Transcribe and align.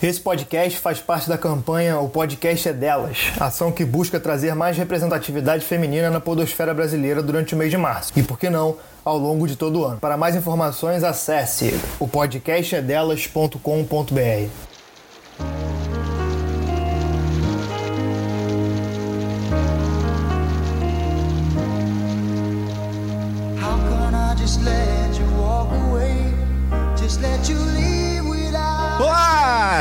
Esse 0.00 0.20
podcast 0.20 0.78
faz 0.78 1.00
parte 1.00 1.28
da 1.28 1.36
campanha 1.36 1.98
O 1.98 2.08
Podcast 2.08 2.68
é 2.68 2.72
Delas, 2.72 3.32
ação 3.40 3.72
que 3.72 3.84
busca 3.84 4.20
trazer 4.20 4.54
mais 4.54 4.76
representatividade 4.76 5.64
feminina 5.64 6.08
na 6.08 6.20
podosfera 6.20 6.72
brasileira 6.72 7.20
durante 7.20 7.56
o 7.56 7.58
mês 7.58 7.68
de 7.68 7.76
março. 7.76 8.12
E 8.14 8.22
por 8.22 8.38
que 8.38 8.48
não, 8.48 8.76
ao 9.04 9.18
longo 9.18 9.48
de 9.48 9.56
todo 9.56 9.80
o 9.80 9.84
ano. 9.84 9.98
Para 9.98 10.16
mais 10.16 10.36
informações, 10.36 11.02
acesse 11.02 11.74
o 11.98 12.06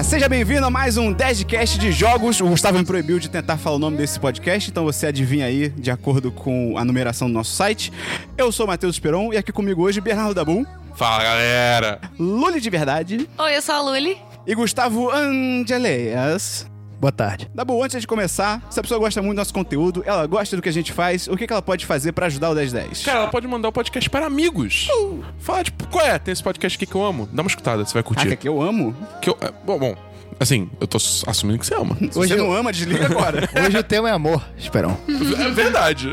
Seja 0.03 0.29
bem-vindo 0.29 0.65
a 0.65 0.69
mais 0.69 0.95
um 0.97 1.13
10cast 1.13 1.77
de 1.77 1.91
jogos. 1.91 2.39
O 2.39 2.47
Gustavo 2.47 2.77
me 2.77 2.85
proibiu 2.85 3.19
de 3.19 3.29
tentar 3.29 3.57
falar 3.57 3.75
o 3.75 3.79
nome 3.79 3.97
desse 3.97 4.19
podcast, 4.19 4.69
então 4.69 4.83
você 4.83 5.07
adivinha 5.07 5.45
aí 5.45 5.69
de 5.69 5.91
acordo 5.91 6.31
com 6.31 6.77
a 6.77 6.85
numeração 6.85 7.27
do 7.27 7.33
nosso 7.33 7.51
site. 7.55 7.91
Eu 8.37 8.51
sou 8.51 8.65
o 8.65 8.69
Matheus 8.69 8.95
Esperon 8.95 9.33
e 9.33 9.37
aqui 9.37 9.51
comigo 9.51 9.81
hoje 9.83 9.99
Bernardo 9.99 10.33
Dabu, 10.33 10.65
Fala 10.95 11.23
galera! 11.23 11.99
Luli 12.17 12.59
de 12.59 12.69
Verdade 12.69 13.29
Oi, 13.37 13.55
eu 13.57 13.61
sou 13.61 13.75
a 13.75 13.81
Luli. 13.81 14.17
e 14.47 14.55
Gustavo 14.55 15.11
Angeleias. 15.11 16.65
Boa 16.99 17.11
tarde. 17.11 17.49
Dabu, 17.53 17.83
antes 17.83 18.01
de 18.01 18.07
começar, 18.07 18.61
se 18.71 18.79
a 18.79 18.81
pessoa 18.83 18.99
gosta 18.99 19.21
muito 19.21 19.35
do 19.35 19.37
nosso 19.37 19.53
conteúdo, 19.53 20.03
ela 20.05 20.25
gosta 20.25 20.55
do 20.55 20.61
que 20.61 20.69
a 20.69 20.73
gente 20.73 20.91
faz, 20.91 21.27
o 21.27 21.37
que 21.37 21.45
que 21.45 21.53
ela 21.53 21.61
pode 21.61 21.85
fazer 21.85 22.11
pra 22.11 22.25
ajudar 22.25 22.49
o 22.49 22.55
1010? 22.55 23.03
Cara, 23.03 23.19
ela 23.19 23.27
pode 23.27 23.47
mandar 23.47 23.69
o 23.69 23.71
podcast 23.71 24.09
para 24.09 24.25
amigos. 24.25 24.87
Fala, 25.37 25.63
tipo, 25.63 25.87
qual 25.87 26.03
é? 26.03 26.17
Tem 26.17 26.31
esse 26.31 26.41
podcast 26.41 26.75
aqui 26.75 26.87
que 26.87 26.95
eu 26.95 27.03
amo. 27.03 27.29
Dá 27.31 27.43
uma 27.43 27.47
escutada, 27.47 27.85
você 27.85 27.93
vai 27.93 28.01
curtir. 28.01 28.23
Caraca, 28.23 28.41
que 28.41 28.47
eu 28.49 28.61
amo. 28.61 28.95
Que 29.21 29.29
eu, 29.29 29.37
é, 29.41 29.51
bom, 29.63 29.77
bom, 29.77 29.95
assim, 30.39 30.69
eu 30.79 30.87
tô 30.87 30.97
assumindo 31.25 31.59
que 31.59 31.65
você 31.65 31.73
ama. 31.75 31.95
Se 31.99 32.07
você 32.17 32.35
não 32.35 32.51
ama, 32.53 32.71
desliga 32.71 33.05
agora. 33.05 33.49
Hoje 33.65 33.77
o 33.77 33.83
tema 33.83 34.09
é 34.09 34.11
amor, 34.11 34.43
Esperão. 34.57 34.97
É 35.07 35.49
verdade. 35.51 36.11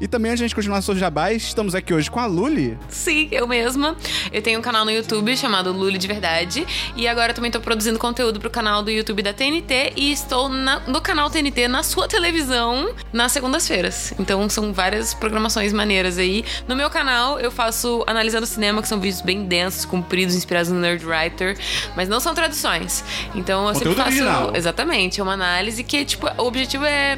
e 0.00 0.06
também, 0.08 0.30
antes 0.30 0.38
de 0.40 0.44
a 0.44 0.48
gente 0.48 0.54
continuar 0.54 0.80
seus 0.82 0.98
jabás, 0.98 1.42
estamos 1.42 1.74
aqui 1.74 1.92
hoje 1.94 2.10
com 2.10 2.20
a 2.20 2.26
Luli. 2.26 2.76
Sim, 2.88 3.28
eu 3.32 3.46
mesma. 3.46 3.96
Eu 4.32 4.42
tenho 4.42 4.58
um 4.58 4.62
canal 4.62 4.84
no 4.84 4.90
YouTube 4.90 5.36
chamado 5.36 5.72
Luli 5.72 5.98
de 5.98 6.06
Verdade. 6.06 6.66
E 6.96 7.06
agora 7.08 7.30
eu 7.32 7.34
também 7.34 7.50
tô 7.50 7.60
produzindo 7.60 7.98
conteúdo 7.98 8.38
pro 8.40 8.50
canal 8.50 8.82
do 8.82 8.90
YouTube 8.90 9.22
da 9.22 9.32
TNT. 9.32 9.92
E 9.96 10.12
estou 10.12 10.48
na- 10.48 10.80
no 10.80 11.00
canal 11.00 11.30
TNT, 11.30 11.68
na 11.68 11.82
sua 11.82 12.06
televisão, 12.08 12.94
nas 13.12 13.32
segundas-feiras. 13.32 14.12
Então 14.18 14.48
são 14.48 14.72
várias 14.72 15.14
programações 15.14 15.72
maneiras 15.72 16.18
aí. 16.18 16.44
No 16.68 16.76
meu 16.76 16.90
canal 16.90 17.38
eu 17.40 17.50
faço 17.50 18.04
Analisando 18.06 18.46
Cinema, 18.46 18.82
que 18.82 18.88
são 18.88 19.00
vídeos 19.00 19.20
bem 19.22 19.44
densos, 19.44 19.84
compridos, 19.84 20.34
inspirados 20.34 20.70
no 20.70 20.78
Nerd 20.80 21.04
Writer. 21.06 21.56
Mas 21.96 22.08
não 22.08 22.20
são 22.20 22.34
traduções. 22.34 23.04
Então 23.46 23.68
eu 23.68 23.74
sempre 23.76 23.94
faço. 23.94 24.08
original. 24.08 24.56
Exatamente, 24.56 25.20
é 25.20 25.22
uma 25.22 25.34
análise 25.34 25.84
que, 25.84 26.04
tipo, 26.04 26.26
o 26.26 26.46
objetivo 26.46 26.84
é 26.84 27.16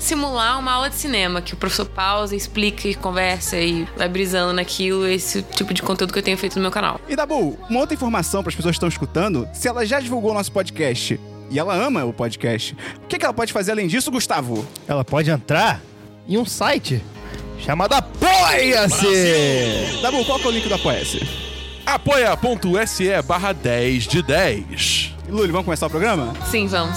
simular 0.00 0.58
uma 0.58 0.72
aula 0.72 0.90
de 0.90 0.96
cinema, 0.96 1.40
que 1.40 1.54
o 1.54 1.56
professor 1.56 1.86
pausa, 1.86 2.34
explica 2.34 2.88
e 2.88 2.96
conversa 2.96 3.56
e 3.56 3.86
vai 3.96 4.08
brisando 4.08 4.52
naquilo, 4.52 5.06
esse 5.06 5.40
tipo 5.40 5.72
de 5.72 5.80
conteúdo 5.80 6.12
que 6.12 6.18
eu 6.18 6.22
tenho 6.22 6.36
feito 6.36 6.56
no 6.56 6.62
meu 6.62 6.72
canal. 6.72 7.00
E 7.08 7.14
Dabu, 7.14 7.56
uma 7.70 7.78
outra 7.78 7.94
informação 7.94 8.42
para 8.42 8.50
as 8.50 8.56
pessoas 8.56 8.72
que 8.72 8.78
estão 8.78 8.88
escutando: 8.88 9.48
se 9.52 9.68
ela 9.68 9.86
já 9.86 10.00
divulgou 10.00 10.32
o 10.32 10.34
nosso 10.34 10.50
podcast 10.50 11.20
e 11.48 11.58
ela 11.60 11.76
ama 11.76 12.04
o 12.04 12.12
podcast, 12.12 12.76
o 13.04 13.06
que, 13.06 13.16
que 13.16 13.24
ela 13.24 13.32
pode 13.32 13.52
fazer 13.52 13.70
além 13.70 13.86
disso, 13.86 14.10
Gustavo? 14.10 14.66
Ela 14.88 15.04
pode 15.04 15.30
entrar 15.30 15.80
em 16.28 16.36
um 16.36 16.44
site 16.44 17.00
chamado 17.60 17.92
Apoia-se! 17.92 19.06
Dabu, 20.02 20.24
qual 20.24 20.40
que 20.40 20.44
é 20.44 20.48
o 20.48 20.52
link 20.52 20.66
do 20.66 20.74
Apoia-se? 20.74 21.22
Apoia.se 21.86 23.22
barra 23.22 23.52
10 23.52 24.08
de 24.08 24.22
10. 24.22 25.07
E, 25.30 25.52
vamos 25.52 25.64
começar 25.66 25.86
o 25.86 25.90
programa? 25.90 26.32
Sim, 26.50 26.66
vamos. 26.66 26.96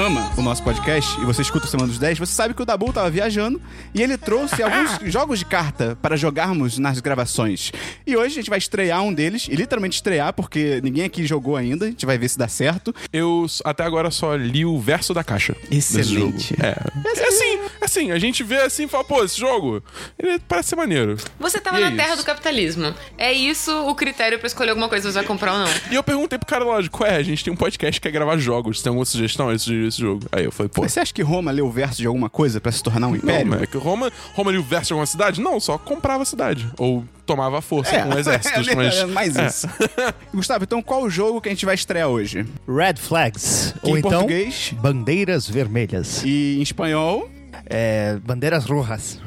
Un 0.00 0.09
o 0.36 0.42
nosso 0.42 0.62
podcast 0.62 1.20
e 1.20 1.24
você 1.24 1.42
escuta 1.42 1.66
o 1.66 1.68
Semana 1.68 1.88
dos 1.88 1.98
10, 1.98 2.18
você 2.18 2.32
sabe 2.32 2.54
que 2.54 2.62
o 2.62 2.64
Dabu 2.64 2.92
tava 2.92 3.10
viajando 3.10 3.60
e 3.94 4.02
ele 4.02 4.16
trouxe 4.16 4.62
alguns 4.62 4.98
jogos 5.12 5.38
de 5.38 5.44
carta 5.44 5.96
para 6.00 6.16
jogarmos 6.16 6.78
nas 6.78 6.98
gravações. 7.00 7.72
E 8.06 8.16
hoje 8.16 8.26
a 8.34 8.40
gente 8.40 8.50
vai 8.50 8.58
estrear 8.58 9.02
um 9.02 9.12
deles, 9.12 9.48
e 9.50 9.54
literalmente 9.54 9.96
estrear, 9.96 10.32
porque 10.32 10.80
ninguém 10.82 11.04
aqui 11.04 11.26
jogou 11.26 11.56
ainda, 11.56 11.86
a 11.86 11.88
gente 11.88 12.06
vai 12.06 12.16
ver 12.18 12.28
se 12.28 12.38
dá 12.38 12.48
certo. 12.48 12.94
Eu 13.12 13.46
até 13.64 13.84
agora 13.84 14.10
só 14.10 14.34
li 14.34 14.64
o 14.64 14.78
verso 14.78 15.12
da 15.12 15.22
caixa. 15.22 15.54
desse 15.68 16.00
Excelente. 16.00 16.50
jogo. 16.50 16.62
É. 16.62 17.20
É 17.20 17.28
assim, 17.28 17.58
assim, 17.80 18.10
a 18.12 18.18
gente 18.18 18.42
vê 18.42 18.56
assim 18.62 18.84
e 18.84 18.88
fala, 18.88 19.04
pô, 19.04 19.22
esse 19.22 19.38
jogo, 19.38 19.82
ele 20.18 20.38
parece 20.48 20.70
ser 20.70 20.76
maneiro. 20.76 21.16
Você 21.38 21.60
tava 21.60 21.78
E 21.80 21.82
é 21.82 21.90
na 21.90 21.96
terra 21.96 22.14
isso. 22.14 22.22
do 22.22 22.26
capitalismo. 22.26 22.94
É 23.18 23.32
isso 23.32 23.72
o 23.86 23.94
critério 23.94 24.38
pra 24.38 24.46
escolher 24.46 24.70
alguma 24.70 24.88
coisa, 24.88 25.06
se 25.06 25.12
você 25.12 25.18
vai 25.18 25.26
comprar 25.26 25.52
ou 25.52 25.58
não. 25.60 25.68
E 25.90 25.94
eu 25.94 26.02
perguntei 26.02 26.38
pro 26.38 26.46
cara 26.46 26.64
lógico, 26.64 26.98
qual 26.98 27.10
é? 27.10 27.16
A 27.16 27.22
gente 27.22 27.44
tem 27.44 27.52
um 27.52 27.56
podcast 27.56 28.00
que 28.00 28.08
quer 28.08 28.12
gravar 28.12 28.36
jogos. 28.38 28.80
Tem 28.82 28.90
alguma 28.90 29.04
sugestão? 29.04 29.50
Sugeriu 29.58 29.88
esse 29.88 30.00
jogo. 30.00 30.09
Aí 30.32 30.44
eu 30.44 30.50
falei, 30.52 30.70
pô. 30.74 30.82
Mas 30.82 30.92
você 30.92 31.00
acha 31.00 31.12
que 31.14 31.22
Roma 31.22 31.50
leu 31.50 31.66
o 31.66 31.70
verso 31.70 31.98
de 32.00 32.06
alguma 32.06 32.28
coisa 32.30 32.60
para 32.60 32.72
se 32.72 32.82
tornar 32.82 33.06
um 33.08 33.10
Não, 33.10 33.16
império? 33.18 33.46
mas 33.46 33.62
é 33.62 33.66
que 33.66 33.76
Roma, 33.76 34.10
Roma 34.34 34.50
ali 34.50 34.58
o 34.58 34.62
verso 34.62 34.88
de 34.88 34.92
alguma 34.94 35.06
cidade? 35.06 35.40
Não, 35.40 35.58
só 35.60 35.76
comprava 35.78 36.22
a 36.22 36.26
cidade. 36.26 36.68
Ou 36.78 37.04
tomava 37.26 37.58
a 37.58 37.62
força 37.62 37.94
É, 37.94 38.02
com 38.02 38.18
exércitos. 38.18 38.66
é, 38.68 38.74
mas 38.74 38.94
é 38.96 39.06
mais 39.06 39.36
é. 39.36 39.46
isso. 39.46 39.68
Gustavo, 40.34 40.64
então 40.64 40.82
qual 40.82 41.02
o 41.02 41.10
jogo 41.10 41.40
que 41.40 41.48
a 41.48 41.52
gente 41.52 41.64
vai 41.66 41.74
estrear 41.74 42.08
hoje? 42.08 42.46
Red 42.68 42.96
Flags. 42.96 43.74
Que 43.82 43.88
ou 43.90 43.96
em 43.96 43.98
então, 44.00 44.10
português 44.10 44.74
Bandeiras 44.80 45.48
Vermelhas. 45.48 46.22
e 46.24 46.56
em 46.58 46.62
espanhol. 46.62 47.30
É, 47.72 48.16
bandeiras 48.26 48.64
Rojas. 48.64 49.20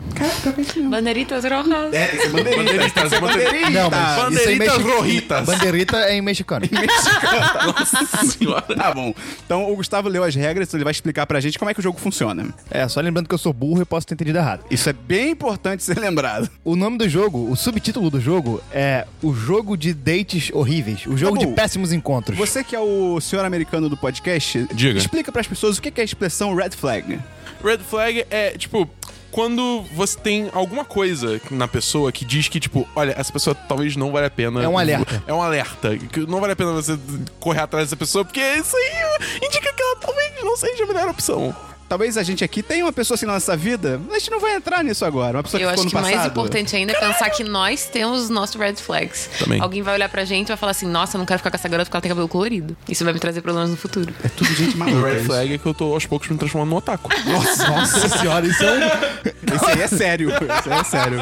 Banderitas 0.90 1.44
rojas. 1.46 1.94
É, 1.94 2.08
tem 2.08 2.20
que 2.20 2.24
ser 2.26 2.32
ser 2.32 2.54
bandeiritas. 2.58 3.20
bandeirita. 3.20 3.70
Não, 3.72 3.90
mas 3.90 4.02
é 4.02 4.54
em 4.54 4.58
Bandeiritas 4.58 4.78
mexi- 4.78 4.92
rojitas. 4.98 5.46
Bandeirita 5.46 5.98
é 5.98 6.16
em 6.16 6.22
mexicano. 6.22 6.66
Nossa 7.66 8.06
senhora. 8.28 8.76
Tá 8.76 8.94
bom. 8.94 9.14
Então 9.46 9.72
o 9.72 9.76
Gustavo 9.76 10.10
leu 10.10 10.24
as 10.24 10.36
regras, 10.36 10.68
então 10.68 10.78
ele 10.78 10.84
vai 10.84 10.92
explicar 10.92 11.26
pra 11.26 11.40
gente 11.40 11.58
como 11.58 11.72
é 11.72 11.74
que 11.74 11.80
o 11.80 11.84
jogo 11.84 11.98
funciona. 12.00 12.54
É, 12.70 12.88
só 12.88 13.00
lembrando 13.00 13.28
que 13.28 13.34
eu 13.34 13.38
sou 13.40 13.54
burro 13.54 13.82
e 13.82 13.86
posso 13.86 14.06
ter 14.06 14.14
entendido 14.16 14.38
errado. 14.38 14.66
Isso 14.70 14.90
é 14.90 14.94
bem 14.94 15.32
importante 15.32 15.82
ser 15.84 15.98
lembrado. 15.98 16.50
O 16.64 16.76
nome 16.76 16.98
do 16.98 17.08
jogo, 17.08 17.50
o 17.50 17.56
subtítulo 17.56 18.10
do 18.10 18.20
jogo 18.20 18.62
é 18.72 19.06
O 19.22 19.34
Jogo 19.34 19.78
de 19.78 19.94
Dates 19.94 20.50
Horríveis. 20.54 21.06
O 21.08 21.16
jogo 21.18 21.40
Tá 21.40 21.46
de 21.46 21.52
péssimos 21.54 21.92
encontros. 21.94 22.38
Você 22.38 22.64
que 22.64 22.76
é 22.76 22.80
o 22.80 23.20
senhor 23.22 23.46
americano 23.46 23.88
do 23.90 23.96
podcast, 23.98 24.68
Diga. 24.74 24.98
explica 25.00 25.32
pras 25.32 25.48
pessoas 25.48 25.78
o 25.78 25.82
que 25.82 25.90
é 25.96 26.02
a 26.02 26.06
expressão 26.06 26.54
red 26.56 26.72
flag. 26.72 27.20
Red 27.64 27.80
flag 27.80 28.26
é, 28.30 28.52
tipo, 28.58 28.90
quando 29.32 29.84
você 29.94 30.18
tem 30.18 30.50
alguma 30.54 30.86
coisa 30.86 31.42
na 31.50 31.68
pessoa 31.68 32.12
que 32.12 32.24
diz 32.24 32.48
que, 32.48 32.60
tipo, 32.60 32.88
olha, 32.96 33.16
essa 33.18 33.34
pessoa 33.34 33.56
talvez 33.56 33.96
não 33.96 34.12
vale 34.12 34.28
a 34.28 34.30
pena. 34.30 34.64
É 34.64 34.68
um 34.68 34.78
alerta. 34.78 35.24
É 35.26 35.34
um 35.34 35.42
alerta. 35.42 35.98
Que 35.98 36.20
não 36.22 36.40
vale 36.40 36.54
a 36.54 36.56
pena 36.56 36.72
você 36.72 36.98
correr 37.40 37.62
atrás 37.62 37.88
dessa 37.88 37.98
pessoa, 37.98 38.24
porque 38.24 38.40
isso 38.40 38.78
aí 38.78 39.38
indica 39.38 39.74
que 39.74 39.82
ela 39.82 39.96
talvez 39.96 40.44
não 40.44 40.56
seja 40.56 40.84
a 40.84 40.88
melhor 40.88 41.10
opção. 41.10 41.54
Talvez 41.94 42.18
a 42.18 42.24
gente 42.24 42.44
aqui 42.44 42.64
tenha 42.64 42.84
uma 42.84 42.92
pessoa 42.92 43.14
assim 43.14 43.28
na 43.28 43.34
nossa 43.34 43.56
vida, 43.56 44.02
mas 44.08 44.16
a 44.16 44.18
gente 44.18 44.32
não 44.32 44.40
vai 44.40 44.56
entrar 44.56 44.84
nisso 44.84 45.06
agora. 45.06 45.38
Uma 45.38 45.44
pessoa 45.44 45.62
Eu 45.62 45.68
que 45.70 45.76
ficou 45.76 45.84
acho 45.84 45.84
no 45.84 45.90
que 45.92 45.96
passado. 45.96 46.16
mais 46.16 46.32
importante 46.32 46.76
ainda 46.76 46.92
é 46.92 47.00
pensar 47.00 47.30
que 47.30 47.44
nós 47.44 47.86
temos 47.86 48.24
os 48.24 48.30
nossos 48.32 48.56
red 48.56 48.74
flags. 48.78 49.30
Também. 49.38 49.62
Alguém 49.62 49.84
vai 49.84 49.94
olhar 49.94 50.10
pra 50.10 50.26
gente 50.26 50.48
e 50.48 50.50
vai 50.50 50.58
falar 50.58 50.72
assim: 50.72 50.88
Nossa, 50.88 51.18
eu 51.18 51.20
não 51.20 51.26
quero 51.28 51.38
ficar 51.38 51.52
com 51.52 51.56
essa 51.58 51.70
garota 51.70 51.86
porque 51.86 51.96
ela 51.96 52.02
tem 52.02 52.10
cabelo 52.10 52.28
colorido. 52.28 52.76
Isso 52.90 53.04
vai 53.04 53.14
me 53.14 53.20
trazer 53.20 53.42
problemas 53.42 53.70
no 53.70 53.78
futuro. 53.78 54.12
É 54.24 54.28
tudo 54.30 54.52
gente 54.56 54.74
O 54.74 54.80
maluca. 54.80 55.08
red 55.08 55.18
isso. 55.18 55.26
flag 55.26 55.54
é 55.54 55.58
que 55.60 55.66
eu 55.68 55.74
tô 55.76 55.94
aos 55.94 56.04
poucos 56.08 56.28
me 56.30 56.36
transformando 56.36 56.72
num 56.72 56.78
otaku. 56.78 57.12
Nossa, 57.30 57.68
nossa 57.70 58.10
senhora, 58.18 58.48
isso 58.48 58.64
é. 58.64 59.24
Esse 59.54 59.66
aí 59.72 59.82
é 59.84 59.88
sério. 59.88 60.30
Esse 60.32 60.74
aí 60.74 60.80
é 60.80 60.84
sério. 60.84 61.20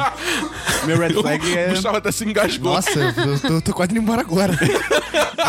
Meu 0.86 0.96
red 0.98 1.12
flag 1.12 1.46
O 1.50 1.58
é... 1.58 1.68
Gustavo 1.68 1.96
até 1.98 2.10
se 2.10 2.24
engasgou. 2.24 2.72
Nossa, 2.72 2.98
eu 2.98 3.38
tô, 3.40 3.60
tô 3.60 3.72
quase 3.74 3.92
indo 3.92 4.00
embora 4.00 4.22
agora. 4.22 4.58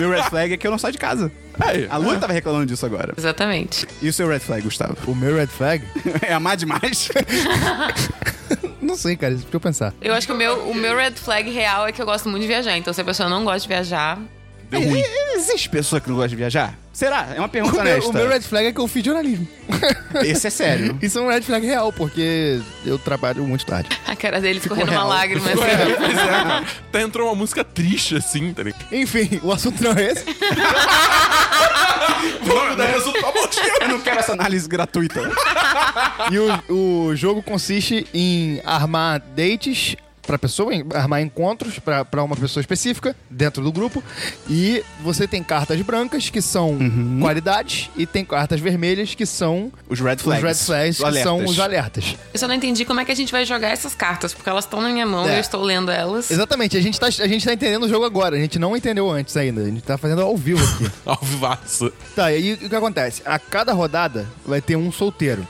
Meu 0.02 0.10
red 0.10 0.24
flag 0.24 0.54
é 0.54 0.58
que 0.58 0.68
eu 0.68 0.72
não 0.72 0.78
saio 0.78 0.92
de 0.92 0.98
casa. 0.98 1.31
Aí, 1.59 1.88
A 1.89 1.97
Lu 1.97 2.17
tava 2.19 2.33
reclamando 2.33 2.65
disso 2.65 2.85
agora. 2.85 3.13
Exatamente. 3.17 3.88
E 4.01 4.09
o 4.09 4.13
seu 4.13 4.27
red 4.27 4.39
flag, 4.39 4.61
Gustavo? 4.63 4.97
O 5.07 5.15
meu 5.15 5.35
red 5.35 5.47
flag? 5.47 5.83
É 6.21 6.33
amar 6.33 6.57
demais? 6.57 7.09
Não 8.81 8.95
sei, 8.95 9.15
cara, 9.15 9.33
isso 9.33 9.44
é 9.45 9.50
pra 9.50 9.55
eu 9.57 9.61
pensar. 9.61 9.94
Eu 10.01 10.13
acho 10.13 10.27
que 10.27 10.33
o 10.33 10.35
meu, 10.35 10.67
o 10.69 10.75
meu 10.75 10.95
red 10.95 11.11
flag 11.11 11.50
real 11.50 11.88
é 11.88 11.91
que 11.91 12.01
eu 12.01 12.05
gosto 12.05 12.27
muito 12.29 12.41
de 12.41 12.47
viajar. 12.47 12.77
Então, 12.77 12.94
se 12.94 13.00
a 13.01 13.03
pessoa 13.05 13.29
não 13.29 13.44
gosta 13.44 13.61
de 13.61 13.67
viajar, 13.67 14.19
Deu 14.80 14.90
ruim. 14.90 15.04
Existe 15.36 15.68
pessoa 15.70 16.00
que 16.00 16.08
não 16.10 16.16
gosta 16.16 16.30
de 16.30 16.36
viajar? 16.36 16.78
Será? 16.94 17.34
É 17.36 17.40
uma 17.40 17.50
pergunta 17.50 17.80
O 17.80 17.84
meu, 17.84 17.94
honesta. 17.94 18.10
o 18.10 18.14
meu 18.14 18.30
red 18.30 18.42
flag 18.42 18.68
é 18.68 18.72
que 18.72 18.80
eu 18.80 18.88
fiz 18.88 19.04
jornalismo. 19.04 19.48
Esse 20.24 20.46
é 20.48 20.50
sério. 20.52 20.98
Isso 21.02 21.18
é 21.18 21.22
um 21.22 21.28
red 21.28 21.42
flag 21.42 21.66
real, 21.66 21.92
porque 21.92 22.62
eu 22.86 23.00
trabalho 23.00 23.44
muito 23.44 23.66
tarde. 23.66 23.90
A 24.06 24.16
cara 24.16 24.40
dele 24.40 24.60
escorrendo 24.60 24.92
uma 24.92 25.00
real. 25.00 25.08
lágrima. 25.10 25.44
assim. 25.50 25.60
É, 25.62 25.96
pois 25.96 26.18
é. 26.18 26.66
Até 26.90 27.02
entrou 27.02 27.28
uma 27.30 27.36
música 27.36 27.64
triste 27.64 28.16
assim, 28.16 28.54
tá 28.54 28.62
ligado? 28.64 28.86
Enfim, 28.92 29.40
o 29.42 29.52
assunto 29.52 29.84
não 29.84 29.92
é 29.94 30.12
esse. 30.12 30.24
Vamos 32.44 32.78
dar 32.78 32.86
resultado. 32.86 33.34
Eu 33.81 33.88
não 33.90 34.00
quero 34.02 34.20
essa 34.20 34.34
análise 34.34 34.68
gratuita. 34.68 35.20
E 36.31 36.38
o, 36.72 37.08
o 37.10 37.16
jogo 37.16 37.42
consiste 37.42 38.06
em 38.14 38.62
armar 38.64 39.20
dates 39.36 39.96
pra 40.25 40.38
pessoa, 40.40 40.72
armar 40.94 41.22
encontros 41.22 41.80
pra 41.80 42.04
pra 42.06 42.24
uma 42.24 42.36
pessoa 42.36 42.62
específica 42.62 43.16
dentro 43.30 43.64
do 43.64 43.72
grupo. 43.72 44.04
E 44.50 44.84
você 45.02 45.28
tem 45.28 45.44
cartas 45.44 45.81
brancas, 45.81 46.30
que 46.30 46.42
são 46.42 46.78
qualidades, 47.20 47.90
e 47.96 48.06
tem 48.06 48.24
cartas 48.25 48.60
vermelhas, 48.60 49.16
que 49.16 49.25
são 49.25 49.72
Os 49.90 50.00
red 50.00 50.18
flags. 50.18 50.44
os 50.44 50.44
red 50.44 50.66
flags, 50.66 51.00
Os 51.00 51.10
que 51.10 51.24
são 51.24 51.44
os 51.46 51.60
alertas. 51.60 52.16
Eu 52.34 52.40
só 52.40 52.48
não 52.48 52.56
entendi 52.56 52.86
como 52.86 53.00
é 53.00 53.06
que 53.06 53.12
a 53.12 53.16
gente 53.16 53.31
vai 53.31 53.46
jogar 53.46 53.70
essas 53.70 53.94
cartas, 53.96 54.34
porque 54.34 54.50
elas 54.50 54.66
estão 54.66 54.81
na 54.81 54.90
minha 54.90 55.06
mão 55.06 55.28
É. 55.28 55.34
e 55.34 55.36
eu 55.36 55.42
estou 55.42 55.62
lendo 55.62 55.92
elas. 55.92 56.30
Exatamente, 56.31 56.78
a 56.78 56.81
gente, 56.81 57.00
tá, 57.00 57.08
a 57.08 57.28
gente 57.28 57.46
tá 57.46 57.54
entendendo 57.54 57.84
o 57.84 57.90
jogo 57.90 58.06
agora, 58.06 58.36
a 58.36 58.40
gente 58.40 58.58
não 58.60 58.75
entendeu 58.75 59.10
antes 59.10 59.36
ainda, 59.38 59.62
a 59.62 59.66
gente 59.66 59.81
tá 59.81 59.98
fazendo 59.98 60.22
ao 60.22 60.36
vivo 60.38 60.64
aqui. 60.64 60.92
Ao 61.06 61.20
vivaço. 61.22 61.92
Tá, 62.16 62.31
e 62.31 62.36
aí 62.36 62.54
o 62.54 62.70
que 62.70 62.75
acontece? 62.75 63.22
A 63.25 63.38
cada 63.38 63.74
rodada 63.74 64.28
vai 64.46 64.62
ter 64.62 64.75
um 64.75 64.92
solteiro. 64.92 65.46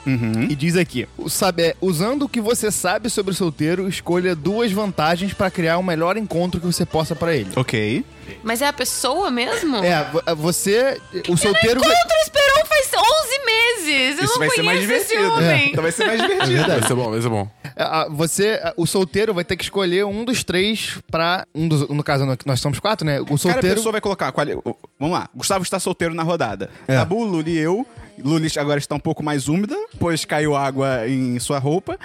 E 0.49 0.55
diz 0.55 0.75
aqui: 0.75 1.07
sabe, 1.27 1.61
é, 1.63 1.75
usando 1.79 2.23
o 2.23 2.29
que 2.29 2.41
você 2.41 2.71
sabe 2.71 3.09
sobre 3.09 3.31
o 3.31 3.35
solteiro, 3.35 3.87
escolha 3.87 4.35
duas 4.35 4.62
vantagens 4.71 5.33
pra 5.33 5.49
criar 5.51 5.77
o 5.77 5.83
melhor 5.83 6.17
encontro 6.17 6.59
que 6.59 6.65
você 6.65 6.85
possa 6.85 7.15
pra 7.15 7.35
ele. 7.35 7.49
Ok. 7.55 8.05
Mas 8.43 8.61
é 8.61 8.67
a 8.67 8.73
pessoa 8.73 9.29
mesmo? 9.29 9.77
É, 9.77 10.03
vo- 10.05 10.21
você. 10.37 10.99
O 11.27 11.35
solteiro 11.37 11.79
vai. 11.81 11.89
Encontro 11.91 12.17
esperou 12.23 12.65
faz 12.65 12.89
11 12.93 13.45
meses! 13.45 14.17
Eu 14.19 14.25
Isso 14.25 14.33
não 14.33 14.39
vai 14.39 14.49
ser 14.49 14.61
mais 14.63 14.85
conheço 14.85 14.93
esse 14.93 15.15
divertido. 15.15 15.33
homem. 15.37 15.69
Então 15.69 15.83
vai 15.83 15.91
ser 15.91 16.05
mais 16.07 16.21
divertido. 16.23 16.67
Vai 16.67 16.81
ser 16.83 16.93
bom, 16.95 17.11
vai 17.11 17.21
ser 17.21 17.29
bom. 17.29 17.49
É, 17.75 17.83
a- 17.83 18.07
Você, 18.09 18.59
a- 18.63 18.73
o 18.77 18.85
solteiro 18.87 19.33
vai 19.33 19.43
ter 19.43 19.55
que 19.57 19.63
escolher 19.63 20.05
um 20.05 20.23
dos 20.23 20.43
três 20.43 20.97
pra. 21.11 21.45
Um 21.53 21.67
dos, 21.67 21.87
no 21.89 22.03
caso, 22.03 22.25
nós 22.45 22.59
somos 22.61 22.79
quatro, 22.79 23.05
né? 23.05 23.19
O 23.21 23.37
solteiro. 23.37 23.75
pessoa 23.75 23.91
vai 23.91 24.01
colocar. 24.01 24.31
quali- 24.31 24.57
Vamos 24.99 25.17
lá. 25.17 25.29
Gustavo 25.35 25.63
está 25.63 25.79
solteiro 25.79 26.13
na 26.13 26.23
rodada. 26.23 26.69
É. 26.87 26.95
Tabu, 26.95 27.23
Luli 27.25 27.51
e 27.51 27.59
eu. 27.59 27.85
Luli 28.23 28.47
agora 28.57 28.77
está 28.79 28.93
um 28.95 28.99
pouco 28.99 29.23
mais 29.23 29.47
úmida, 29.49 29.75
pois 29.99 30.23
caiu 30.23 30.55
água 30.55 31.07
em 31.07 31.37
sua 31.39 31.57
roupa. 31.59 31.97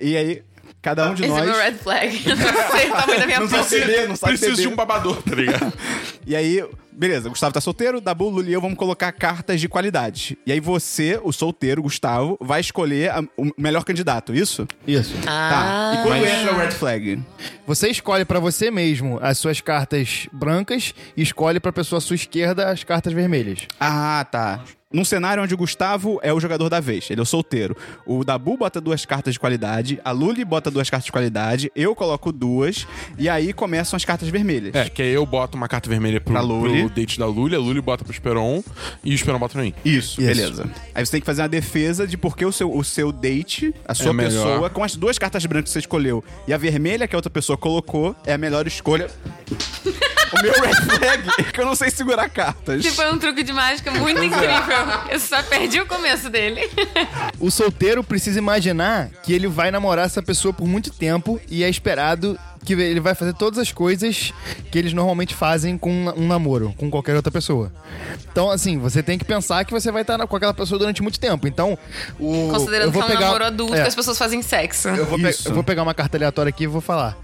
E 0.00 0.16
aí, 0.16 0.42
cada 0.82 1.10
um 1.10 1.14
de 1.14 1.22
Esse 1.24 1.30
nós. 1.32 1.42
é 1.42 1.46
meu 1.46 1.56
red 1.56 1.72
flag. 1.74 2.22
Eu 2.28 2.36
não 2.36 2.70
sei 2.70 2.90
o 2.90 2.94
tamanho 2.94 3.20
da 3.20 3.26
minha 3.26 3.40
Não 3.40 3.48
sabe 3.48 3.80
beber, 3.80 4.08
não 4.08 4.16
sabe 4.16 4.32
Preciso 4.32 4.50
beber. 4.56 4.62
de 4.62 4.68
um 4.72 4.76
babador, 4.76 5.22
tá 5.22 5.34
ligado? 5.34 5.72
E 6.26 6.36
aí, 6.36 6.62
beleza, 6.92 7.30
Gustavo 7.30 7.54
tá 7.54 7.60
solteiro, 7.60 8.02
Dabu, 8.02 8.28
Luli 8.28 8.50
e 8.50 8.52
eu 8.52 8.60
vamos 8.60 8.76
colocar 8.76 9.10
cartas 9.12 9.58
de 9.58 9.66
qualidade. 9.66 10.36
E 10.44 10.52
aí 10.52 10.60
você, 10.60 11.18
o 11.22 11.32
solteiro, 11.32 11.82
Gustavo, 11.82 12.36
vai 12.38 12.60
escolher 12.60 13.10
a- 13.10 13.22
o 13.34 13.50
melhor 13.56 13.82
candidato, 13.82 14.34
isso? 14.34 14.68
Isso. 14.86 15.14
Tá. 15.24 15.30
Ah. 15.32 15.94
E 15.94 16.02
quando 16.06 16.26
entra 16.26 16.52
o 16.54 16.58
red 16.58 16.70
flag? 16.72 17.18
Você 17.66 17.88
escolhe 17.88 18.26
pra 18.26 18.38
você 18.38 18.70
mesmo 18.70 19.18
as 19.22 19.38
suas 19.38 19.62
cartas 19.62 20.28
brancas 20.30 20.92
e 21.16 21.22
escolhe 21.22 21.58
pra 21.58 21.72
pessoa 21.72 21.96
à 21.96 22.00
sua 22.02 22.16
esquerda 22.16 22.68
as 22.70 22.84
cartas 22.84 23.14
vermelhas. 23.14 23.60
Ah, 23.80 24.26
tá. 24.30 24.60
Num 24.90 25.04
cenário 25.04 25.42
onde 25.42 25.52
o 25.52 25.56
Gustavo 25.56 26.18
é 26.22 26.32
o 26.32 26.40
jogador 26.40 26.70
da 26.70 26.80
vez, 26.80 27.08
ele 27.10 27.20
é 27.20 27.22
o 27.22 27.26
solteiro. 27.26 27.76
O 28.06 28.24
Dabu 28.24 28.56
bota 28.56 28.80
duas 28.80 29.04
cartas 29.04 29.34
de 29.34 29.38
qualidade, 29.40 30.00
a 30.02 30.12
Luli 30.12 30.42
bota 30.46 30.70
duas 30.70 30.88
cartas 30.88 31.04
de 31.04 31.12
qualidade, 31.12 31.70
eu 31.76 31.94
coloco 31.94 32.32
duas, 32.32 32.86
e 33.18 33.28
aí 33.28 33.52
começam 33.52 33.98
as 33.98 34.04
cartas 34.06 34.30
vermelhas. 34.30 34.74
É, 34.74 34.88
que 34.88 35.02
aí 35.02 35.10
eu 35.12 35.26
boto 35.26 35.58
uma 35.58 35.68
carta 35.68 35.90
vermelha 35.90 36.22
pro, 36.22 36.32
Pra 36.32 36.40
Luli. 36.40 36.86
pro 36.86 36.94
date 36.94 37.18
da 37.18 37.26
Luli, 37.26 37.54
a 37.54 37.58
Luli 37.58 37.82
bota 37.82 38.02
pro 38.02 38.10
Esperon 38.14 38.64
e 39.04 39.12
o 39.12 39.14
Esperon 39.14 39.38
bota 39.38 39.52
pra 39.52 39.62
mim. 39.62 39.74
Isso, 39.84 40.22
Isso. 40.22 40.26
beleza. 40.26 40.70
Aí 40.94 41.04
você 41.04 41.12
tem 41.12 41.20
que 41.20 41.26
fazer 41.26 41.42
uma 41.42 41.48
defesa 41.50 42.06
de 42.06 42.16
porque 42.16 42.46
o 42.46 42.50
seu, 42.52 42.74
o 42.74 42.82
seu 42.82 43.12
date, 43.12 43.74
a 43.86 43.92
sua 43.94 44.08
É 44.08 44.12
melhor. 44.14 44.30
pessoa, 44.46 44.70
com 44.70 44.82
as 44.82 44.96
duas 44.96 45.18
cartas 45.18 45.44
brancas 45.44 45.68
que 45.68 45.72
você 45.74 45.80
escolheu 45.80 46.24
e 46.46 46.54
a 46.54 46.56
vermelha 46.56 47.06
que 47.06 47.14
a 47.14 47.18
outra 47.18 47.28
pessoa 47.30 47.58
colocou, 47.58 48.16
é 48.24 48.32
a 48.32 48.38
melhor 48.38 48.66
escolha. 48.66 49.10
o 50.32 50.42
meu 50.42 50.52
red 50.52 50.74
flag 50.74 51.28
é 51.38 51.42
que 51.42 51.60
eu 51.60 51.66
não 51.66 51.74
sei 51.74 51.90
segurar 51.90 52.28
cartas. 52.30 52.82
Tipo, 52.82 53.02
é 53.02 53.12
um 53.12 53.18
truque 53.18 53.42
de 53.42 53.52
mágica 53.52 53.90
muito 53.90 54.22
incrível. 54.22 54.77
Eu 55.10 55.20
só 55.20 55.42
perdi 55.42 55.80
o 55.80 55.86
começo 55.86 56.28
dele. 56.30 56.60
O 57.40 57.50
solteiro 57.52 58.02
precisa 58.02 58.38
imaginar 58.38 59.10
que 59.22 59.32
ele 59.32 59.46
vai 59.46 59.70
namorar 59.70 60.06
essa 60.06 60.20
pessoa 60.20 60.52
por 60.52 60.66
muito 60.66 60.90
tempo 60.90 61.40
e 61.48 61.62
é 61.62 61.68
esperado 61.68 62.36
que 62.64 62.72
ele 62.74 63.00
vai 63.00 63.14
fazer 63.14 63.32
todas 63.34 63.58
as 63.58 63.72
coisas 63.72 64.32
que 64.70 64.78
eles 64.78 64.92
normalmente 64.92 65.34
fazem 65.34 65.76
com 65.78 65.90
um 66.16 66.26
namoro, 66.26 66.74
com 66.76 66.90
qualquer 66.90 67.14
outra 67.16 67.30
pessoa. 67.30 67.72
Então, 68.30 68.50
assim, 68.50 68.78
você 68.78 69.02
tem 69.02 69.18
que 69.18 69.24
pensar 69.24 69.64
que 69.64 69.72
você 69.72 69.90
vai 69.90 70.02
estar 70.02 70.18
com 70.26 70.36
aquela 70.36 70.54
pessoa 70.54 70.78
durante 70.78 71.02
muito 71.02 71.18
tempo. 71.18 71.46
Então, 71.48 71.78
o. 72.18 72.48
Considerando 72.52 72.88
eu 72.88 72.92
vou 72.92 73.02
que 73.02 73.10
é 73.10 73.14
um 73.14 73.16
pegar, 73.16 73.26
namoro 73.26 73.44
adulto 73.44 73.74
é, 73.74 73.82
que 73.82 73.88
as 73.88 73.94
pessoas 73.94 74.18
fazem 74.18 74.42
sexo. 74.42 74.88
eu 74.88 75.06
vou, 75.06 75.18
pe- 75.18 75.36
eu 75.46 75.54
vou 75.54 75.64
pegar 75.64 75.82
uma 75.82 75.94
carta 75.94 76.16
aleatória 76.16 76.50
aqui 76.50 76.64
e 76.64 76.66
vou 76.66 76.80
falar. 76.80 77.16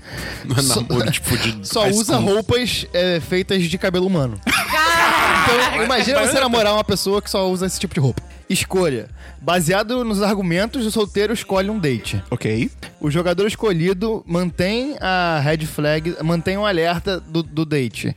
Não 0.44 0.56
é 0.56 0.62
namoro, 0.62 1.10
tipo, 1.10 1.36
de. 1.36 1.58
Só 1.66 1.86
usa 1.88 2.14
school. 2.14 2.34
roupas 2.34 2.86
é, 2.92 3.20
feitas 3.20 3.62
de 3.64 3.78
cabelo 3.78 4.06
humano. 4.06 4.40
Então, 4.46 5.84
imagina 5.84 6.20
você 6.26 6.40
namorar 6.40 6.72
uma 6.74 6.84
pessoa 6.84 7.20
que 7.20 7.30
só 7.30 7.48
usa 7.50 7.66
esse 7.66 7.78
tipo 7.78 7.94
de 7.94 8.00
roupa. 8.00 8.22
Escolha. 8.48 9.08
Baseado 9.40 10.04
nos 10.04 10.22
argumentos, 10.22 10.84
o 10.86 10.90
solteiro 10.90 11.32
escolhe 11.32 11.70
um 11.70 11.78
date. 11.78 12.22
Ok. 12.30 12.70
O 13.00 13.10
jogador 13.10 13.46
escolhido 13.46 14.22
mantém 14.26 14.96
a 15.00 15.40
red 15.42 15.66
flag, 15.66 16.16
mantém 16.22 16.56
o 16.58 16.66
alerta 16.66 17.18
do, 17.20 17.42
do 17.42 17.64
date. 17.64 18.14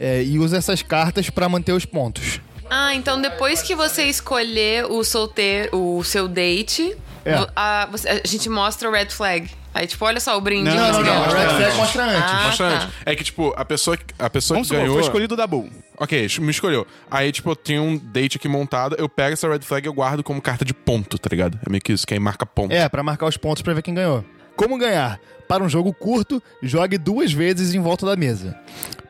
É, 0.00 0.22
e 0.22 0.38
usa 0.38 0.56
essas 0.56 0.82
cartas 0.82 1.30
pra 1.30 1.48
manter 1.48 1.72
os 1.72 1.84
pontos. 1.84 2.40
Ah, 2.68 2.94
então 2.94 3.20
depois 3.20 3.62
que 3.62 3.74
você 3.74 4.04
escolher 4.04 4.86
o 4.86 5.04
solteiro, 5.04 5.76
o 5.76 6.02
seu 6.02 6.26
date, 6.26 6.96
É. 7.24 7.34
a, 7.54 7.86
você- 7.90 8.08
a 8.08 8.26
gente 8.26 8.48
mostra 8.48 8.88
o 8.88 8.92
red 8.92 9.10
flag. 9.10 9.48
Aí, 9.74 9.86
tipo, 9.86 10.04
olha 10.04 10.20
só 10.20 10.36
o 10.36 10.40
brinde. 10.40 10.68
Não, 10.68 10.92
não, 10.92 11.02
não, 11.02 11.22
red 11.24 11.48
flag 11.56 11.76
mostra 11.76 12.04
antes. 12.04 12.30
Ah, 12.30 12.42
Mostra 12.46 12.68
tá. 12.70 12.76
antes. 12.84 12.88
É 13.06 13.16
que, 13.16 13.24
tipo, 13.24 13.54
a 13.56 13.64
pessoa, 13.64 13.96
que- 13.96 14.04
a 14.18 14.28
pessoa 14.28 14.56
Vamos 14.56 14.68
que 14.68 14.76
ganhou. 14.76 14.94
foi 14.94 15.02
escolhido 15.02 15.34
o 15.34 15.36
Dabu. 15.36 15.68
Ok, 15.98 16.28
me 16.40 16.50
escolheu. 16.50 16.86
Aí, 17.10 17.32
tipo, 17.32 17.50
eu 17.50 17.56
tenho 17.56 17.82
um 17.82 17.96
date 17.96 18.36
aqui 18.36 18.48
montado, 18.48 18.96
eu 18.98 19.08
pego 19.08 19.32
essa 19.32 19.48
red 19.48 19.60
flag 19.60 19.86
e 19.86 19.88
eu 19.88 19.92
guardo 19.94 20.22
como 20.22 20.42
carta 20.42 20.64
de 20.64 20.74
ponto, 20.74 21.18
tá 21.18 21.28
ligado? 21.30 21.58
É 21.66 21.70
meio 21.70 21.80
que 21.82 21.92
isso, 21.92 22.06
que 22.06 22.12
aí 22.12 22.20
marca 22.20 22.44
ponto. 22.44 22.72
É, 22.72 22.88
pra 22.88 23.02
marcar 23.02 23.26
os 23.26 23.36
pontos 23.36 23.62
pra 23.62 23.72
ver 23.72 23.82
quem 23.82 23.94
ganhou. 23.94 24.24
Como 24.56 24.76
ganhar? 24.76 25.18
Para 25.48 25.64
um 25.64 25.68
jogo 25.68 25.92
curto, 25.94 26.42
jogue 26.62 26.98
duas 26.98 27.32
vezes 27.32 27.74
em 27.74 27.80
volta 27.80 28.04
da 28.04 28.14
mesa. 28.16 28.54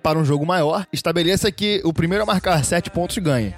Para 0.03 0.19
um 0.19 0.25
jogo 0.25 0.45
maior, 0.47 0.87
estabeleça 0.93 1.51
que 1.53 1.81
o 1.85 1.93
primeiro 1.93 2.23
a 2.23 2.27
marcar 2.27 2.65
sete 2.65 2.91
pontos 2.91 3.17
ganha. 3.19 3.55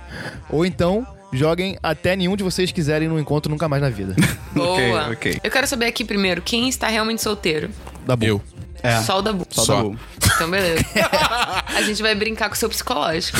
Ou 0.51 0.65
então, 0.65 1.07
joguem 1.37 1.77
até 1.83 2.17
nenhum 2.17 2.37
de 2.37 2.43
vocês 2.43 2.73
quiserem 2.73 3.09
no 3.09 3.19
encontro 3.19 3.51
nunca 3.51 3.69
mais 3.69 3.83
na 3.83 3.91
vida. 3.91 4.15
Boa. 4.53 4.73
Ok, 4.73 5.13
ok. 5.13 5.41
Eu 5.43 5.51
quero 5.51 5.67
saber 5.67 5.87
aqui 5.87 6.05
primeiro, 6.05 6.43
quem 6.43 6.69
está 6.69 6.89
realmente 6.89 7.23
solteiro? 7.23 7.71
Bom. 8.07 8.17
Eu. 8.21 8.43
É. 8.85 9.01
Só 9.01 9.19
o 9.19 9.23
Dabu. 9.23 9.47
Só, 9.49 9.65
Só. 9.65 9.77
Dabu. 9.77 9.99
Então, 10.23 10.51
beleza. 10.51 10.85
a 11.75 11.81
gente 11.83 12.03
vai 12.03 12.15
brincar 12.15 12.51
com 12.51 12.55
o 12.55 12.59
seu 12.59 12.69
psicológico. 12.69 13.39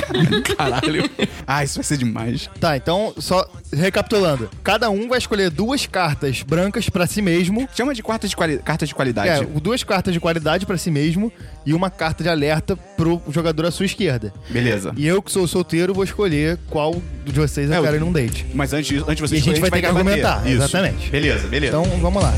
Caralho. 0.56 1.10
Ah, 1.46 1.62
isso 1.62 1.74
vai 1.74 1.84
ser 1.84 1.98
demais. 1.98 2.48
Tá, 2.58 2.78
então, 2.78 3.12
só 3.18 3.46
recapitulando. 3.70 4.48
Cada 4.64 4.88
um 4.88 5.06
vai 5.06 5.18
escolher 5.18 5.50
duas 5.50 5.84
cartas 5.86 6.42
brancas 6.42 6.88
pra 6.88 7.06
si 7.06 7.20
mesmo. 7.20 7.68
Chama 7.74 7.94
de 7.94 8.02
carta 8.02 8.26
de, 8.26 8.34
quali 8.34 8.56
carta 8.58 8.86
de 8.86 8.94
qualidade. 8.94 9.42
É, 9.42 9.60
duas 9.60 9.82
cartas 9.82 10.14
de 10.14 10.20
qualidade 10.20 10.64
pra 10.64 10.78
si 10.78 10.90
mesmo 10.90 11.30
e 11.66 11.74
uma 11.74 11.90
carta 11.90 12.22
de 12.22 12.28
alerta 12.30 12.76
pro 12.76 13.20
jogador 13.30 13.66
à 13.66 13.70
sua 13.70 13.84
esquerda. 13.84 14.32
Beleza. 14.48 14.92
E 14.96 15.06
eu, 15.06 15.20
que 15.20 15.32
sou 15.32 15.46
solteiro, 15.48 15.92
vou 15.92 16.04
escolher 16.04 16.58
qual 16.70 16.94
de 17.24 17.32
vocês 17.32 17.68
eu 17.68 17.76
É, 17.76 17.82
quero 17.82 17.96
ir 17.96 18.00
num 18.00 18.12
date. 18.12 18.46
Mas 18.54 18.72
antes, 18.72 18.96
antes 19.02 19.16
de 19.16 19.22
você 19.22 19.34
E 19.34 19.38
a 19.38 19.42
gente 19.42 19.60
vai 19.60 19.70
ter 19.70 19.80
que 19.80 19.86
argumentar, 19.86 20.46
Isso. 20.46 20.62
exatamente. 20.62 21.10
Beleza, 21.10 21.48
beleza. 21.48 21.76
Então, 21.76 21.98
vamos 21.98 22.22
lá. 22.22 22.32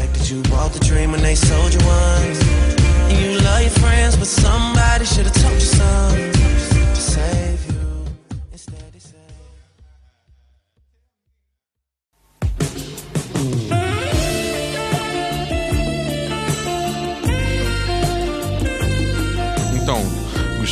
You 3.11 3.39
love 3.43 3.63
your 3.63 3.71
friends, 3.81 4.17
but 4.17 4.27
somebody 4.27 5.05
should 5.07 5.27
have 5.27 5.35
told 5.43 5.55
you 5.55 5.61
something 5.61 6.33
to 6.95 7.01
save 7.01 7.58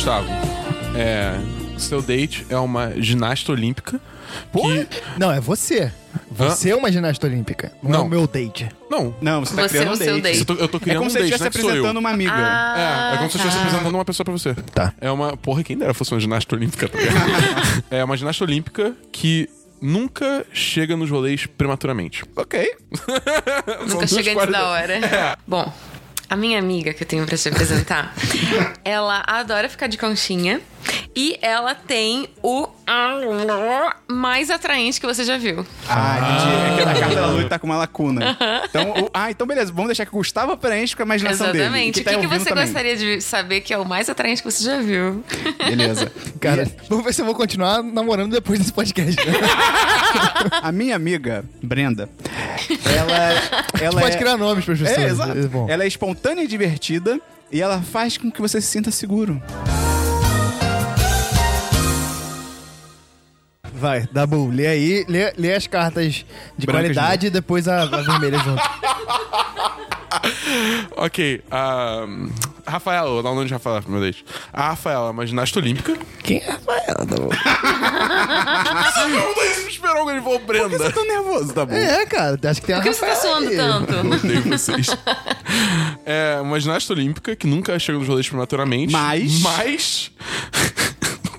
Gustavo, 0.07 0.29
é. 0.95 1.33
Seu 1.77 2.01
date 2.01 2.47
é 2.49 2.57
uma 2.57 2.93
ginasta 2.95 3.51
olímpica. 3.51 3.99
Que, 4.53 4.87
Não, 5.19 5.29
é 5.29 5.41
você. 5.41 5.91
Você 6.31 6.69
é 6.69 6.75
uma 6.77 6.89
ginasta 6.89 7.27
olímpica. 7.27 7.73
Não, 7.83 7.89
é 7.89 7.93
Não. 7.97 8.05
o 8.05 8.09
meu 8.09 8.25
date. 8.25 8.69
não, 8.89 9.13
Não, 9.21 9.43
você 9.43 9.53
tá 9.53 9.63
Você 9.63 9.79
criando 9.79 9.87
é 9.87 9.89
um 9.89 9.93
o 9.93 9.97
seu 9.97 10.21
date. 10.21 10.23
date. 10.23 10.39
eu 10.39 10.45
tô, 10.45 10.53
eu 10.53 10.67
tô 10.69 10.77
É 10.77 10.79
criando 10.79 10.97
como 10.99 11.07
um 11.07 11.09
se 11.09 11.13
você 11.17 11.19
date, 11.23 11.33
estivesse 11.33 11.57
é 11.57 11.61
apresentando 11.61 11.97
uma 11.97 12.09
amiga. 12.09 12.31
É, 12.31 13.15
é 13.15 13.17
como 13.17 13.29
se 13.29 13.35
eu 13.35 13.39
estivesse 13.39 13.57
apresentando 13.57 13.95
uma 13.95 14.05
pessoa 14.05 14.23
pra 14.23 14.31
você. 14.31 14.53
Tá. 14.73 14.93
É 15.01 15.11
uma. 15.11 15.35
Porra, 15.35 15.61
quem 15.61 15.77
dera 15.77 15.93
fosse 15.93 16.13
uma 16.13 16.21
ginasta 16.21 16.55
olímpica. 16.55 16.87
tá 16.87 16.97
é 17.91 18.01
uma 18.01 18.15
ginasta 18.15 18.45
olímpica 18.45 18.95
que 19.11 19.49
nunca 19.81 20.45
chega 20.53 20.95
nos 20.95 21.09
rolês 21.09 21.45
prematuramente. 21.45 22.23
Ok. 22.33 22.75
Nunca 23.87 24.07
chega 24.07 24.31
antes 24.33 24.51
da 24.51 24.69
hora. 24.69 25.37
Bom, 25.45 25.71
A 26.29 26.35
minha 26.35 26.59
amiga 26.59 26.93
que 26.93 27.03
eu 27.03 27.07
tenho 27.07 27.25
pra 27.25 27.37
te 27.37 27.47
apresentar, 27.47 28.13
ela 28.83 29.23
adora 29.25 29.69
ficar 29.69 29.87
de 29.87 29.97
conchinha 29.97 30.59
e 31.15 31.37
ela 31.41 31.73
tem 31.75 32.27
o 32.43 32.67
mais 34.07 34.49
atraente 34.49 34.99
que 34.99 35.05
você 35.05 35.23
já 35.23 35.37
viu. 35.37 35.65
Ah, 35.87 36.17
entendi. 36.19 36.55
É 36.55 36.75
que 36.75 36.81
a 36.89 36.99
carta 37.01 37.15
da 37.15 37.27
Luli 37.27 37.49
tá 37.49 37.59
com 37.59 37.67
uma 37.67 37.77
lacuna. 37.77 38.37
Então, 38.69 38.91
o- 39.05 39.09
ah, 39.13 39.29
então 39.31 39.45
beleza. 39.47 39.71
Vamos 39.71 39.87
deixar 39.87 40.05
que 40.05 40.13
o 40.13 40.17
Gustavo 40.17 40.55
preenche 40.57 40.95
com 40.95 41.01
a 41.03 41.05
imaginação 41.05 41.47
dele. 41.47 41.59
Exatamente. 41.63 41.97
E 41.97 42.01
O 42.01 42.03
tá 42.03 42.11
que, 42.11 42.17
que 42.19 42.25
ouvindo 42.25 42.39
você 42.43 42.49
também. 42.49 42.63
gostaria 42.65 42.95
de 42.95 43.21
saber 43.21 43.61
que 43.61 43.73
é 43.73 43.77
o 43.77 43.85
mais 43.85 44.09
atraente 44.09 44.41
que 44.43 44.49
você 44.51 44.63
já 44.63 44.79
viu? 44.79 45.23
Beleza. 45.57 46.11
Cara, 46.39 46.67
vamos 46.89 47.03
ver 47.05 47.13
se 47.13 47.21
eu 47.21 47.25
vou 47.25 47.35
continuar 47.35 47.81
namorando 47.83 48.31
depois 48.31 48.59
desse 48.59 48.71
podcast. 48.73 49.15
né? 49.25 49.33
A 50.61 50.71
minha 50.71 50.95
amiga, 50.95 51.43
Brenda, 51.61 52.09
ela, 52.85 53.61
ela 53.81 54.01
Pode 54.01 54.15
é... 54.15 54.19
criar 54.19 54.37
nomes 54.37 54.63
para 54.65 54.73
as 54.73 54.79
pessoas. 54.79 54.97
É, 54.99 55.05
exato. 55.07 55.37
É 55.37 55.41
bom. 55.43 55.65
Ela 55.69 55.83
é 55.83 55.87
espontânea 55.87 56.43
e 56.43 56.47
divertida 56.47 57.19
e 57.51 57.61
ela 57.61 57.81
faz 57.81 58.17
com 58.17 58.31
que 58.31 58.41
você 58.41 58.61
se 58.61 58.67
sinta 58.67 58.91
seguro. 58.91 59.41
Vai, 63.77 64.07
Dabu, 64.11 64.49
lê 64.49 64.67
aí, 64.67 65.05
lê, 65.07 65.31
lê 65.37 65.53
as 65.53 65.67
cartas 65.67 66.25
de 66.57 66.65
Brancas 66.65 66.81
qualidade 66.93 67.27
e 67.27 67.29
depois 67.29 67.67
a, 67.67 67.83
a 67.83 68.01
vermelha 68.01 68.39
junto. 68.39 68.61
Ok, 70.95 71.41
a. 71.51 72.05
Rafaela, 72.65 73.09
vou 73.09 73.23
dar 73.23 73.29
o 73.31 73.35
nome 73.35 73.47
de 73.47 73.53
Rafaela 73.53 73.81
primeiro 73.81 74.03
vez. 74.03 74.23
A 74.51 74.69
Rafaela, 74.69 75.07
é 75.07 75.11
uma 75.11 75.25
ginasta 75.25 75.59
olímpica. 75.59 75.95
Quem 76.23 76.39
é 76.39 76.49
Rafaela, 76.51 77.05
Dabu? 77.05 77.29
Não, 79.07 79.43
isso 79.45 79.61
me 79.63 79.69
esperou 79.71 79.95
quando 80.03 80.09
ele 80.11 80.21
falou 80.21 80.39
Por 80.39 80.53
que 80.55 80.61
você 80.61 80.77
Brenda. 80.77 80.91
tá 80.91 81.03
nervoso, 81.05 81.53
tá 81.53 81.65
bom? 81.65 81.73
É, 81.75 82.05
cara, 82.05 82.37
acho 82.49 82.59
que 82.61 82.67
tem 82.67 82.75
a 82.75 82.79
Por 82.79 82.87
que 82.89 82.93
você 82.93 83.05
tá 83.05 83.15
suando 83.15 83.49
aí. 83.49 83.55
tanto? 83.55 83.93
Odeio 84.15 84.41
vocês. 84.43 84.87
É 86.05 86.39
uma 86.41 86.59
ginasta 86.59 86.91
olímpica 86.93 87.35
que 87.35 87.47
nunca 87.47 87.77
chega 87.79 87.97
nos 87.97 88.07
rolês 88.07 88.27
prematuramente. 88.27 88.91
Mas- 88.91 89.41
Mas. 89.41 90.11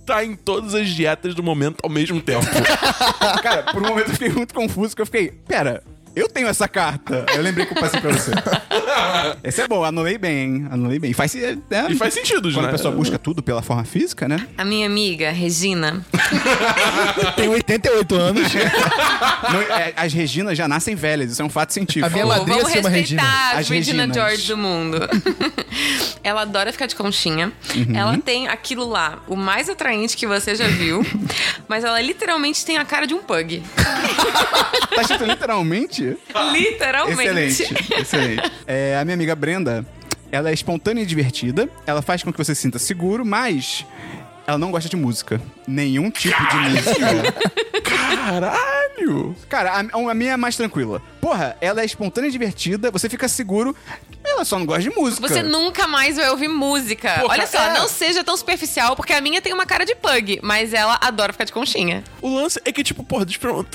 Tá 0.09 0.25
em 0.25 0.35
todas 0.35 0.75
as 0.75 0.89
dietas 0.89 1.35
do 1.35 1.43
momento 1.43 1.77
ao 1.83 1.91
mesmo 1.91 2.21
tempo. 2.21 2.47
Cara, 3.43 3.65
por 3.65 3.83
um 3.83 3.89
momento 3.89 4.09
eu 4.09 4.15
fiquei 4.15 4.31
muito 4.31 4.55
confuso, 4.55 4.97
que 4.97 5.03
eu 5.03 5.07
fiquei, 5.07 5.31
pera, 5.31 5.83
eu 6.19 6.29
tenho 6.29 6.49
essa 6.49 6.69
carta. 6.69 7.25
Eu 7.35 7.43
lembrei 7.43 7.67
que 7.67 7.73
eu 7.73 7.81
passei 7.81 8.01
pra 8.01 8.13
você. 8.13 8.31
Esse 9.45 9.63
é 9.63 9.69
bom, 9.69 9.85
anulei 9.85 10.19
bem, 10.19 10.39
hein? 10.39 10.69
Anulei 10.71 10.99
bem. 10.99 11.13
Faz, 11.13 11.35
né? 11.35 11.87
E 11.89 11.95
faz 11.97 12.15
sentido, 12.15 12.51
Quando 12.53 12.63
né? 12.63 12.69
a 12.69 12.73
pessoa 12.73 12.95
busca 12.95 13.19
tudo 13.19 13.43
pela 13.43 13.63
forma 13.63 13.85
física, 13.85 14.29
né? 14.29 14.47
A 14.57 14.65
minha 14.65 14.87
amiga, 14.87 15.31
Regina, 15.31 16.05
Tem 17.37 17.49
88 17.49 18.15
anos. 18.15 18.53
Não, 19.53 19.61
é, 19.77 19.93
as 19.97 20.13
Reginas 20.13 20.57
já 20.57 20.69
nascem 20.69 20.95
velhas, 20.95 21.33
isso 21.33 21.43
é 21.43 21.45
um 21.45 21.49
fato 21.51 21.73
científico. 21.73 22.07
A 22.07 22.11
minha 22.11 22.25
Pô, 22.25 22.29
madrinha 22.31 22.57
vamos 22.59 22.71
se 22.73 22.77
chama 22.77 22.89
respeitar 22.89 23.23
Regina. 23.23 23.51
as 23.53 23.59
As 23.59 23.69
Regina 23.69 24.07
Reginas. 24.07 24.17
George 24.17 24.47
do 24.49 24.57
mundo. 24.57 24.99
ela 26.23 26.43
adora 26.43 26.73
ficar 26.73 26.87
de 26.87 26.95
conchinha. 26.97 27.53
Uhum. 27.75 27.97
Ela 27.97 28.19
tem 28.19 28.49
aquilo 28.49 28.89
lá, 28.89 29.19
o 29.29 29.37
mais 29.37 29.69
atraente 29.69 30.17
que 30.17 30.27
você 30.27 30.55
já 30.55 30.67
viu. 30.67 31.05
mas 31.69 31.85
ela 31.85 32.01
literalmente 32.01 32.65
tem 32.65 32.77
a 32.79 32.85
cara 32.85 33.07
de 33.07 33.15
um 33.15 33.23
pug. 33.23 33.63
Tá 34.95 35.03
escrito 35.03 35.25
literalmente? 35.25 36.08
Literalmente. 36.53 37.63
Excelente, 37.63 37.95
excelente. 38.01 38.53
É, 38.67 38.99
a 39.01 39.05
minha 39.05 39.15
amiga 39.15 39.35
Brenda, 39.35 39.85
ela 40.31 40.51
é 40.51 40.53
espontânea 40.53 41.03
e 41.03 41.07
divertida, 41.07 41.69
ela 41.87 42.03
faz 42.03 42.23
com 42.23 42.33
que 42.33 42.39
você 42.39 42.55
se 42.55 42.63
sinta 42.63 42.79
seguro, 42.79 43.25
mas 43.25 43.85
ela 44.47 44.59
não 44.59 44.71
gosta 44.71 44.89
de 44.89 44.97
música. 44.97 45.41
Nenhum 45.67 46.11
tipo 46.11 46.37
de 46.49 46.57
música. 46.57 47.33
Caralho! 47.83 48.78
Cara, 49.49 49.73
a, 49.93 50.11
a 50.11 50.15
minha 50.15 50.33
é 50.33 50.37
mais 50.37 50.57
tranquila. 50.57 51.01
Porra, 51.21 51.57
ela 51.61 51.83
é 51.83 51.85
espontânea 51.85 52.29
e 52.29 52.31
divertida, 52.31 52.91
você 52.91 53.09
fica 53.09 53.29
seguro, 53.29 53.75
ela 54.25 54.45
só 54.45 54.59
não 54.59 54.65
gosta 54.67 54.83
de 54.83 54.91
música. 54.91 55.27
Você 55.27 55.43
nunca 55.43 55.87
mais 55.89 56.17
vai 56.17 56.31
ouvir 56.31 56.49
música. 56.49 57.15
Porra, 57.21 57.33
Olha 57.35 57.47
só, 57.47 57.59
é. 57.61 57.73
não 57.75 57.89
seja 57.89 58.23
tão 58.23 58.37
superficial, 58.37 58.95
porque 58.95 59.13
a 59.13 59.21
minha 59.21 59.41
tem 59.43 59.53
uma 59.53 59.67
cara 59.67 59.85
de 59.85 59.95
pug, 59.95 60.39
mas 60.43 60.73
ela 60.73 60.97
adora 61.01 61.33
ficar 61.33 61.45
de 61.45 61.53
conchinha. 61.53 62.05
O 62.23 62.35
lance 62.35 62.61
é 62.65 62.71
que, 62.73 62.83
tipo, 62.85 63.03
porra, 63.03 63.27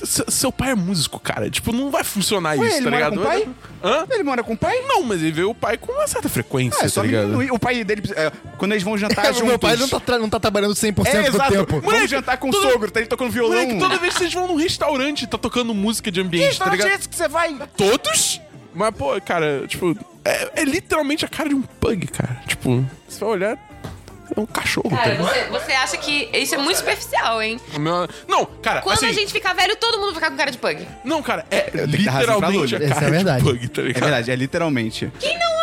se- 0.03 0.23
seu 0.29 0.51
pai 0.51 0.71
é 0.71 0.75
músico, 0.75 1.19
cara. 1.19 1.49
Tipo, 1.49 1.71
não 1.73 1.91
vai 1.91 2.03
funcionar 2.03 2.57
Ué, 2.57 2.67
isso, 2.67 2.77
ele 2.77 2.83
tá 2.85 2.89
mora 2.91 2.95
ligado? 3.09 3.15
com 3.15 3.21
o 3.21 3.25
pai? 3.25 3.49
Hã? 3.83 4.05
Ele 4.09 4.23
mora 4.23 4.43
com 4.43 4.53
o 4.53 4.57
pai? 4.57 4.79
Não, 4.87 5.03
mas 5.03 5.21
ele 5.21 5.31
vê 5.33 5.43
o 5.43 5.53
pai 5.53 5.77
com 5.77 5.91
uma 5.91 6.07
certa 6.07 6.29
frequência, 6.29 6.77
Ah, 6.81 6.81
é 6.81 6.83
tá 6.83 6.89
só 6.89 7.01
ligado? 7.01 7.25
diminuir. 7.25 7.51
O 7.51 7.59
pai 7.59 7.83
dele, 7.83 8.01
é, 8.15 8.31
quando 8.57 8.71
eles 8.71 8.83
vão 8.83 8.97
jantar 8.97 9.25
juntos... 9.33 9.43
Meu 9.49 9.59
pai 9.59 9.75
não 9.75 9.87
tá, 9.89 10.17
não 10.19 10.29
tá 10.29 10.39
trabalhando 10.39 10.73
100% 10.73 11.05
É, 11.07 11.21
do 11.23 11.35
exato. 11.35 11.51
tempo. 11.51 11.81
Vamos 11.81 12.09
jantar 12.09 12.37
com 12.37 12.49
o 12.49 12.53
sogro, 12.53 12.89
tá 12.89 13.01
ele 13.01 13.09
tocando 13.09 13.29
violão. 13.31 13.53
Moleque, 13.59 13.77
toda 13.79 13.97
vez 13.97 14.13
que 14.13 14.19
vocês 14.19 14.33
vão 14.33 14.47
num 14.47 14.55
restaurante, 14.55 15.12
tá 15.27 15.37
tocando 15.37 15.73
música 15.73 16.11
de 16.11 16.19
ambiente, 16.21 16.57
tá 16.59 16.69
ligado? 16.69 16.89
esse 16.89 17.07
que 17.09 17.15
você 17.15 17.27
vai? 17.27 17.55
Todos? 17.77 18.41
Mas, 18.73 18.95
pô, 18.95 19.19
cara, 19.21 19.65
tipo, 19.67 19.95
é, 20.25 20.61
é 20.61 20.65
literalmente 20.65 21.23
a 21.23 21.27
cara 21.27 21.49
de 21.49 21.55
um 21.55 21.61
pug, 21.61 22.07
cara. 22.07 22.41
Tipo, 22.47 22.83
você 23.07 23.19
vai 23.19 23.29
olhar, 23.29 23.57
é 24.35 24.39
um 24.39 24.45
cachorro, 24.47 24.89
tá 24.89 24.97
Cara, 24.97 25.11
ligado? 25.11 25.27
você, 25.29 25.43
você 25.65 25.71
acha 25.73 25.97
que 25.97 26.27
isso 26.33 26.55
é 26.55 26.57
muito 26.57 26.77
superficial, 26.77 27.39
hein? 27.41 27.59
O 27.75 27.79
meu- 27.79 28.07
Não, 28.27 28.45
cara, 28.45 28.81
Quando 28.81 28.95
assim, 28.97 29.05
a 29.07 29.11
gente 29.13 29.31
ficar 29.31 29.53
velho, 29.53 29.75
todo 29.75 29.99
mundo 29.99 30.05
vai 30.07 30.15
ficar 30.15 30.31
com 30.31 30.37
cara 30.37 30.49
de 30.49 30.57
pug. 30.57 30.87
Não, 31.03 31.21
cara, 31.21 31.45
é 31.51 31.61
que 31.61 31.77
literalmente 31.85 32.75
a. 32.75 32.79
Essa 32.83 33.05
é 33.05 33.09
verdade. 33.11 33.43
de 33.43 33.51
pug, 33.51 33.67
tá 33.67 33.81
É 33.81 33.85
ligado? 33.85 34.01
verdade, 34.03 34.31
é 34.31 34.35
literalmente. 34.35 35.11
Quem 35.19 35.37
não 35.37 35.62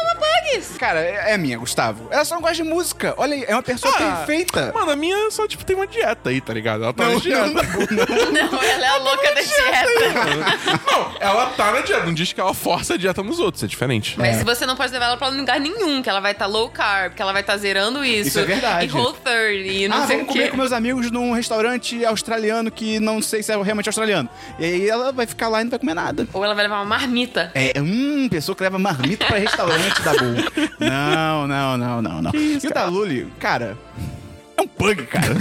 pugs? 0.53 0.77
Cara, 0.79 1.01
é, 1.01 1.33
é 1.35 1.39
minha, 1.39 1.59
Gustavo. 1.59 2.09
Ela 2.11 2.25
só 2.25 2.35
não 2.35 2.43
gosta 2.43 2.57
de 2.57 2.63
música. 2.65 3.15
Olha 3.17 3.35
aí, 3.35 3.45
é 3.47 3.55
uma 3.55 3.63
pessoa 3.63 3.93
Ah, 3.97 4.25
perfeita. 4.27 4.73
Mano, 4.75 4.91
a 4.93 4.97
minha 4.97 5.31
só, 5.31 5.47
tipo, 5.47 5.65
tem 5.65 5.77
uma 5.77 5.87
dieta 5.87 6.31
aí, 6.31 6.41
tá 6.41 6.53
ligado? 6.53 6.85
Ela 6.85 6.93
tá 6.93 7.05
Não, 7.05 7.15
na 7.15 7.21
dieta. 7.21 7.47
não, 7.47 7.53
Não, 7.53 8.63
ela 8.63 8.85
é 8.85 8.89
a 8.89 8.97
louca 8.97 9.35
da 9.35 9.41
dieta. 9.41 10.81
Não, 10.91 11.13
ela 11.21 11.47
tá 11.51 11.73
na 11.73 11.81
dieta. 11.81 12.05
Não 12.05 12.15
diz 12.15 12.33
que 12.33 12.41
ela 12.41 12.55
força 12.55 12.95
a 12.95 12.97
dieta 12.97 13.23
nos 13.23 13.39
outros, 13.39 13.63
é 13.63 13.67
diferente. 13.67 14.19
Mas 14.19 14.37
se 14.37 14.45
você 14.45 14.67
não 14.67 14.77
pode 14.77 14.93
levar 14.93 15.07
ela 15.07 15.17
pra 15.17 15.29
lugar 15.29 15.61
nenhum, 15.61 16.03
que 16.03 16.09
ela 16.09 16.21
vai 16.21 16.33
estar 16.33 16.47
low 16.47 16.69
carb, 16.71 17.15
que 17.15 17.23
ela 17.23 17.33
vai 17.33 17.43
estar 17.43 17.57
zerando 17.57 18.05
isso. 18.05 18.29
Isso 18.29 18.41
é 18.41 18.45
verdade. 18.45 18.87
E 18.87 18.93
whole 18.99 19.17
30, 19.23 19.33
e 19.73 19.89
não 19.89 19.97
ah, 19.99 20.07
sei 20.07 20.17
vamos 20.17 20.31
o 20.31 20.33
quê. 20.33 20.39
comer 20.39 20.51
com 20.51 20.57
meus 20.57 20.73
amigos 20.73 21.11
num 21.11 21.33
restaurante 21.33 22.05
australiano 22.05 22.71
que 22.71 22.99
não 23.01 23.21
sei 23.23 23.43
se 23.43 23.53
é 23.53 23.63
realmente 23.63 23.89
australiano. 23.89 24.29
E 24.59 24.65
aí 24.65 24.89
ela 24.89 25.13
vai 25.13 25.27
ficar 25.27 25.49
lá 25.49 25.61
e 25.61 25.65
não 25.65 25.71
vai 25.71 25.79
comer 25.79 25.95
nada. 25.95 26.27
Ou 26.33 26.45
ela 26.45 26.55
vai 26.55 26.65
levar 26.65 26.77
uma 26.77 26.85
marmita. 26.85 27.51
É, 27.55 27.73
hum, 27.81 28.29
pessoa 28.31 28.55
que 28.57 28.63
leva 28.63 28.79
marmita 28.79 29.27
pra 29.27 29.39
restaurante 29.39 30.01
da 30.03 30.13
Bull. 30.13 30.40
Não, 30.79 31.47
não, 31.47 31.77
não, 31.79 32.03
não, 32.03 32.23
não. 32.23 32.31
e 32.35 32.67
o 32.67 32.71
da 32.75 32.85
Luli, 32.87 33.31
cara, 33.39 33.77
é 34.57 34.63
um 34.63 34.67
pug, 34.69 35.07
cara. 35.07 35.27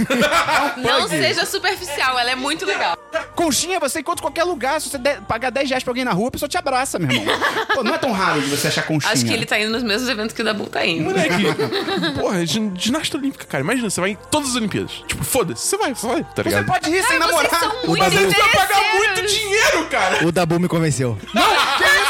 É 0.80 0.96
um 0.96 1.00
Não 1.00 1.08
seja 1.08 1.44
superficial, 1.44 2.18
ela 2.18 2.30
é 2.30 2.34
muito 2.34 2.64
legal. 2.64 2.96
Conchinha, 3.34 3.80
você 3.80 4.00
encontra 4.00 4.20
em 4.20 4.24
qualquer 4.24 4.44
lugar. 4.44 4.80
Se 4.80 4.88
você 4.88 4.98
der- 4.98 5.20
pagar 5.22 5.50
10 5.50 5.68
reais 5.68 5.82
pra 5.82 5.90
alguém 5.90 6.04
na 6.04 6.12
rua, 6.12 6.28
a 6.28 6.30
pessoa 6.30 6.48
te 6.48 6.56
abraça, 6.56 6.98
meu 6.98 7.10
irmão. 7.10 7.34
Pô, 7.74 7.82
não 7.82 7.94
é 7.94 7.98
tão 7.98 8.12
raro 8.12 8.40
de 8.40 8.48
você 8.48 8.68
achar 8.68 8.82
conchinha. 8.86 9.12
Acho 9.12 9.24
que 9.26 9.32
ele 9.32 9.44
tá 9.44 9.58
indo 9.58 9.70
nos 9.72 9.82
mesmos 9.82 10.08
eventos 10.08 10.32
que 10.34 10.40
o 10.42 10.44
Dabu 10.44 10.66
tá 10.66 10.86
indo. 10.86 11.04
Moleque, 11.04 11.42
porra, 12.20 12.46
gin- 12.46 12.72
ginasta 12.76 13.16
olímpica, 13.18 13.44
cara. 13.46 13.64
Imagina, 13.64 13.90
você 13.90 14.00
vai 14.00 14.10
em 14.10 14.18
todas 14.30 14.50
as 14.50 14.56
Olimpíadas. 14.56 14.92
Tipo, 15.08 15.24
foda-se, 15.24 15.66
você 15.66 15.76
vai, 15.76 15.92
você 15.94 16.06
vai, 16.06 16.22
tá 16.22 16.30
Você 16.36 16.42
ligado? 16.44 16.66
pode 16.66 16.90
ir 16.90 17.02
sem 17.02 17.18
Cara, 17.18 17.32
vocês 17.32 17.50
namorar. 17.52 17.60
são 17.60 17.86
muito 17.88 17.98
Mas 17.98 18.14
ele 18.14 18.30
vai 18.34 18.48
pagar 18.52 18.94
muito 18.94 19.26
dinheiro, 19.26 19.86
cara. 19.90 20.26
O 20.26 20.32
Dabu 20.32 20.60
me 20.60 20.68
convenceu. 20.68 21.18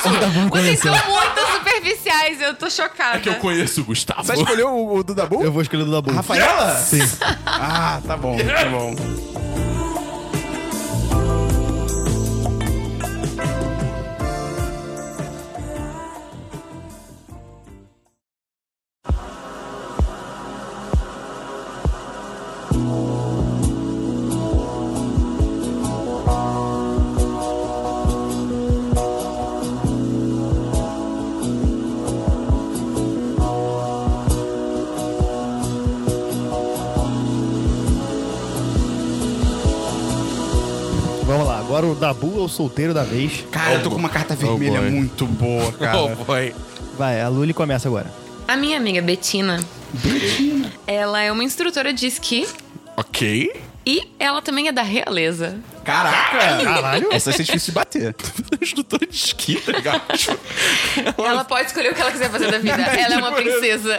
O 0.04 0.08
Dabu 0.18 0.40
me 0.40 0.48
Vocês 0.50 0.80
convenceu. 0.82 0.94
são 0.94 1.10
muito 1.10 1.49
superficiais, 2.30 2.40
eu 2.40 2.54
tô 2.54 2.70
chocada. 2.70 3.18
É 3.18 3.20
que 3.20 3.28
eu 3.28 3.34
conheço 3.36 3.80
o 3.80 3.84
Gustavo. 3.84 4.22
Você 4.24 4.34
escolheu 4.34 4.68
o, 4.68 4.96
o 4.98 5.02
do 5.04 5.14
Dabu? 5.14 5.42
Eu 5.42 5.52
vou 5.52 5.62
escolher 5.62 5.82
o 5.82 5.86
do 5.86 5.92
Dabu. 5.92 6.12
Rafaela? 6.12 6.76
Sim. 6.76 7.00
Ah, 7.62 8.00
tá 8.06 8.16
bom, 8.16 8.36
tá 8.38 8.64
bom. 8.70 9.59
O 42.40 42.42
Dabu 42.42 42.42
é 42.42 42.44
o 42.44 42.48
solteiro 42.48 42.94
da 42.94 43.02
vez. 43.04 43.44
Cara, 43.50 43.74
eu 43.74 43.82
tô 43.82 43.90
com 43.90 43.96
uma 43.96 44.08
carta 44.08 44.34
vermelha 44.34 44.80
boy. 44.80 44.90
muito 44.90 45.26
boa, 45.26 45.72
cara. 45.78 45.98
Oh, 45.98 46.24
boy. 46.24 46.54
Vai, 46.96 47.20
a 47.20 47.28
Luli 47.28 47.52
começa 47.52 47.88
agora. 47.88 48.10
A 48.48 48.56
minha 48.56 48.76
amiga 48.78 49.00
Betina. 49.02 49.60
Ela 50.86 51.22
é 51.22 51.30
uma 51.32 51.44
instrutora 51.44 51.92
de 51.92 52.06
esqui 52.06 52.46
Ok. 52.96 53.52
e 53.86 54.08
ela 54.18 54.40
também 54.42 54.68
é 54.68 54.72
da 54.72 54.82
realeza. 54.82 55.58
Caraca! 55.84 56.38
Caralho. 56.62 57.08
Essa 57.12 57.30
vai 57.30 57.38
ser 57.38 57.44
difícil 57.44 57.72
de 57.72 57.74
bater. 57.74 58.14
Instrutora 58.60 59.06
de 59.06 59.16
esqui, 59.16 59.56
tá 59.60 59.72
ligado? 59.72 60.02
Ela 61.18 61.42
pode 61.44 61.68
escolher 61.68 61.90
o 61.92 61.94
que 61.94 62.00
ela 62.00 62.12
quiser 62.12 62.30
fazer 62.30 62.50
da 62.50 62.58
vida. 62.58 62.74
Ela 62.82 63.14
é 63.14 63.18
uma 63.18 63.32
princesa. 63.32 63.98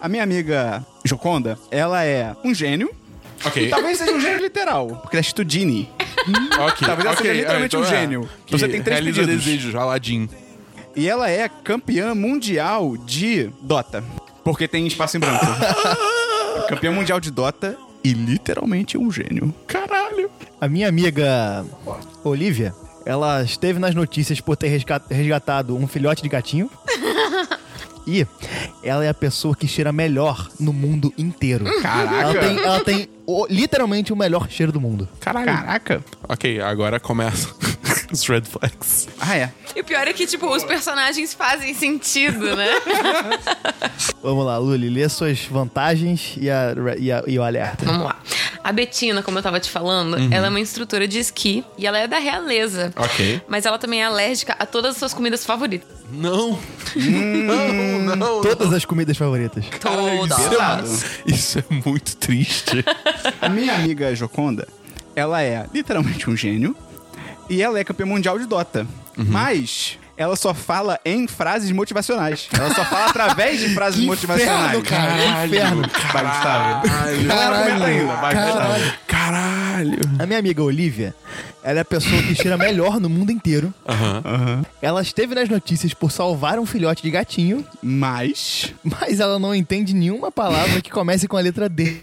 A 0.00 0.08
minha 0.08 0.22
amiga 0.22 0.84
Joconda, 1.04 1.58
ela 1.70 2.02
é 2.04 2.34
um 2.42 2.54
gênio. 2.54 2.90
Ok. 3.44 3.68
Talvez 3.68 3.98
seja 3.98 4.12
um 4.12 4.20
gênio 4.20 4.38
literal, 4.40 4.86
porque 5.02 5.16
ela 5.16 5.20
é 5.20 5.22
Studini. 5.22 5.90
Ok. 6.60 6.86
Talvez 6.86 7.04
ela 7.06 7.14
ok, 7.14 7.26
seja 7.26 7.32
literalmente 7.40 7.76
ah, 7.76 7.78
um 7.78 7.82
então 7.82 7.96
é. 7.96 8.00
gênio. 8.00 8.28
Que 8.46 8.52
Você 8.52 8.68
tem 8.68 8.82
três 8.82 9.00
pedidos. 9.04 9.26
desejos, 9.26 9.74
Aladdin. 9.74 10.28
E 10.94 11.08
ela 11.08 11.28
é 11.30 11.48
campeã 11.48 12.14
mundial 12.14 12.96
de 12.96 13.50
Dota. 13.62 14.04
Porque 14.44 14.68
tem 14.68 14.86
espaço 14.86 15.16
em 15.16 15.20
branco. 15.20 15.44
campeã 16.68 16.90
mundial 16.92 17.18
de 17.20 17.30
Dota 17.30 17.76
e 18.04 18.12
literalmente 18.12 18.98
um 18.98 19.10
gênio. 19.10 19.54
Caralho. 19.66 20.30
A 20.60 20.68
minha 20.68 20.88
amiga 20.88 21.64
Olivia, 22.22 22.74
ela 23.06 23.42
esteve 23.42 23.78
nas 23.78 23.94
notícias 23.94 24.40
por 24.40 24.56
ter 24.56 24.68
resga- 24.68 25.02
resgatado 25.10 25.76
um 25.76 25.86
filhote 25.86 26.22
de 26.22 26.28
gatinho. 26.28 26.70
E 28.06 28.26
ela 28.82 29.04
é 29.04 29.08
a 29.08 29.14
pessoa 29.14 29.54
que 29.54 29.66
cheira 29.68 29.92
melhor 29.92 30.48
no 30.58 30.72
mundo 30.72 31.12
inteiro. 31.16 31.64
Caraca. 31.80 32.16
Ela 32.16 32.34
tem, 32.40 32.58
ela 32.64 32.80
tem 32.84 33.08
o- 33.26 33.46
literalmente 33.48 34.12
o 34.12 34.16
melhor 34.16 34.48
cheiro 34.50 34.72
do 34.72 34.80
mundo. 34.80 35.08
Caralho. 35.20 35.46
Caraca. 35.46 36.04
Ok, 36.28 36.60
agora 36.60 36.98
começa 36.98 37.48
os 38.12 38.26
red 38.28 38.42
flags. 38.42 39.08
Ah, 39.18 39.36
é. 39.36 39.50
E 39.74 39.80
o 39.80 39.84
pior 39.84 40.06
é 40.06 40.12
que, 40.12 40.26
tipo, 40.26 40.46
os 40.54 40.62
personagens 40.64 41.32
fazem 41.32 41.72
sentido, 41.74 42.54
né? 42.54 42.68
Vamos 44.22 44.44
lá, 44.46 44.58
Luli, 44.58 44.88
lê 44.90 45.08
suas 45.08 45.40
vantagens 45.44 46.34
e, 46.38 46.50
a, 46.50 46.74
e, 46.98 47.10
a- 47.10 47.24
e 47.26 47.38
o 47.38 47.42
alerta. 47.42 47.84
Vamos 47.84 48.04
lá. 48.04 48.16
A 48.62 48.70
Betina, 48.70 49.22
como 49.22 49.38
eu 49.38 49.42
tava 49.42 49.58
te 49.58 49.68
falando, 49.70 50.16
ela 50.32 50.46
é 50.46 50.48
uma 50.50 50.60
instrutora 50.60 51.08
de 51.08 51.18
esqui 51.18 51.64
e 51.76 51.84
ela 51.86 51.98
é 51.98 52.06
da 52.06 52.18
realeza. 52.18 52.92
Ok. 52.96 53.40
Mas 53.48 53.66
ela 53.66 53.76
também 53.78 54.02
é 54.02 54.04
alérgica 54.04 54.54
a 54.58 54.64
todas 54.64 54.92
as 54.92 54.96
suas 54.98 55.12
comidas 55.14 55.44
favoritas. 55.44 55.88
Não. 56.12 56.56
não, 56.94 58.16
não. 58.16 58.40
Todas 58.42 58.72
as 58.72 58.84
comidas 58.84 59.16
favoritas. 59.16 59.64
Todas. 59.80 60.48
Pesado. 60.48 60.88
Isso 61.26 61.58
é 61.58 61.64
muito 61.74 62.16
triste. 62.16 62.84
A 63.40 63.48
minha 63.48 63.74
amiga 63.74 64.14
Joconda, 64.14 64.68
ela 65.16 65.42
é 65.42 65.66
literalmente 65.74 66.30
um 66.30 66.36
gênio 66.36 66.76
e 67.48 67.62
ela 67.62 67.78
é 67.78 67.84
campeã 67.84 68.06
mundial 68.06 68.38
de 68.38 68.46
Dota. 68.46 68.86
Mas 69.16 69.98
ela 70.16 70.36
só 70.36 70.54
fala 70.54 70.98
em 71.04 71.26
frases 71.26 71.70
motivacionais. 71.70 72.48
Ela 72.52 72.74
só 72.74 72.84
fala 72.84 73.06
através 73.06 73.60
de 73.60 73.74
frases 73.74 74.00
Que 74.00 74.06
motivacionais. 74.06 74.78
inferno, 74.78 74.82
cara. 74.84 75.12
Que 75.12 75.46
inferno. 75.56 75.82
Vai, 76.12 76.24
Gustavo. 76.24 76.88
Caralho. 77.28 77.64
Comenta 77.70 77.84
ainda. 77.86 78.14
Vai, 78.16 78.34
Caralho. 78.34 78.94
Caralho. 79.90 79.98
A 80.18 80.26
minha 80.26 80.38
amiga 80.38 80.62
Olivia, 80.62 81.14
ela 81.62 81.78
é 81.78 81.82
a 81.82 81.84
pessoa 81.84 82.22
que 82.22 82.34
cheira 82.34 82.56
melhor 82.56 83.00
no 83.00 83.08
mundo 83.08 83.30
inteiro. 83.32 83.72
Aham. 83.88 84.64
Ela 84.80 85.02
esteve 85.02 85.34
nas 85.34 85.48
notícias 85.48 85.92
por 85.94 86.10
salvar 86.10 86.58
um 86.58 86.66
filhote 86.66 87.02
de 87.02 87.10
gatinho, 87.10 87.64
Mas. 87.82 88.72
mas 88.84 89.20
ela 89.20 89.38
não 89.38 89.54
entende 89.54 89.94
nenhuma 89.94 90.30
palavra 90.30 90.80
que 90.80 90.90
comece 90.90 91.26
com 91.28 91.36
a 91.36 91.40
letra 91.40 91.68
D. 91.68 92.00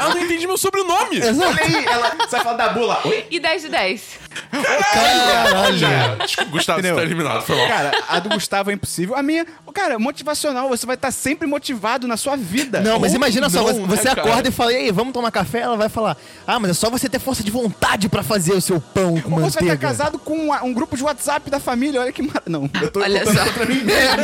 Ela 0.00 0.14
não 0.14 0.18
entende 0.22 0.46
meu 0.46 0.56
sobrenome. 0.56 1.20
Olha 1.22 1.62
aí, 1.62 1.84
ela. 1.84 2.10
Você 2.20 2.36
vai 2.36 2.44
falar 2.44 2.56
da 2.56 2.68
bula. 2.70 3.00
Oi? 3.04 3.26
E 3.30 3.40
10 3.40 3.62
de 3.62 3.68
10. 3.68 4.02
Caralho. 4.50 6.16
Desculpa, 6.24 6.50
Gustavo, 6.50 6.78
Entendeu? 6.80 6.94
você 6.96 7.00
tá 7.00 7.06
eliminado. 7.06 7.42
Foi 7.42 7.56
mal. 7.56 7.68
Cara, 7.68 7.92
a 8.08 8.18
do 8.18 8.28
Gustavo 8.30 8.70
é 8.70 8.74
impossível. 8.74 9.16
A 9.16 9.22
minha, 9.22 9.46
cara, 9.74 9.98
motivacional, 9.98 10.68
você 10.68 10.86
vai 10.86 10.94
estar 10.96 11.10
sempre 11.10 11.46
motivado 11.46 12.06
na 12.06 12.16
sua 12.16 12.36
vida. 12.36 12.80
Não, 12.80 12.98
mas 12.98 13.12
Ou 13.12 13.16
imagina 13.16 13.48
só, 13.50 13.58
não, 13.58 13.66
você, 13.66 13.80
né, 13.80 13.86
você 13.86 14.08
cara? 14.08 14.22
acorda 14.22 14.48
e 14.48 14.52
fala, 14.52 14.72
e 14.72 14.76
aí, 14.76 14.90
vamos 14.90 15.12
tomar 15.12 15.30
café? 15.30 15.60
Ela 15.60 15.76
vai 15.76 15.88
falar, 15.88 16.16
ah, 16.50 16.58
mas 16.58 16.70
é 16.72 16.74
só 16.74 16.90
você 16.90 17.08
ter 17.08 17.18
força 17.18 17.42
de 17.44 17.50
vontade 17.50 18.08
pra 18.08 18.22
fazer 18.22 18.52
o 18.52 18.60
seu 18.60 18.80
pão 18.80 19.20
com 19.20 19.34
Ou 19.34 19.40
você 19.40 19.60
vai 19.60 19.68
manteiga. 19.68 19.74
estar 19.74 19.78
casado 19.78 20.18
com 20.18 20.48
um, 20.48 20.64
um 20.64 20.72
grupo 20.74 20.96
de 20.96 21.02
WhatsApp 21.02 21.48
da 21.50 21.60
família. 21.60 22.00
Olha 22.00 22.12
que 22.12 22.22
mar... 22.22 22.42
Não, 22.46 22.68
eu 22.80 22.90
tô 22.90 23.00
Olha 23.00 23.24
só. 23.24 23.44
contra 23.44 23.66
mim 23.66 23.82
mesmo. 23.82 24.16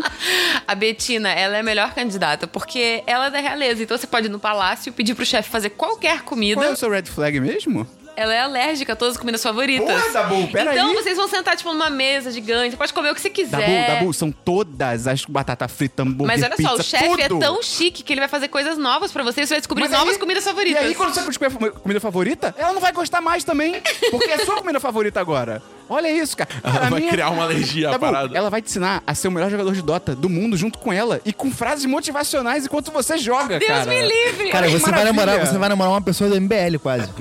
A 0.66 0.74
Betina, 0.74 1.30
ela 1.30 1.56
é 1.56 1.60
a 1.60 1.62
melhor 1.62 1.94
candidata, 1.94 2.46
porque 2.46 3.02
ela 3.06 3.26
é 3.26 3.30
da 3.30 3.40
realeza. 3.40 3.82
Então 3.82 3.96
você 3.96 4.06
pode 4.06 4.26
ir 4.26 4.30
no 4.30 4.38
palácio 4.38 4.92
pedir 4.92 5.14
pro 5.14 5.24
chefe 5.24 5.48
fazer 5.50 5.70
qualquer 5.70 6.22
comida. 6.22 6.60
Qual 6.60 6.70
é 6.70 6.72
o 6.72 6.76
seu 6.76 6.90
red 6.90 7.04
flag 7.04 7.40
mesmo? 7.40 7.86
Ela 8.20 8.34
é 8.34 8.40
alérgica 8.40 8.92
a 8.92 8.96
todas 8.96 9.14
as 9.14 9.18
comidas 9.18 9.42
favoritas. 9.42 9.88
Porra, 9.88 10.12
Dabu, 10.12 10.46
pera 10.48 10.72
então 10.74 10.90
aí. 10.90 10.94
vocês 10.94 11.16
vão 11.16 11.26
sentar, 11.26 11.56
tipo, 11.56 11.72
numa 11.72 11.88
mesa 11.88 12.30
gigante. 12.30 12.72
Você 12.72 12.76
pode 12.76 12.92
comer 12.92 13.10
o 13.12 13.14
que 13.14 13.20
você 13.22 13.30
quiser. 13.30 13.86
Dabu, 13.86 13.98
Dabu, 14.00 14.12
são 14.12 14.30
todas 14.30 15.06
as 15.06 15.24
batata 15.24 15.66
frita, 15.68 16.02
hambúrguer, 16.02 16.26
Mas 16.26 16.42
olha 16.42 16.54
só, 16.60 16.74
o 16.74 16.76
pizza, 16.76 16.98
chefe 16.98 17.22
é 17.22 17.28
tão 17.30 17.62
chique 17.62 18.02
que 18.02 18.12
ele 18.12 18.20
vai 18.20 18.28
fazer 18.28 18.48
coisas 18.48 18.76
novas 18.76 19.10
pra 19.10 19.22
você 19.22 19.40
e 19.40 19.46
você 19.46 19.54
vai 19.54 19.60
descobrir 19.62 19.84
Mas 19.84 19.92
novas 19.92 20.14
aí- 20.14 20.20
comidas 20.20 20.44
favoritas. 20.44 20.82
E 20.82 20.86
aí, 20.88 20.94
quando 20.94 21.14
você 21.14 21.22
descobrir 21.22 21.68
a 21.68 21.70
comida 21.70 21.98
favorita, 22.00 22.54
ela 22.58 22.74
não 22.74 22.80
vai 22.82 22.92
gostar 22.92 23.22
mais 23.22 23.42
também. 23.42 23.80
Porque 24.10 24.28
é 24.30 24.44
sua 24.44 24.56
comida 24.56 24.78
favorita 24.78 25.18
agora. 25.18 25.62
Olha 25.90 26.08
isso, 26.10 26.36
cara. 26.36 26.48
Ela 26.62 26.88
vai 26.88 27.00
minha- 27.00 27.12
criar 27.12 27.30
uma 27.30 27.42
alergia 27.42 27.88
à 27.88 27.90
Dabu, 27.92 28.06
parada. 28.06 28.38
ela 28.38 28.48
vai 28.48 28.62
te 28.62 28.68
ensinar 28.70 29.02
a 29.06 29.14
ser 29.14 29.26
o 29.28 29.30
melhor 29.32 29.50
jogador 29.50 29.74
de 29.74 29.82
Dota 29.82 30.14
do 30.14 30.28
mundo 30.28 30.56
junto 30.56 30.78
com 30.78 30.92
ela 30.92 31.20
e 31.24 31.32
com 31.32 31.50
frases 31.50 31.84
motivacionais 31.84 32.64
enquanto 32.64 32.92
você 32.92 33.18
joga, 33.18 33.58
Deus 33.58 33.68
cara. 33.70 33.90
me 33.90 34.00
livre! 34.00 34.50
Cara, 34.50 34.70
você 34.70 34.90
vai, 34.90 35.04
namorar, 35.04 35.40
você 35.44 35.58
vai 35.58 35.68
namorar 35.68 35.92
uma 35.92 36.00
pessoa 36.02 36.30
do 36.30 36.40
MBL 36.40 36.78
quase. 36.80 37.10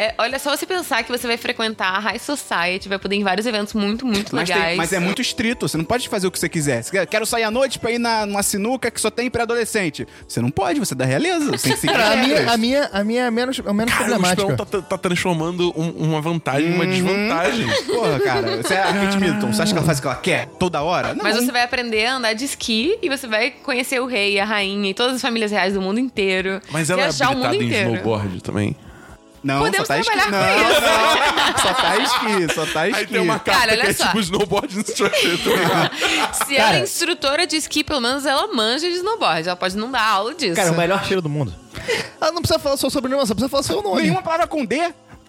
É, 0.00 0.14
olha 0.16 0.38
só 0.38 0.56
você 0.56 0.64
pensar 0.64 1.02
que 1.02 1.10
você 1.10 1.26
vai 1.26 1.36
frequentar 1.36 1.88
a 1.96 1.98
High 1.98 2.20
Society, 2.20 2.88
vai 2.88 3.00
poder 3.00 3.16
ir 3.16 3.18
em 3.20 3.24
vários 3.24 3.44
eventos 3.46 3.74
muito, 3.74 4.06
muito 4.06 4.32
Mas, 4.34 4.48
tem- 4.48 4.56
legais. 4.56 4.76
mas 4.76 4.92
é 4.92 5.00
muito 5.00 5.20
estrito, 5.20 5.66
você 5.68 5.76
não 5.76 5.84
pode 5.84 6.08
fazer 6.08 6.28
o 6.28 6.30
que 6.30 6.38
você 6.38 6.48
quiser. 6.48 6.82
Você 6.84 6.92
quer, 6.92 7.04
quero 7.06 7.26
sair 7.26 7.42
à 7.42 7.50
noite 7.50 7.80
pra 7.80 7.90
ir 7.90 7.98
na, 7.98 8.24
numa 8.24 8.44
sinuca 8.44 8.92
que 8.92 9.00
só 9.00 9.10
tem 9.10 9.28
pré-adolescente. 9.28 10.06
Você 10.28 10.40
não 10.40 10.52
pode, 10.52 10.78
você 10.78 10.94
é 10.94 10.96
da 10.96 11.04
realeza. 11.04 11.50
Você 11.50 11.64
tem 11.70 11.72
que 11.72 11.80
seguir 11.80 11.96
a 12.00 12.14
minha, 12.16 12.50
a 12.52 12.56
minha, 12.56 12.90
a 12.92 13.02
minha 13.04 13.22
é 13.24 13.30
menos, 13.30 13.58
é 13.58 13.72
menos 13.72 13.92
Cara, 13.92 14.04
o 14.04 14.08
problemática. 14.10 14.52
Esperão 14.52 14.66
tá, 14.82 14.82
tá 14.82 14.98
transformando 14.98 15.72
um- 15.76 15.90
uma 15.90 16.20
vantagem 16.32 16.68
em 16.70 16.74
uma 16.74 16.86
desvantagem. 16.86 17.66
Porra, 17.86 18.20
cara, 18.20 18.56
você 18.62 18.74
é 18.74 18.82
a 18.82 18.92
Kate 18.92 19.16
Middleton. 19.18 19.52
Você 19.52 19.62
acha 19.62 19.72
que 19.72 19.78
ela 19.78 19.86
faz 19.86 19.98
o 19.98 20.02
que 20.02 20.08
ela 20.08 20.16
quer 20.16 20.46
toda 20.58 20.82
hora? 20.82 21.14
Não. 21.14 21.22
Mas 21.22 21.36
você 21.36 21.50
vai 21.52 21.62
aprender 21.62 22.06
a 22.06 22.16
andar 22.16 22.32
de 22.34 22.44
esqui 22.44 22.98
e 23.02 23.08
você 23.08 23.26
vai 23.26 23.50
conhecer 23.50 24.00
o 24.00 24.06
rei, 24.06 24.38
a 24.38 24.44
rainha 24.44 24.90
e 24.90 24.94
todas 24.94 25.16
as 25.16 25.22
famílias 25.22 25.50
reais 25.50 25.74
do 25.74 25.80
mundo 25.80 25.98
inteiro. 26.00 26.60
Mas 26.70 26.90
ela 26.90 27.00
é 27.02 27.04
viajar 27.04 27.30
o 27.30 27.34
mundo 27.36 27.46
habilitada 27.46 27.64
em 27.64 27.66
inteiro. 27.68 27.90
snowboard 27.98 28.42
também. 28.42 28.76
Não, 29.40 29.60
Podemos 29.60 29.86
só 29.86 29.94
tá 29.94 30.00
esqui. 30.00 30.12
trabalhar 30.16 30.46
Não, 30.48 30.64
com 30.64 30.70
isso. 30.72 30.80
não, 30.80 31.58
só 31.62 31.74
tá 31.74 31.96
esqui, 31.98 32.54
só 32.54 32.66
tá 32.66 32.88
esqui. 32.88 33.00
Aí 33.00 33.06
tem 33.06 33.20
uma 33.20 33.38
carta 33.38 33.60
Cara, 33.60 33.72
olha 33.72 33.82
que 33.82 33.90
é 33.90 33.92
só. 33.92 34.06
tipo 34.06 34.18
snowboard 34.18 34.78
instructor. 34.80 35.58
tá? 35.70 35.90
Se 36.44 36.56
ela 36.56 36.64
Cara- 36.66 36.78
é 36.78 36.82
instrutora 36.82 37.46
de 37.46 37.56
esqui, 37.56 37.84
pelo 37.84 38.00
menos 38.00 38.26
ela 38.26 38.48
manja 38.52 38.88
de 38.88 38.96
snowboard. 38.96 39.46
Ela 39.48 39.56
pode 39.56 39.76
não 39.76 39.92
dar 39.92 40.02
aula 40.02 40.34
disso. 40.34 40.56
Cara, 40.56 40.72
o 40.72 40.76
melhor 40.76 41.04
cheiro 41.04 41.22
do 41.22 41.28
mundo. 41.28 41.54
Ela 42.20 42.32
não 42.32 42.42
precisa 42.42 42.58
falar 42.58 42.76
seu 42.76 42.90
sobrenome, 42.90 43.24
só 43.28 43.32
precisa 43.34 43.48
falar 43.48 43.62
seu 43.62 43.80
nome. 43.80 44.02
Nenhuma 44.02 44.22
palavra 44.22 44.48
com 44.48 44.64
D. 44.64 44.76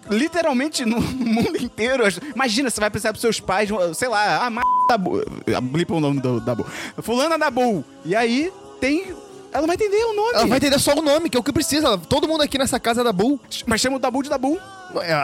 Literalmente 0.08 0.84
no 0.84 1.00
mundo 1.02 1.56
inteiro. 1.56 2.04
Imagina, 2.34 2.70
você 2.70 2.80
vai 2.80 2.90
precisar 2.90 3.12
pros 3.12 3.20
seus 3.20 3.40
pais, 3.40 3.68
sei 3.94 4.08
lá, 4.08 4.46
a 4.46 4.50
m 4.50 4.60
da 4.88 4.96
Bu. 4.96 5.22
Blipa 5.62 5.94
o 5.94 6.00
nome 6.00 6.20
do, 6.20 6.40
da 6.40 6.54
Bu. 6.54 6.64
Fulana 7.02 7.38
da 7.38 7.50
Bu. 7.50 7.84
E 8.04 8.14
aí 8.14 8.52
tem. 8.80 9.14
Ela 9.52 9.66
vai 9.66 9.74
entender 9.74 10.04
o 10.04 10.14
nome. 10.14 10.34
Ela 10.34 10.46
vai 10.46 10.58
entender 10.58 10.78
só 10.78 10.94
o 10.94 11.02
nome, 11.02 11.28
que 11.28 11.36
é 11.36 11.40
o 11.40 11.42
que 11.42 11.52
precisa. 11.52 11.98
Todo 11.98 12.28
mundo 12.28 12.42
aqui 12.42 12.56
nessa 12.56 12.78
casa 12.78 13.00
é 13.00 13.04
da 13.04 13.12
Bull. 13.12 13.38
Mas 13.66 13.80
chama 13.80 13.96
o 13.96 14.00
Dabu 14.00 14.22
de 14.22 14.30
Dabu. 14.30 14.58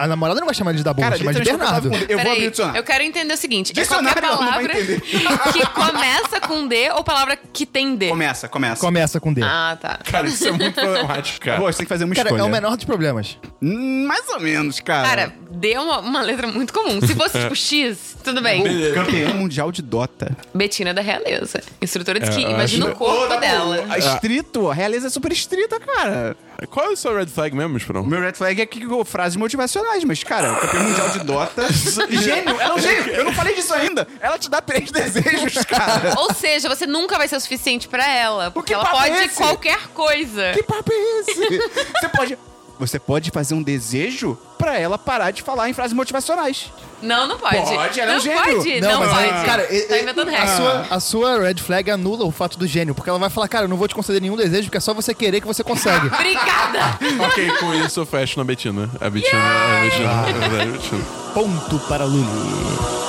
A 0.01 0.07
namorada 0.07 0.39
não 0.39 0.47
vai 0.47 0.55
chamar 0.55 0.71
ele 0.71 0.77
de 0.77 0.83
da 0.83 0.93
Bull, 0.93 1.03
Cara, 1.03 1.17
vai 1.17 1.19
chamar 1.19 1.33
de 1.33 1.43
Bernardo. 1.43 1.89
qualquer. 1.89 2.09
Eu 2.11 2.19
vou 2.19 2.31
abrir 2.31 2.47
o 2.47 2.51
dicionário. 2.51 2.79
eu 2.79 2.83
quero 2.83 3.03
entender 3.03 3.33
o 3.33 3.37
seguinte: 3.37 3.71
é 3.71 3.81
Dicionário 3.81 4.21
qualquer 4.21 4.29
não 4.29 4.37
vai 4.37 4.47
palavra 4.65 4.79
entender. 4.79 5.01
que 5.53 5.65
começa 5.67 6.39
com 6.41 6.67
D 6.67 6.89
ou 6.91 7.03
palavra 7.03 7.37
que 7.37 7.65
tem 7.65 7.95
D? 7.95 8.09
Começa, 8.09 8.47
começa. 8.47 8.81
Começa 8.81 9.19
com 9.19 9.33
D. 9.33 9.41
Ah, 9.43 9.77
tá. 9.79 9.99
Cara, 10.09 10.27
isso 10.27 10.47
é 10.47 10.51
muito 10.51 10.73
problemático, 10.79 11.45
cara. 11.45 11.59
Pô, 11.59 11.65
você 11.65 11.77
tem 11.79 11.85
que 11.85 11.89
fazer 11.89 12.05
uma 12.05 12.15
Cara, 12.15 12.27
escolha. 12.29 12.41
é 12.41 12.45
o 12.45 12.49
menor 12.49 12.75
dos 12.75 12.85
problemas. 12.85 13.37
Mais 13.61 14.27
ou 14.29 14.39
menos, 14.39 14.79
cara. 14.79 15.07
Cara, 15.07 15.33
D 15.51 15.73
é 15.73 15.79
uma, 15.79 15.99
uma 15.99 16.21
letra 16.21 16.47
muito 16.47 16.71
comum. 16.73 16.99
Se 17.01 17.13
fosse 17.15 17.39
tipo 17.39 17.55
X, 17.55 18.15
tudo 18.23 18.41
bem. 18.41 18.63
Beleza. 18.63 18.93
Campeã 18.95 19.33
mundial 19.33 19.71
de 19.71 19.81
Dota. 19.81 20.35
Betina 20.53 20.93
da 20.93 21.01
Realeza. 21.01 21.61
Instrutora 21.81 22.19
de. 22.19 22.27
É, 22.29 22.45
eu 22.45 22.51
Imagina 22.51 22.85
acho- 22.85 22.93
o 22.93 22.97
corpo 22.97 23.27
Dabu, 23.27 23.41
dela. 23.41 23.85
a 23.89 23.97
Estrito, 23.97 24.69
a 24.69 24.73
realeza 24.73 25.07
é 25.07 25.09
super 25.09 25.31
estrita, 25.31 25.79
cara. 25.79 26.35
Qual 26.69 26.87
é 26.87 26.89
o 26.89 26.95
seu 26.95 27.15
red 27.15 27.27
flag 27.27 27.55
mesmo, 27.55 27.77
Esperão? 27.77 28.03
meu 28.03 28.19
red 28.19 28.33
flag 28.33 28.59
é 28.61 28.65
que 28.65 28.81
frases 29.05 29.35
motivacionais, 29.57 30.03
mas, 30.03 30.23
cara, 30.23 30.55
campeão 30.55 30.83
mundial 30.83 31.09
de 31.09 31.19
Dota. 31.19 31.67
gênio, 31.73 32.61
ela 32.61 32.63
é 32.63 32.73
um 32.73 32.79
gênio. 32.79 33.07
Eu 33.13 33.25
não 33.25 33.33
falei 33.33 33.55
disso 33.55 33.73
ainda. 33.73 34.07
Ela 34.19 34.37
te 34.37 34.49
dá 34.49 34.61
três 34.61 34.91
desejos, 34.91 35.65
cara. 35.65 36.13
Ou 36.19 36.33
seja, 36.33 36.69
você 36.69 36.85
nunca 36.85 37.17
vai 37.17 37.27
ser 37.27 37.35
o 37.35 37.39
suficiente 37.39 37.87
pra 37.87 38.07
ela. 38.07 38.51
Porque 38.51 38.67
que 38.67 38.73
ela 38.73 38.87
é 38.87 38.91
pode 38.91 39.25
esse? 39.25 39.35
qualquer 39.37 39.87
coisa. 39.89 40.51
Que 40.53 40.63
papo 40.63 40.91
é 40.93 41.19
esse? 41.19 41.37
Você 41.99 42.09
pode. 42.09 42.37
Você 42.79 42.99
pode 42.99 43.31
fazer 43.31 43.53
um 43.53 43.61
desejo 43.61 44.37
pra 44.57 44.77
ela 44.77 44.97
parar 44.97 45.31
de 45.31 45.41
falar 45.41 45.69
em 45.69 45.73
frases 45.73 45.93
motivacionais. 45.93 46.71
Não, 47.01 47.27
não 47.27 47.37
pode. 47.37 47.55
Pode, 47.57 47.99
ela 47.99 48.11
é 48.11 48.13
um 48.13 48.17
não 48.17 48.23
gênio. 48.23 48.43
pode, 48.57 48.81
não, 48.81 48.99
mas 48.99 49.09
pode. 49.09 49.45
cara, 49.45 49.63
tá 49.63 49.99
inventando 49.99 50.27
a 50.29 50.31
regra. 50.31 50.55
sua, 50.55 50.85
a 50.89 50.99
sua 50.99 51.39
red 51.39 51.55
flag 51.55 51.91
anula 51.91 52.25
o 52.25 52.31
fato 52.31 52.57
do 52.57 52.65
gênio, 52.65 52.95
porque 52.95 53.09
ela 53.09 53.19
vai 53.19 53.29
falar, 53.29 53.47
cara, 53.47 53.65
eu 53.65 53.69
não 53.69 53.77
vou 53.77 53.87
te 53.87 53.95
conceder 53.95 54.21
nenhum 54.21 54.35
desejo, 54.35 54.63
porque 54.63 54.77
é 54.77 54.81
só 54.81 54.93
você 54.93 55.13
querer 55.13 55.41
que 55.41 55.47
você 55.47 55.63
consegue. 55.63 56.07
Obrigada! 56.13 56.97
ok, 57.25 57.51
com 57.59 57.73
isso 57.73 57.99
eu 57.99 58.05
fecho 58.05 58.37
na 58.39 58.43
Betina. 58.43 58.89
A 58.99 59.09
Betina, 59.09 59.39
a 59.39 59.81
Betina, 59.81 60.11
é 60.11 60.39
verdade, 60.39 60.69
a 60.69 60.71
Betina. 60.71 61.03
Ponto 61.33 61.79
para 61.87 62.05
Luli. 62.05 63.06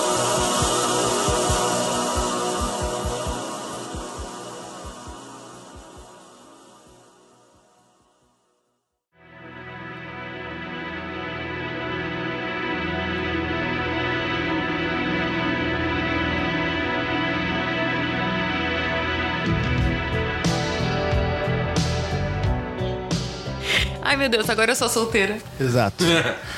Meu 24.19 24.29
Deus, 24.29 24.51
agora 24.51 24.73
eu 24.73 24.77
sou 24.77 24.89
solteira. 24.89 25.39
Exato. 25.61 26.05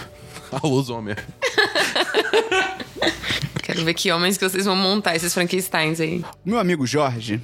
Alô, 0.51 0.83
Zomer. 0.83 1.23
Quero 3.63 3.85
ver 3.85 3.95
que 3.95 4.11
homens 4.11 4.39
que 4.39 4.49
vocês 4.49 4.65
vão 4.65 4.75
montar 4.75 5.15
esses 5.15 5.33
Frankensteins 5.33 6.01
aí. 6.01 6.25
Meu 6.45 6.59
amigo 6.59 6.87
Jorge, 6.87 7.41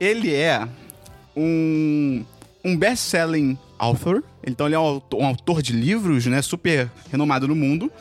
ele 0.00 0.34
é 0.34 0.66
um, 1.36 2.24
um 2.64 2.76
best-selling 2.76 3.58
author. 3.78 4.24
Então 4.44 4.66
ele 4.66 4.74
é 4.74 4.78
um 4.78 4.82
autor, 4.82 5.20
um 5.20 5.26
autor 5.26 5.62
de 5.62 5.72
livros, 5.72 6.26
né? 6.26 6.40
Super 6.40 6.90
renomado 7.10 7.46
no 7.46 7.54
mundo. 7.54 7.92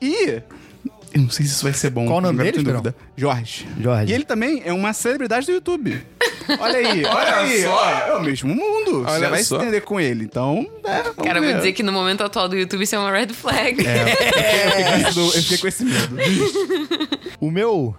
E... 0.00 0.42
Eu 1.14 1.22
não 1.22 1.30
sei 1.30 1.44
se 1.46 1.52
isso 1.52 1.62
vai 1.64 1.72
ser 1.74 1.90
bom. 1.90 2.06
Qual 2.06 2.18
o 2.18 2.20
nome 2.22 2.38
dele, 2.38 2.52
tenho 2.52 2.64
dúvida. 2.64 2.94
Jorge. 3.16 3.68
Jorge. 3.78 4.10
E 4.10 4.14
ele 4.14 4.24
também 4.24 4.62
é 4.64 4.72
uma 4.72 4.92
celebridade 4.94 5.46
do 5.46 5.52
YouTube. 5.52 6.00
Olha 6.58 6.76
aí, 6.78 7.04
olha, 7.04 7.36
aí. 7.36 7.62
só. 7.62 7.90
É 8.08 8.14
o 8.16 8.20
mesmo 8.22 8.52
mundo. 8.52 9.04
Você 9.04 9.10
Olha 9.12 9.30
vai 9.30 9.44
só. 9.44 9.56
se 9.58 9.62
entender 9.62 9.80
com 9.82 10.00
ele. 10.00 10.24
Então, 10.24 10.66
é, 10.84 11.02
vamos 11.02 11.16
Cara, 11.24 11.38
eu 11.38 11.42
vou 11.42 11.52
ver. 11.52 11.56
dizer 11.58 11.72
que 11.72 11.84
no 11.84 11.92
momento 11.92 12.22
atual 12.24 12.48
do 12.48 12.56
YouTube 12.56 12.82
isso 12.82 12.96
é 12.96 12.98
uma 12.98 13.12
red 13.12 13.28
flag. 13.28 13.78
Eu 13.78 15.06
fiquei- 15.06 15.22
eu 15.22 15.42
fiquei 15.42 15.58
com 15.58 15.68
esse 15.68 15.84
medo. 15.86 16.16
O 17.40 17.48
meu, 17.48 17.94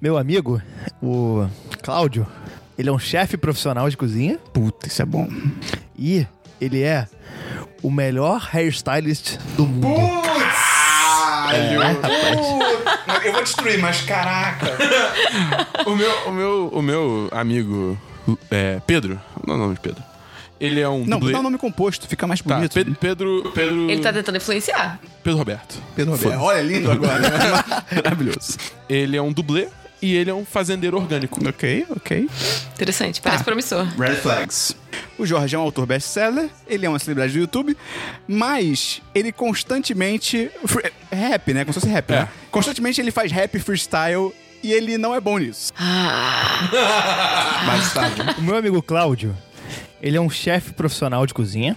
meu 0.00 0.18
amigo, 0.18 0.60
o 1.00 1.46
Cláudio, 1.82 2.26
ele 2.76 2.88
é 2.88 2.92
um 2.92 2.98
chefe 2.98 3.36
profissional 3.36 3.88
de 3.88 3.96
cozinha 3.96 4.38
Puta, 4.52 4.88
isso 4.88 5.00
é 5.00 5.04
bom. 5.04 5.28
e 5.96 6.26
ele 6.60 6.82
é 6.82 7.06
o 7.80 7.90
melhor 7.92 8.48
hairstylist 8.52 9.36
do 9.56 9.66
mundo. 9.66 9.86
Caralho! 11.52 13.24
eu 13.24 13.32
vou 13.32 13.42
destruir, 13.42 13.78
mas 13.78 14.00
caraca. 14.02 14.66
O 15.86 15.94
meu, 15.94 16.10
o 16.28 16.32
meu, 16.32 16.68
o 16.74 16.82
meu 16.82 17.28
amigo 17.32 17.98
é, 18.50 18.80
Pedro, 18.86 19.20
não 19.46 19.54
é 19.54 19.56
o 19.56 19.60
nome 19.60 19.74
de 19.74 19.80
Pedro. 19.80 20.02
Ele 20.60 20.80
é 20.80 20.88
um 20.88 21.04
Não, 21.04 21.18
dublê. 21.18 21.32
dá 21.32 21.40
um 21.40 21.42
nome 21.42 21.58
composto, 21.58 22.06
fica 22.08 22.26
mais 22.26 22.40
Tá, 22.40 22.54
bonito. 22.56 22.72
Pedro, 22.72 22.94
Pedro, 22.94 23.52
Pedro, 23.54 23.90
Ele 23.90 24.00
tá 24.00 24.12
tentando 24.12 24.36
influenciar. 24.36 24.98
Pedro 25.22 25.38
Roberto. 25.38 25.76
Pedro 25.96 26.12
Roberto. 26.12 26.40
Olha, 26.40 26.62
lindo 26.62 26.90
agora. 26.90 27.20
Maravilhoso. 28.02 28.56
Ele 28.88 29.16
é 29.16 29.20
um 29.22 29.32
dublê 29.32 29.68
e 30.04 30.14
ele 30.14 30.30
é 30.30 30.34
um 30.34 30.44
fazendeiro 30.44 30.96
orgânico. 30.98 31.40
Ok, 31.48 31.86
ok. 31.90 32.28
Interessante, 32.74 33.20
parece 33.20 33.38
Tá. 33.40 33.44
promissor. 33.44 33.86
Red 33.98 34.16
Flags. 34.16 34.76
O 35.18 35.24
Jorge 35.24 35.54
é 35.54 35.58
um 35.58 35.62
autor 35.62 35.86
best-seller, 35.86 36.48
ele 36.68 36.84
é 36.84 36.88
uma 36.88 36.98
celebridade 36.98 37.32
do 37.32 37.38
YouTube, 37.38 37.76
mas 38.28 39.00
ele 39.14 39.32
constantemente. 39.32 40.50
fr- 40.66 40.90
Rap, 41.10 41.52
né? 41.54 41.64
Como 41.64 41.72
se 41.72 41.80
fosse 41.80 41.92
rap, 41.92 42.10
É. 42.10 42.20
né? 42.20 42.28
Constantemente 42.50 43.00
ele 43.00 43.10
faz 43.10 43.30
rap 43.32 43.58
freestyle 43.60 44.32
e 44.62 44.72
ele 44.72 44.98
não 44.98 45.14
é 45.14 45.20
bom 45.20 45.38
nisso. 45.38 45.72
Ah, 45.78 47.62
Mas 47.66 47.84
sabe. 47.86 48.20
O 48.38 48.42
meu 48.42 48.56
amigo 48.56 48.82
Cláudio, 48.82 49.36
ele 50.02 50.16
é 50.16 50.20
um 50.20 50.28
chefe 50.30 50.72
profissional 50.72 51.26
de 51.26 51.32
cozinha. 51.34 51.76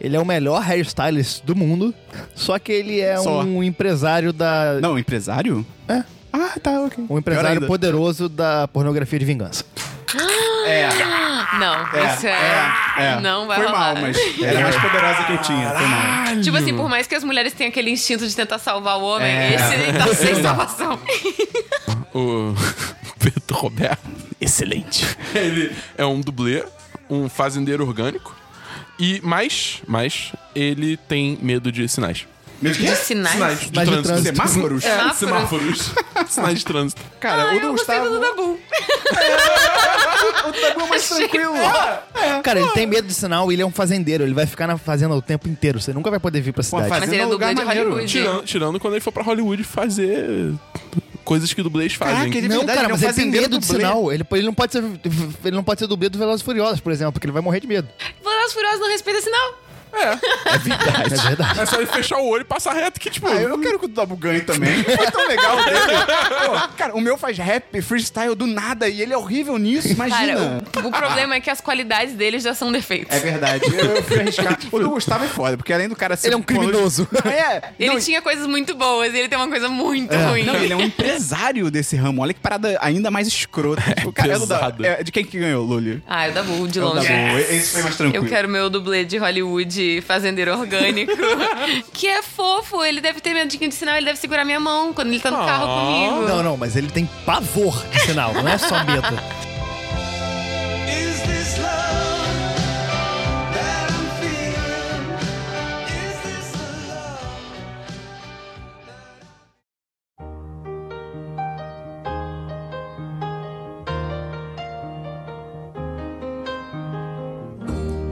Ele 0.00 0.16
é 0.16 0.20
o 0.20 0.24
melhor 0.26 0.60
hairstylist 0.68 1.44
do 1.44 1.54
mundo, 1.54 1.94
só 2.34 2.58
que 2.58 2.72
ele 2.72 3.00
é 3.00 3.16
Só. 3.18 3.42
um 3.42 3.62
empresário 3.62 4.32
da. 4.32 4.80
Não, 4.80 4.98
empresário? 4.98 5.64
É. 5.86 6.02
Ah, 6.32 6.58
tá, 6.60 6.80
ok. 6.80 7.04
Um 7.08 7.18
empresário 7.18 7.66
poderoso 7.66 8.28
da 8.28 8.66
pornografia 8.68 9.18
de 9.18 9.24
vingança. 9.24 9.64
É, 10.64 10.88
não, 11.58 11.74
é, 11.92 12.14
isso 12.14 12.24
é... 12.28 12.30
é, 12.96 13.02
é. 13.02 13.20
Não 13.20 13.48
vai 13.48 13.56
Foi 13.58 13.66
rolar. 13.66 13.94
mal, 13.94 14.02
mas 14.02 14.16
era 14.40 14.60
a 14.60 14.62
mais 14.62 14.76
poderosa 14.76 15.24
que 15.24 15.32
eu 15.32 15.38
tinha. 15.38 15.70
Foi 15.70 15.86
mal. 15.88 16.40
Tipo 16.40 16.56
assim, 16.56 16.76
por 16.76 16.88
mais 16.88 17.06
que 17.08 17.16
as 17.16 17.24
mulheres 17.24 17.52
tenham 17.52 17.68
aquele 17.70 17.90
instinto 17.90 18.24
de 18.28 18.34
tentar 18.36 18.60
salvar 18.60 18.96
o 18.96 19.02
homem, 19.02 19.26
É. 19.28 19.54
esse 19.56 19.92
tá 19.98 20.14
sem 20.14 20.40
salvação. 20.40 20.98
O 22.14 22.54
Pedro 23.18 23.56
Roberto. 23.56 24.08
Excelente. 24.40 25.04
Ele 25.34 25.74
é 25.96 26.04
um 26.04 26.20
dublê, 26.20 26.62
um 27.10 27.28
fazendeiro 27.28 27.84
orgânico. 27.86 28.36
E 28.98 29.20
mais, 29.22 29.80
mais, 29.88 30.32
ele 30.54 30.96
tem 30.96 31.38
medo 31.42 31.72
de 31.72 31.88
sinais. 31.88 32.26
Meu 32.62 32.72
De 32.72 32.78
sinais. 32.96 33.34
Sinais 33.34 33.58
de 33.60 33.66
Sinais 33.66 33.88
de 33.88 33.94
trânsito. 34.02 34.02
trânsito. 34.08 34.36
Semáforos? 34.36 34.84
É, 34.84 34.90
Semáforos. 35.14 35.18
semáforos. 35.18 35.92
sinais 36.32 36.58
de 36.58 36.64
trânsito. 36.64 37.02
Cara, 37.20 37.42
Ah, 37.42 37.54
o 37.56 37.60
do 37.60 37.66
eu 37.66 37.72
Gustavo... 37.72 38.08
do 38.08 38.20
Dabu. 38.20 38.58
O 40.48 40.52
do 40.52 40.60
Dabu 40.60 40.80
é 40.82 40.86
mais 40.88 41.08
tranquilo. 41.08 41.52
Cara, 42.42 42.60
ele 42.60 42.70
tem 42.70 42.86
medo 42.86 43.06
de 43.08 43.14
sinal 43.14 43.50
e 43.50 43.54
ele 43.54 43.62
é 43.62 43.66
um 43.66 43.70
fazendeiro. 43.72 44.24
Ele 44.24 44.34
vai 44.34 44.46
ficar 44.46 44.66
na 44.66 44.78
fazenda 44.78 45.14
o 45.14 45.22
tempo 45.22 45.48
inteiro. 45.48 45.80
Você 45.80 45.92
nunca 45.92 46.10
vai 46.10 46.18
poder 46.20 46.40
vir 46.40 46.52
pra 46.52 46.62
cidade. 46.62 46.88
faz- 46.88 47.00
Mas 47.00 47.12
ele 47.12 47.22
é 47.22 47.26
um 47.26 47.30
dublê 47.30 47.48
lugar 47.48 47.54
de 47.60 47.64
maneiro. 47.64 47.90
Hollywood. 47.90 48.12
Tirando, 48.12 48.42
tirando 48.44 48.80
quando 48.80 48.94
ele 48.94 49.00
for 49.00 49.12
pra 49.12 49.22
Hollywood 49.22 49.62
fazer 49.64 50.52
coisas 51.24 51.52
que 51.52 51.62
dublês 51.62 51.94
fazem. 51.94 52.14
Caraca, 52.16 52.38
ele- 52.38 52.48
Não, 52.48 52.58
verdade, 52.58 52.76
cara, 52.76 52.86
ele 52.88 52.92
é 52.92 53.06
mas 53.06 53.18
ele 53.18 53.30
tem 53.30 53.40
medo 53.40 53.58
de 53.58 53.66
sinal. 53.66 54.12
Ele, 54.12 54.24
ele 54.32 54.42
não 54.46 54.54
pode 54.54 54.72
ser, 54.72 54.84
ele 55.44 55.56
não 55.56 55.64
pode 55.64 55.80
ser 55.80 55.86
dublê 55.86 56.08
do 56.08 56.18
Velozes 56.18 56.40
e 56.40 56.44
Furiosos, 56.44 56.80
por 56.80 56.92
exemplo, 56.92 57.12
porque 57.12 57.26
ele 57.26 57.32
vai 57.32 57.42
morrer 57.42 57.60
de 57.60 57.66
medo. 57.66 57.88
Velozes 58.22 58.52
Furiosos 58.52 58.80
não 58.80 58.88
respeita 58.88 59.20
sinal. 59.20 59.54
É 59.94 61.08
verdade. 61.08 61.60
É 61.60 61.66
só 61.66 61.76
ele 61.76 61.86
fechar 61.86 62.18
o 62.18 62.26
olho 62.26 62.42
e 62.42 62.44
passar 62.44 62.72
reto 62.72 62.98
que, 62.98 63.10
tipo. 63.10 63.26
Ah, 63.26 63.34
eu 63.34 63.58
quero 63.58 63.78
que 63.78 63.84
o 63.84 63.88
Dabu 63.88 64.16
ganhe 64.16 64.40
também. 64.40 64.82
Foi 64.84 65.10
tão 65.10 65.26
legal 65.28 65.56
dele. 65.64 65.78
Pô, 66.46 66.68
cara, 66.76 66.94
o 66.94 67.00
meu 67.00 67.16
faz 67.16 67.36
rap, 67.38 67.80
freestyle 67.82 68.34
do 68.34 68.46
nada 68.46 68.88
e 68.88 69.02
ele 69.02 69.12
é 69.12 69.16
horrível 69.16 69.58
nisso, 69.58 69.88
imagina. 69.88 70.62
Cara, 70.72 70.86
o, 70.86 70.88
o 70.88 70.92
problema 70.92 71.34
é 71.34 71.40
que 71.40 71.50
as 71.50 71.60
qualidades 71.60 72.14
dele 72.14 72.38
já 72.40 72.54
são 72.54 72.72
defeitos. 72.72 73.14
É 73.14 73.20
verdade, 73.20 73.64
eu, 73.66 73.96
eu 73.96 74.02
fui 74.02 74.20
arriscar. 74.20 74.58
O 74.70 74.78
do 74.78 74.90
Gustavo 74.90 75.24
é 75.24 75.28
foda, 75.28 75.56
porque 75.56 75.72
além 75.72 75.88
do 75.88 75.96
cara 75.96 76.16
ser... 76.16 76.28
Ele 76.28 76.34
é 76.34 76.38
um 76.38 76.42
criminoso. 76.42 77.06
Não, 77.12 77.30
é. 77.30 77.62
Ele 77.78 77.92
não, 77.92 78.00
tinha 78.00 78.22
coisas 78.22 78.46
muito 78.46 78.74
boas 78.74 79.12
e 79.14 79.18
ele 79.18 79.28
tem 79.28 79.38
uma 79.38 79.48
coisa 79.48 79.68
muito 79.68 80.14
ruim. 80.14 80.44
não, 80.44 80.56
ele 80.56 80.72
é 80.72 80.76
um 80.76 80.82
empresário 80.82 81.70
desse 81.70 81.96
ramo. 81.96 82.22
Olha 82.22 82.32
que 82.34 82.40
parada 82.40 82.78
ainda 82.80 83.10
mais 83.10 83.26
escrota. 83.26 83.82
Tipo, 84.02 84.12
cara, 84.12 84.32
é 84.34 84.38
do 84.38 84.46
da- 84.46 84.74
é, 84.82 85.02
de 85.02 85.12
quem 85.12 85.24
que 85.24 85.38
ganhou, 85.38 85.64
Lully? 85.64 86.02
Ah, 86.08 86.26
o 86.28 86.32
Dabu, 86.32 86.66
de 86.66 86.78
É 86.78 86.82
o 86.82 86.86
longe. 86.88 87.06
Dabu. 87.08 87.38
Esse 87.38 87.72
foi 87.72 87.82
mais 87.82 87.96
tranquilo. 87.96 88.24
Eu 88.24 88.28
quero 88.28 88.48
meu 88.48 88.68
dublê 88.70 89.04
de 89.04 89.18
Hollywood 89.18 89.81
fazendeiro 90.06 90.52
orgânico. 90.58 91.12
que 91.92 92.06
é 92.06 92.22
fofo. 92.22 92.82
Ele 92.84 93.00
deve 93.00 93.20
ter 93.20 93.34
medinho 93.34 93.68
de 93.68 93.74
sinal, 93.74 93.96
ele 93.96 94.06
deve 94.06 94.18
segurar 94.18 94.44
minha 94.44 94.60
mão 94.60 94.92
quando 94.92 95.08
ele 95.08 95.20
tá 95.20 95.30
no 95.30 95.38
carro 95.38 95.66
Ah. 95.68 95.80
comigo. 95.84 96.28
Não, 96.28 96.42
não, 96.42 96.56
mas 96.56 96.76
ele 96.76 96.88
tem 96.90 97.08
pavor 97.26 97.74
de 97.90 98.00
sinal, 98.00 98.32
não 98.34 98.48
é 98.48 98.58
só 98.58 98.82
medo. 98.84 99.02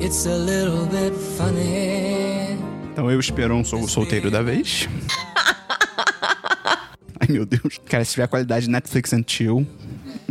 It's 0.01 0.27
a 0.27 0.35
little 0.37 0.87
bit 0.87 1.15
funny. 1.37 2.59
Então 2.93 3.11
eu 3.11 3.21
espero 3.21 3.55
um 3.55 3.65
sou 3.65 3.81
o 3.83 3.89
solteiro 3.89 4.31
da 4.31 4.43
vez. 4.43 4.89
Ai, 7.21 7.29
meu 7.29 7.45
Deus. 7.47 7.79
Cara, 7.87 8.05
se 8.05 8.13
tiver 8.13 8.27
qualidade 8.29 8.69
Netflix 8.69 9.13
and 9.13 9.25
chill, 9.27 9.67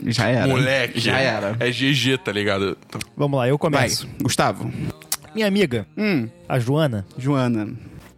já 0.07 0.27
era. 0.27 0.47
Moleque. 0.47 0.99
Já 0.99 1.17
era. 1.19 1.55
É 1.59 1.69
GG, 1.71 2.17
tá 2.23 2.31
ligado? 2.31 2.77
Vamos 3.15 3.37
lá, 3.37 3.47
eu 3.47 3.57
Vai, 3.61 3.71
começo. 3.71 4.07
Gustavo. 4.21 4.71
Minha 5.33 5.47
amiga, 5.47 5.87
Hum, 5.97 6.27
a 6.47 6.59
Joana, 6.59 7.05
Joana. 7.17 7.69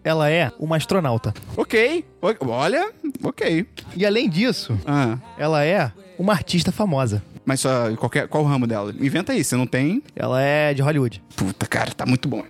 ela 0.03 0.29
é 0.29 0.51
uma 0.57 0.77
astronauta. 0.77 1.33
Ok. 1.57 2.05
O- 2.21 2.45
Olha, 2.47 2.91
ok. 3.21 3.65
E 3.95 4.05
além 4.05 4.29
disso, 4.29 4.77
Ah, 4.85 5.17
ela 5.37 5.63
é 5.65 5.91
uma 6.17 6.31
artista 6.33 6.71
famosa. 6.71 7.21
Mas 7.51 7.59
só 7.59 7.93
qualquer, 7.97 8.29
qual 8.29 8.45
o 8.45 8.47
ramo 8.47 8.65
dela? 8.65 8.95
Inventa 8.97 9.33
aí, 9.33 9.43
você 9.43 9.57
não 9.57 9.67
tem? 9.67 10.01
Ela 10.15 10.41
é 10.41 10.73
de 10.73 10.81
Hollywood. 10.81 11.21
Puta, 11.35 11.65
cara, 11.65 11.91
tá 11.91 12.05
muito 12.05 12.29
bom. 12.29 12.45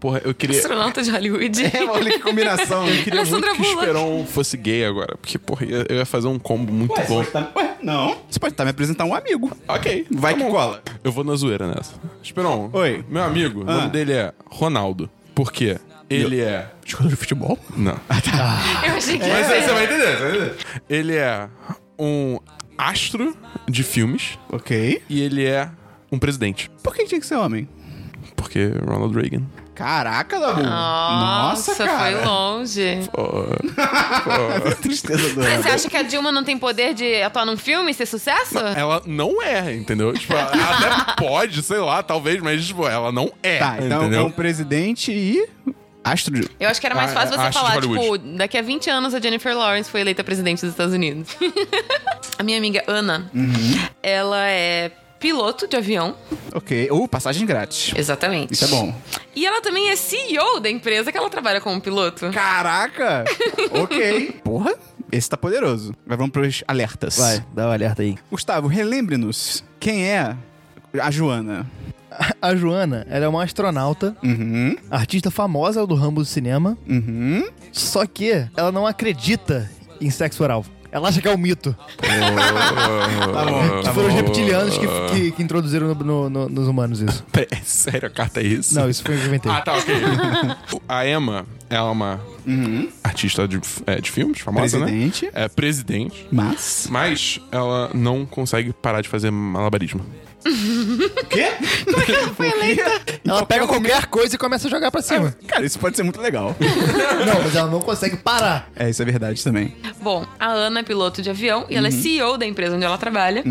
Porra, 0.00 0.20
eu 0.24 0.34
queria. 0.34 0.58
Astronauta 0.58 1.00
de 1.04 1.10
Hollywood. 1.12 1.64
É, 1.64 1.84
olha 1.88 2.10
que 2.10 2.18
combinação. 2.18 2.88
Eu 2.88 3.04
queria 3.04 3.20
é 3.20 3.24
muito 3.24 3.54
que 3.54 3.62
o. 3.62 3.64
Esperon 3.64 4.26
fosse 4.26 4.56
gay 4.56 4.84
agora. 4.84 5.16
Porque, 5.16 5.38
porra, 5.38 5.64
eu 5.64 5.94
ia 5.98 6.04
fazer 6.04 6.26
um 6.26 6.36
combo 6.36 6.72
muito 6.72 6.92
Ué, 6.92 7.02
você 7.02 7.08
bom. 7.08 7.14
pode 7.18 7.30
tá- 7.30 7.52
Ué, 7.54 7.76
não. 7.80 8.16
Você 8.28 8.40
pode 8.40 8.52
estar 8.54 8.64
me 8.64 8.70
apresentar 8.70 9.04
um 9.04 9.14
amigo. 9.14 9.56
Ok. 9.68 10.08
Vai 10.10 10.32
tá 10.32 10.38
que 10.40 10.44
bom. 10.46 10.50
cola. 10.50 10.82
Eu 11.04 11.12
vou 11.12 11.22
na 11.22 11.36
zoeira 11.36 11.68
nessa. 11.72 11.92
Esperon. 12.20 12.70
Oi. 12.72 13.04
Meu 13.08 13.22
amigo, 13.22 13.60
o 13.64 13.70
Ah. 13.70 13.74
nome 13.76 13.90
dele 13.90 14.12
é 14.14 14.32
Ronaldo. 14.50 15.08
Por 15.36 15.52
quê? 15.52 15.78
Ele 16.10 16.40
é. 16.40 16.66
Jogador 16.84 17.10
de 17.10 17.16
futebol? 17.16 17.56
Não. 17.76 17.92
Eu 18.84 18.94
achei 18.96 19.16
que 19.18 19.26
Mas 19.28 19.48
ia 19.48 19.62
você 19.62 19.72
vai 19.72 19.84
entender, 19.84 20.16
você 20.16 20.22
vai 20.22 20.30
entender. 20.36 20.54
Ele 20.90 21.14
é 21.16 21.48
um 21.96 22.38
astro 22.76 23.36
de 23.68 23.82
filmes 23.82 24.38
Ok. 24.50 25.02
e 25.08 25.20
ele 25.22 25.44
é 25.44 25.70
um 26.10 26.18
presidente. 26.18 26.70
Por 26.82 26.94
que 26.94 27.04
tinha 27.06 27.20
que 27.20 27.26
ser 27.26 27.36
homem? 27.36 27.68
Porque 28.36 28.70
Ronald 28.86 29.14
Reagan. 29.14 29.42
Caraca, 29.74 30.38
Dabu. 30.38 30.62
Nossa, 30.62 31.74
cara. 31.74 31.98
foi 31.98 32.24
longe. 32.24 33.00
Tristeza 34.80 35.34
do 35.34 35.40
Mas 35.40 35.62
você 35.64 35.68
acha 35.68 35.90
que 35.90 35.96
a 35.96 36.02
Dilma 36.02 36.30
não 36.30 36.44
tem 36.44 36.56
poder 36.56 36.94
de 36.94 37.22
atuar 37.22 37.44
num 37.44 37.56
filme 37.56 37.90
e 37.90 37.94
ser 37.94 38.06
sucesso? 38.06 38.58
Ela 38.58 39.02
não 39.04 39.42
é, 39.42 39.74
entendeu? 39.74 40.12
Tipo, 40.12 40.34
ela 40.34 40.52
até 40.52 41.12
pode, 41.18 41.60
sei 41.62 41.78
lá, 41.78 42.02
talvez, 42.02 42.40
mas 42.40 42.64
tipo, 42.64 42.86
ela 42.86 43.10
não 43.10 43.32
é. 43.42 43.58
Tá, 43.58 43.76
então 43.80 44.02
é 44.02 44.06
entendeu? 44.06 44.26
um 44.26 44.30
presidente 44.30 45.10
e 45.10 45.44
astro 46.04 46.34
de... 46.34 46.48
Eu 46.60 46.68
acho 46.68 46.80
que 46.80 46.86
era 46.86 46.94
mais 46.94 47.10
Ah, 47.10 47.14
fácil 47.14 47.36
você 47.38 47.52
falar, 47.52 47.80
tipo, 47.80 48.18
daqui 48.36 48.58
a 48.58 48.62
20 48.62 48.90
anos 48.90 49.14
a 49.14 49.20
Jennifer 49.20 49.56
Lawrence 49.56 49.90
foi 49.90 50.00
eleita 50.02 50.22
presidente 50.22 50.60
dos 50.60 50.70
Estados 50.70 50.94
Unidos. 50.94 51.28
a 52.38 52.42
minha 52.42 52.58
amiga 52.58 52.84
Ana, 52.86 53.30
Uhum. 53.34 53.52
ela 54.02 54.46
é 54.48 54.90
piloto 55.18 55.66
de 55.66 55.76
avião. 55.76 56.14
Ok. 56.54 56.88
Ou 56.90 57.08
passagem 57.08 57.46
grátis. 57.46 57.92
Exatamente. 57.96 58.52
Isso 58.52 58.66
é 58.66 58.68
bom. 58.68 58.94
E 59.34 59.46
ela 59.46 59.62
também 59.62 59.88
é 59.90 59.96
CEO 59.96 60.60
da 60.60 60.68
empresa 60.68 61.10
que 61.10 61.16
ela 61.16 61.30
trabalha 61.30 61.60
como 61.60 61.80
piloto. 61.80 62.30
Caraca! 62.30 63.24
ok. 63.72 64.40
Porra, 64.44 64.74
esse 65.10 65.28
tá 65.30 65.36
poderoso. 65.36 65.94
Mas 66.06 66.18
vamos 66.18 66.30
pros 66.32 66.62
alertas. 66.68 67.16
Vai, 67.16 67.42
dá 67.54 67.68
um 67.68 67.72
alerta 67.72 68.02
aí. 68.02 68.16
Gustavo, 68.30 68.68
relembre-nos 68.68 69.64
quem 69.80 70.04
é 70.06 70.36
a 71.00 71.10
Joana. 71.10 71.66
A 72.40 72.54
Joana, 72.54 73.06
ela 73.10 73.24
é 73.24 73.28
uma 73.28 73.42
astronauta, 73.42 74.16
Uhum. 74.22 74.76
artista 74.90 75.30
famosa 75.30 75.86
do 75.86 75.94
ramo 75.94 76.20
do 76.20 76.24
cinema, 76.24 76.76
Uhum. 76.88 77.44
só 77.72 78.06
que 78.06 78.46
ela 78.56 78.70
não 78.70 78.86
acredita 78.86 79.70
em 80.00 80.10
sexo 80.10 80.42
oral. 80.42 80.64
Ela 80.92 81.08
acha 81.08 81.20
que 81.20 81.26
é 81.26 81.30
um 81.34 81.36
mito. 81.38 81.76
Tá 81.98 83.44
bom. 83.44 83.80
Que 83.82 83.90
foram 83.90 84.08
os 84.08 84.14
reptilianos 84.14 84.78
que, 84.78 84.86
que, 85.10 85.30
que 85.32 85.42
introduziram 85.42 85.88
no- 85.88 85.94
no- 86.04 86.30
no- 86.30 86.48
nos 86.48 86.68
humanos 86.68 87.00
isso. 87.00 87.24
Pera, 87.32 87.48
é 87.50 87.56
sério, 87.64 88.06
a 88.06 88.10
carta 88.10 88.40
é 88.40 88.44
isso? 88.44 88.74
Não, 88.76 88.88
isso 88.88 89.02
foi 89.02 89.16
o 89.16 89.18
que 89.18 89.24
eu 89.24 89.28
inventei. 89.28 89.50
Ah, 89.50 89.60
tá, 89.60 89.74
ok. 89.74 89.94
a 90.88 91.08
Emma, 91.08 91.44
ela 91.68 91.88
é 91.88 91.92
uma 91.92 92.20
artista 93.14 93.46
de, 93.46 93.60
é, 93.86 94.00
de 94.00 94.10
filmes, 94.10 94.40
famosa, 94.40 94.78
Presidente. 94.78 95.26
né? 95.26 95.30
É 95.34 95.48
presidente. 95.48 96.26
Mas. 96.32 96.88
Mas 96.90 97.40
ela 97.52 97.90
não 97.94 98.26
consegue 98.26 98.72
parar 98.72 99.00
de 99.00 99.08
fazer 99.08 99.30
malabarismo. 99.30 100.04
Quê? 101.30 101.52
Ela 103.26 103.46
pega 103.46 103.66
qualquer 103.66 104.06
coisa 104.06 104.34
e 104.34 104.38
começa 104.38 104.68
a 104.68 104.70
jogar 104.70 104.90
pra 104.90 105.00
cima. 105.00 105.34
Cara, 105.46 105.64
isso 105.64 105.78
pode 105.78 105.96
ser 105.96 106.02
muito 106.02 106.20
legal. 106.20 106.54
Não, 107.26 107.42
mas 107.42 107.56
ela 107.56 107.70
não 107.70 107.80
consegue 107.80 108.16
parar. 108.18 108.68
é, 108.76 108.90
isso 108.90 109.00
é 109.00 109.04
verdade 109.06 109.42
também. 109.42 109.74
Bom, 110.02 110.26
a 110.38 110.48
Ana 110.48 110.80
é 110.80 110.82
piloto 110.82 111.22
de 111.22 111.30
avião 111.30 111.64
e 111.70 111.76
ela 111.76 111.88
é 111.88 111.90
Uhum. 111.90 112.02
CEO 112.02 112.36
da 112.36 112.44
empresa 112.44 112.76
onde 112.76 112.84
ela 112.84 112.98
trabalha. 112.98 113.42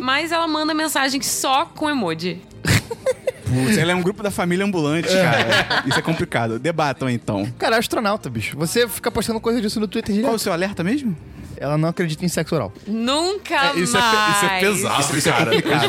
Mas 0.00 0.30
ela 0.30 0.46
manda 0.46 0.72
mensagem 0.72 1.20
só 1.20 1.64
com 1.66 1.90
emoji. 1.90 2.40
Putz, 3.46 3.78
ela 3.78 3.92
é 3.92 3.94
um 3.94 4.02
grupo 4.02 4.22
da 4.22 4.30
família 4.30 4.64
ambulante, 4.64 5.08
cara. 5.08 5.84
Isso 5.86 5.98
é 5.98 6.02
complicado. 6.02 6.58
Debatam 6.58 7.08
então. 7.08 7.46
Cara, 7.58 7.76
é 7.76 7.78
astronauta, 7.78 8.28
bicho. 8.28 8.56
Você 8.58 8.88
fica 8.88 9.10
postando 9.10 9.40
coisa 9.40 9.60
disso 9.60 9.78
no 9.78 9.86
Twitter 9.86 10.20
Qual 10.20 10.34
o 10.34 10.38
seu 10.38 10.52
alerta 10.52 10.82
mesmo? 10.82 11.16
Ela 11.58 11.76
não 11.78 11.88
acredita 11.88 12.24
em 12.24 12.28
sexo 12.28 12.54
oral. 12.54 12.72
Nunca 12.86 13.72
isso, 13.74 13.96
é, 13.96 14.00
pe- 14.00 14.06
isso 14.30 14.44
é 14.44 14.48
mais. 14.48 14.60
pesado, 14.60 15.16
Isso 15.18 15.28
é 15.28 15.32
cara. 15.32 15.44
complicado. 15.50 15.82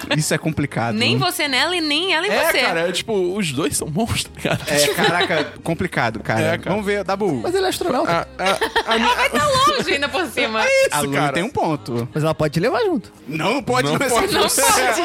Tipo, 0.00 0.18
Isso 0.18 0.34
é 0.34 0.38
complicado. 0.38 0.94
Nem 0.94 1.16
você 1.18 1.48
nela 1.48 1.74
e 1.76 1.80
nem 1.80 2.12
ela 2.14 2.26
em 2.26 2.30
é, 2.30 2.46
você. 2.52 2.58
cara, 2.60 2.88
é 2.88 2.92
tipo, 2.92 3.36
os 3.36 3.52
dois 3.52 3.76
são 3.76 3.88
monstros, 3.88 4.42
cara. 4.42 4.58
É, 4.66 4.86
caraca, 4.88 5.52
complicado, 5.62 6.20
cara. 6.20 6.40
É, 6.40 6.58
cara. 6.58 6.70
Vamos 6.70 6.84
ver, 6.86 7.04
Dabu. 7.04 7.40
Mas 7.42 7.54
ela 7.54 7.66
é 7.66 7.70
astronauta. 7.70 8.28
A, 8.38 8.44
a, 8.44 8.94
a, 8.94 8.98
minha- 8.98 9.14
Tá 9.30 9.46
longe 9.48 9.92
ainda 9.92 10.08
por 10.08 10.26
cima. 10.26 10.64
a 10.90 11.00
Luna 11.00 11.18
cara. 11.18 11.32
tem 11.32 11.42
um 11.42 11.50
ponto. 11.50 12.08
Mas 12.14 12.22
ela 12.22 12.34
pode 12.34 12.54
te 12.54 12.60
levar 12.60 12.80
junto. 12.84 13.12
Não 13.26 13.62
pode, 13.62 13.86
Não 13.88 13.98
não, 13.98 14.08
pode. 14.08 14.32
Não 14.34 14.42
pode. 14.42 15.02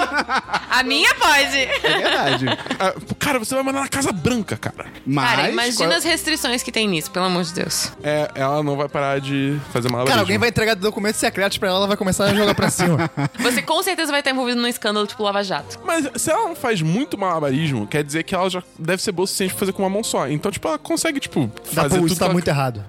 A 0.70 0.84
minha 0.84 1.14
pode. 1.16 1.58
É 1.58 1.98
verdade. 1.98 2.46
a- 2.80 2.94
cara, 3.20 3.40
você 3.40 3.56
vai 3.56 3.64
mandar 3.64 3.82
na 3.82 3.88
Casa 3.88 4.12
Branca, 4.12 4.58
cara. 4.58 4.88
Mas. 5.06 5.30
Cara, 5.36 5.50
imagina 5.50 5.88
qual- 5.88 5.98
as 5.98 6.04
restrições 6.04 6.64
que 6.64 6.72
tem 6.72 6.88
nisso, 6.88 7.10
pelo 7.12 7.26
amor 7.26 7.44
de 7.44 7.54
Deus. 7.54 7.92
É, 8.04 8.30
ela 8.36 8.62
não 8.64 8.76
vai 8.76 8.88
parar 8.90 9.20
de 9.20 9.58
fazer 9.72 9.90
malabarismo. 9.90 10.09
Cara, 10.10 10.22
alguém 10.22 10.38
vai 10.38 10.50
entregar 10.50 10.76
documentos 10.76 11.20
secretos 11.20 11.58
pra 11.58 11.70
ela, 11.70 11.78
ela 11.78 11.88
vai 11.88 11.98
começar 11.98 12.26
a 12.26 12.34
jogar 12.34 12.54
pra 12.56 12.70
cima. 12.72 13.10
Você 13.40 13.62
com 13.62 13.82
certeza 13.84 14.12
vai 14.12 14.22
estar 14.22 14.32
envolvido 14.32 14.60
num 14.62 14.68
escândalo 14.68 15.06
tipo 15.08 15.24
Lava 15.24 15.44
Jato. 15.44 15.80
Mas 15.86 16.10
se 16.16 16.32
ela 16.32 16.48
não 16.48 16.56
faz 16.56 16.82
muito 16.82 17.18
malabarismo, 17.18 17.88
quer 17.88 18.04
dizer 18.04 18.24
que 18.24 18.34
ela 18.36 18.50
já 18.50 18.64
deve 18.78 19.02
ser 19.02 19.12
boa 19.12 19.24
o 19.24 19.28
suficiente 19.28 19.52
pra 19.52 19.60
fazer 19.60 19.74
com 19.74 19.84
uma 19.84 19.90
mão 19.90 20.04
só. 20.04 20.28
Então, 20.28 20.52
tipo, 20.52 20.68
ela 20.68 20.78
consegue, 20.78 21.20
tipo, 21.20 21.48
Dá 21.72 21.84
fazer 21.84 21.90
pra- 21.90 21.98
tudo 21.98 22.08
isso 22.08 22.16
tá 22.20 22.26
ela- 22.26 22.34
muito 22.34 22.48
errado. 22.48 22.84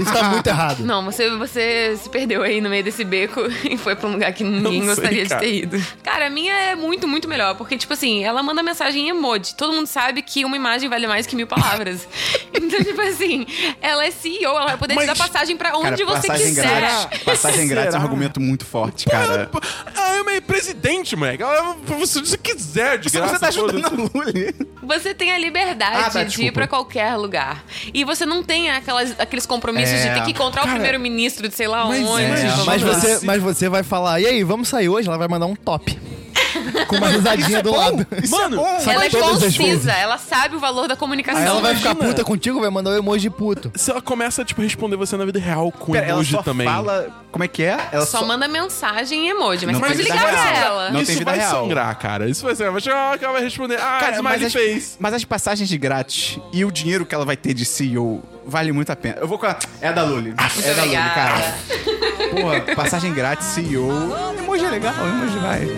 Isso 0.00 0.12
tá 0.12 0.22
muito 0.24 0.46
errado. 0.46 0.84
Não, 0.84 1.04
você, 1.04 1.28
você 1.36 1.98
se 2.00 2.08
perdeu 2.08 2.42
aí 2.42 2.60
no 2.60 2.70
meio 2.70 2.82
desse 2.82 3.04
beco 3.04 3.40
e 3.68 3.76
foi 3.76 3.94
pra 3.96 4.08
um 4.08 4.12
lugar 4.12 4.32
que 4.32 4.42
ninguém 4.44 4.80
sei, 4.80 4.88
gostaria 4.88 5.26
cara. 5.26 5.40
de 5.40 5.46
ter 5.46 5.54
ido. 5.62 5.86
Cara, 6.02 6.26
a 6.26 6.30
minha 6.30 6.54
é 6.54 6.74
muito, 6.74 7.06
muito 7.08 7.28
melhor. 7.28 7.54
Porque, 7.56 7.76
tipo 7.76 7.92
assim, 7.92 8.24
ela 8.24 8.42
manda 8.42 8.62
mensagem 8.62 9.06
em 9.06 9.08
emoji. 9.10 9.54
Todo 9.56 9.72
mundo 9.72 9.86
sabe 9.86 10.22
que 10.22 10.44
uma 10.44 10.56
imagem 10.56 10.88
vale 10.88 11.06
mais 11.06 11.26
que 11.26 11.34
mil 11.36 11.46
palavras. 11.46 12.06
então, 12.54 12.82
tipo 12.82 13.00
assim, 13.00 13.46
ela 13.82 14.06
é 14.06 14.10
CEO, 14.10 14.44
ela 14.56 14.66
vai 14.66 14.76
poder 14.78 14.94
Mas- 14.94 15.04
te 15.04 15.06
dar 15.08 15.16
passagem 15.16 15.56
pra 15.56 15.76
onde 15.76 16.04
Cara, 16.04 16.06
você 16.20 16.28
passagem 16.28 16.46
quiser. 16.46 16.57
Grátis. 16.62 17.18
Passagem 17.22 17.68
grátis 17.68 17.94
é 17.94 17.98
um 17.98 18.02
argumento 18.02 18.40
muito 18.40 18.64
forte, 18.64 19.04
Pô, 19.04 19.10
cara. 19.10 19.50
ela- 19.52 20.08
A 20.12 20.18
Emma 20.18 20.32
é 20.32 20.40
presidente, 20.40 21.14
moleque. 21.16 21.42
Ela, 21.42 21.76
se 22.06 22.20
você 22.20 22.36
quiser, 22.38 22.98
de 22.98 23.08
graça. 23.10 23.34
você 23.34 23.38
tá 23.40 23.48
ajudando 23.48 23.84
a 23.84 23.88
Luli. 23.90 24.54
Você 24.82 25.14
tem 25.14 25.32
a 25.32 25.38
liberdade 25.38 25.96
Ah, 25.96 26.10
tá, 26.10 26.24
de 26.24 26.42
ir 26.42 26.52
pra 26.52 26.66
qualquer 26.66 27.14
lugar. 27.16 27.64
E 27.92 28.04
você 28.04 28.24
não 28.26 28.42
tem 28.42 28.70
aquelas, 28.70 29.18
aqueles 29.18 29.46
compromissos 29.46 29.94
É. 29.94 30.08
de 30.08 30.14
ter 30.14 30.24
que 30.24 30.30
encontrar 30.32 30.62
o 30.62 30.64
Cara, 30.64 30.76
primeiro-ministro 30.76 31.48
de 31.48 31.54
sei 31.54 31.66
lá 31.68 31.84
mas 31.86 32.06
onde. 32.06 32.26
blá, 32.26 32.36
blá, 32.54 32.64
Mas 32.66 32.82
você, 32.82 33.26
mas 33.26 33.42
você 33.42 33.68
vai 33.68 33.82
falar, 33.82 34.20
e 34.20 34.26
aí, 34.26 34.42
vamos 34.44 34.68
sair 34.68 34.88
hoje? 34.88 35.08
Ela 35.08 35.18
vai 35.18 35.28
mandar 35.28 35.46
um 35.46 35.54
top. 35.56 35.98
Com 36.86 36.96
uma 36.96 37.08
risadinha 37.08 37.62
do 37.62 37.72
lado. 37.74 38.06
Mano, 38.28 38.64
é. 38.66 38.80
Só 38.80 38.92
Ela 38.92 39.04
é 39.06 39.10
concisa, 39.10 39.92
ela 39.92 40.18
sabe 40.18 40.56
o 40.56 40.58
valor 40.58 40.88
da 40.88 40.96
comunicação. 40.96 41.40
Aí 41.42 41.46
ela 41.48 41.60
vai 41.60 41.74
ficar 41.74 41.94
puta 41.94 42.24
contigo, 42.24 42.60
vai 42.60 42.70
mandar 42.70 42.90
o 42.90 42.96
emoji 42.96 43.30
puto. 43.30 43.70
Se 43.74 43.90
ela 43.90 44.00
começa 44.00 44.42
a, 44.42 44.44
tipo, 44.44 44.60
responder 44.62 44.96
você 44.96 45.16
na 45.16 45.24
vida 45.24 45.38
real 45.38 45.70
com 45.72 45.92
Pera, 45.92 46.06
ela 46.06 46.14
emoji 46.14 46.32
só 46.32 46.42
também. 46.42 46.66
fala... 46.66 47.08
Como 47.30 47.44
é 47.44 47.48
que 47.48 47.62
é? 47.62 47.78
Ela 47.92 48.06
Só 48.06 48.24
manda 48.24 48.48
mensagem 48.48 49.26
em 49.26 49.28
emoji, 49.28 49.66
mas 49.66 49.74
Não 49.74 49.80
você 49.80 49.86
pode 49.94 50.02
tem 50.02 50.10
ligar 50.12 50.18
vida 50.26 50.32
pra 50.32 50.50
real. 50.50 50.64
ela. 50.72 50.90
Não 50.90 51.00
Isso 51.02 51.06
tem 51.08 51.18
vida 51.18 51.30
vai 51.30 51.38
real. 51.40 51.62
sangrar, 51.62 51.98
cara. 51.98 52.28
Isso 52.28 52.42
vai 52.44 52.56
ser. 52.56 52.70
Vai 52.70 52.80
chegar 52.80 52.96
uma 52.96 53.08
hora 53.10 53.18
que 53.18 53.24
ela 53.24 53.34
vai 53.34 53.42
responder. 53.42 53.74
Ah, 53.76 53.98
Cara, 54.00 54.22
mas 54.22 54.40
smiley 54.42 54.46
as, 54.46 54.52
face. 54.54 54.96
mas 54.98 55.14
as 55.14 55.24
passagens 55.24 55.68
de 55.68 55.76
grátis 55.76 56.38
e 56.54 56.64
o 56.64 56.72
dinheiro 56.72 57.04
que 57.04 57.14
ela 57.14 57.26
vai 57.26 57.36
ter 57.36 57.52
de 57.52 57.66
CEO 57.66 58.22
vale 58.48 58.72
muito 58.72 58.90
a 58.90 58.96
pena. 58.96 59.16
Eu 59.20 59.28
vou 59.28 59.38
com 59.38 59.46
a... 59.46 59.56
É 59.80 59.88
a 59.88 59.92
da 59.92 60.02
Luli. 60.02 60.30
é 60.30 60.74
da 60.74 60.82
Luli, 60.82 60.96
obrigada. 60.96 61.10
cara. 61.14 61.54
Porra, 62.32 62.74
passagem 62.74 63.12
grátis, 63.12 63.46
CEO. 63.48 63.90
Emoji 64.38 64.64
é 64.64 64.70
legal, 64.70 64.94
emoji 65.06 65.38
vai. 65.38 65.68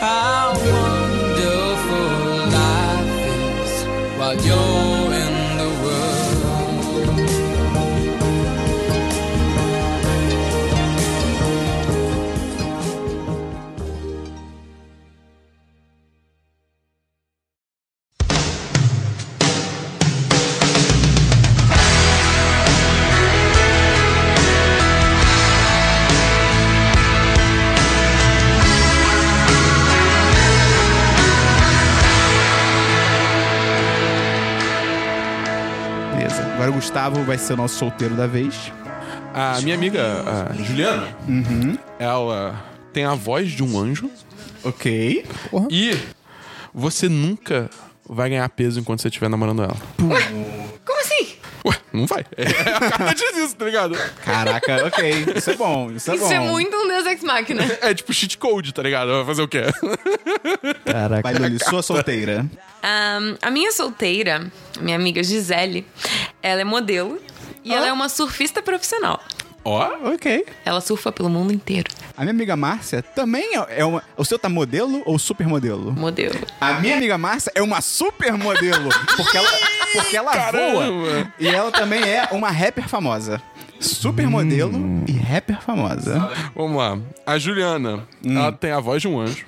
How 0.00 0.52
wonderful 0.54 2.46
life 2.54 3.62
is 3.64 3.84
while 4.16 4.36
you're 4.46 5.07
Agora 36.68 36.70
o 36.70 36.82
Gustavo 36.82 37.22
vai 37.24 37.38
ser 37.38 37.54
o 37.54 37.56
nosso 37.56 37.78
solteiro 37.78 38.14
da 38.14 38.26
vez. 38.26 38.70
A 39.32 39.58
minha 39.62 39.74
amiga, 39.74 40.48
a 40.50 40.52
Juliana, 40.62 41.08
ela 41.98 42.62
tem 42.92 43.04
a 43.04 43.14
voz 43.14 43.50
de 43.52 43.62
um 43.62 43.78
anjo 43.78 44.10
Ok. 44.62 45.24
e 45.70 45.96
você 46.74 47.08
nunca 47.08 47.70
vai 48.06 48.28
ganhar 48.28 48.46
peso 48.50 48.80
enquanto 48.80 49.00
você 49.00 49.08
estiver 49.08 49.30
namorando 49.30 49.62
ela. 49.62 49.76
Assim? 50.14 50.57
Ué, 51.68 51.74
não 51.92 52.06
vai. 52.06 52.24
É, 52.36 52.42
a 52.72 52.80
carta 52.90 53.14
diz 53.14 53.36
isso, 53.36 53.56
tá 53.56 53.64
ligado? 53.66 53.94
Caraca, 54.24 54.86
ok. 54.86 55.26
Isso 55.36 55.50
é 55.50 55.56
bom, 55.56 55.90
isso 55.92 56.10
é 56.10 56.14
Isso 56.14 56.24
bom. 56.24 56.32
é 56.32 56.40
muito 56.40 56.74
um 56.76 56.88
Deus 56.88 57.06
Ex 57.06 57.22
Machina. 57.22 57.62
É 57.82 57.92
tipo 57.94 58.12
cheat 58.12 58.38
code, 58.38 58.72
tá 58.72 58.82
ligado? 58.82 59.08
Vai 59.12 59.24
fazer 59.26 59.42
o 59.42 59.48
quê? 59.48 59.62
Caraca. 60.84 61.22
Vai, 61.22 61.34
Luli, 61.34 61.58
sua 61.62 61.82
solteira. 61.82 62.46
Ahn, 62.82 63.36
a 63.42 63.50
minha 63.50 63.70
solteira, 63.72 64.50
minha 64.80 64.96
amiga 64.96 65.22
Gisele, 65.22 65.86
ela 66.42 66.60
é 66.60 66.64
modelo 66.64 67.20
e 67.64 67.74
ela 67.74 67.86
é 67.88 67.92
uma 67.92 68.08
surfista 68.08 68.62
profissional. 68.62 69.22
Ó, 69.68 70.12
Ok. 70.14 70.46
Ela 70.64 70.80
surfa 70.80 71.12
pelo 71.12 71.28
mundo 71.28 71.52
inteiro. 71.52 71.90
A 72.16 72.22
minha 72.22 72.32
amiga 72.32 72.56
Márcia 72.56 73.02
também 73.02 73.56
é 73.56 73.66
é 73.80 73.84
uma... 73.84 74.02
O 74.16 74.24
seu 74.24 74.38
tá 74.38 74.48
modelo 74.48 75.02
ou 75.04 75.18
supermodelo? 75.18 75.92
Modelo. 75.92 76.34
A 76.60 76.74
minha 76.74 76.96
amiga 76.96 77.18
Márcia 77.18 77.52
é 77.54 77.62
uma 77.62 77.80
supermodelo. 77.80 78.88
Porque 79.16 79.36
ela, 79.36 79.48
porque 79.92 80.16
ela 80.16 80.32
Caramba. 80.32 80.86
voa. 80.86 81.32
E 81.38 81.46
ela 81.48 81.70
também 81.70 82.02
é 82.02 82.28
uma 82.32 82.50
rapper 82.50 82.88
famosa. 82.88 83.40
Supermodelo 83.80 85.04
e 85.06 85.12
rapper 85.12 85.60
famosa. 85.60 86.30
vamos 86.54 86.76
lá. 86.78 86.98
A 87.26 87.38
Juliana, 87.38 88.06
ela 88.24 88.50
tem 88.52 88.70
a 88.72 88.80
voz 88.80 89.02
de 89.02 89.08
um 89.08 89.20
anjo. 89.20 89.44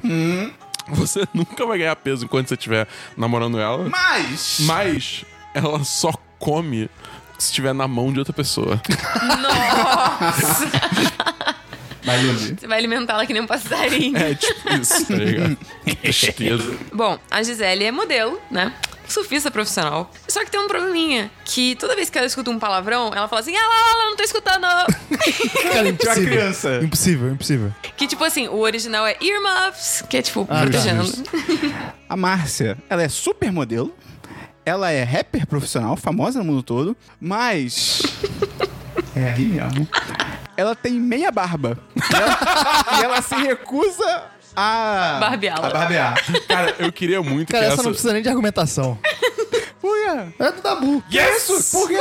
Você 0.89 1.27
nunca 1.35 1.65
vai 1.67 1.79
ganhar 1.79 1.97
peso 1.97 2.25
enquanto 2.27 2.49
você 2.49 2.55
estiver 2.55 2.87
namorando 3.17 3.59
ela. 3.59 3.89
Mas... 3.89 4.59
Mas 4.61 5.25
ela 5.55 5.83
só 5.85 6.13
come 6.39 6.89
estiver 7.45 7.73
na 7.73 7.87
mão 7.89 8.13
de 8.13 8.19
outra 8.19 8.33
pessoa. 8.33 8.81
Nossa! 9.41 10.71
Vai. 12.03 12.19
Você 12.25 12.67
vai 12.67 12.79
alimentá-la 12.79 13.27
que 13.27 13.33
nem 13.33 13.43
um 13.43 13.47
passarinho. 13.47 14.17
É 14.17 14.35
tipo 14.35 14.73
isso, 14.73 15.05
tá 15.07 15.15
ligado? 15.17 15.59
Bom, 16.93 17.19
a 17.31 17.43
Gisele 17.43 17.85
é 17.85 17.93
modelo, 17.93 18.41
né? 18.51 18.73
surfista 19.11 19.51
profissional. 19.51 20.11
Só 20.29 20.45
que 20.45 20.51
tem 20.51 20.61
um 20.61 20.69
probleminha, 20.69 21.31
que 21.45 21.75
toda 21.77 21.97
vez 21.97 22.09
que 22.09 22.17
ela 22.17 22.27
escuta 22.27 22.51
um 22.51 22.59
palavrão, 22.59 23.13
ela 23.15 23.27
fala 23.29 23.41
assim, 23.41 23.55
ah 23.57 23.61
lá, 23.61 23.69
lá, 23.69 23.99
lá, 23.99 24.11
não 24.11 24.17
tô 24.17 24.23
escutando. 24.23 24.63
Cara, 25.73 25.89
impossível. 25.89 26.31
criança. 26.31 26.81
Impossível, 26.83 27.33
impossível. 27.33 27.75
que 27.97 28.07
tipo 28.07 28.23
assim, 28.25 28.49
o 28.49 28.59
original 28.59 29.07
é 29.07 29.17
earmuffs, 29.21 30.05
que 30.09 30.17
é 30.17 30.23
tipo, 30.23 30.47
Ah, 30.49 30.61
protegendo. 30.63 31.03
A 32.09 32.17
Márcia, 32.17 32.79
ela 32.89 33.03
é 33.03 33.09
super 33.09 33.53
modelo. 33.53 33.93
Ela 34.65 34.91
é 34.91 35.03
rapper 35.03 35.47
profissional, 35.47 35.97
famosa 35.97 36.39
no 36.39 36.45
mundo 36.45 36.63
todo, 36.63 36.97
mas. 37.21 38.03
é 39.17 39.33
aí 39.33 39.45
mesmo. 39.45 39.89
Ela 40.57 40.75
tem 40.75 40.93
meia 40.93 41.31
barba. 41.31 41.79
E 41.97 42.15
ela, 42.15 42.99
e 43.01 43.05
ela 43.05 43.23
se 43.23 43.35
recusa 43.35 44.25
a. 44.55 45.19
Barbeá-la. 45.21 45.69
A 45.69 45.71
barbear. 45.71 46.15
Cara, 46.47 46.75
eu 46.79 46.93
queria 46.93 47.23
muito 47.23 47.51
Cara, 47.51 47.65
que 47.65 47.67
essa 47.67 47.75
essa... 47.75 47.83
não 47.83 47.91
precisa 47.93 48.13
nem 48.13 48.23
de 48.23 48.29
argumentação. 48.29 48.99
Uia. 49.83 50.35
É 50.39 50.53
do 50.53 50.61
Dabu. 50.61 51.03
Yes! 51.11 51.71
Por 51.73 51.89
quê? 51.89 51.97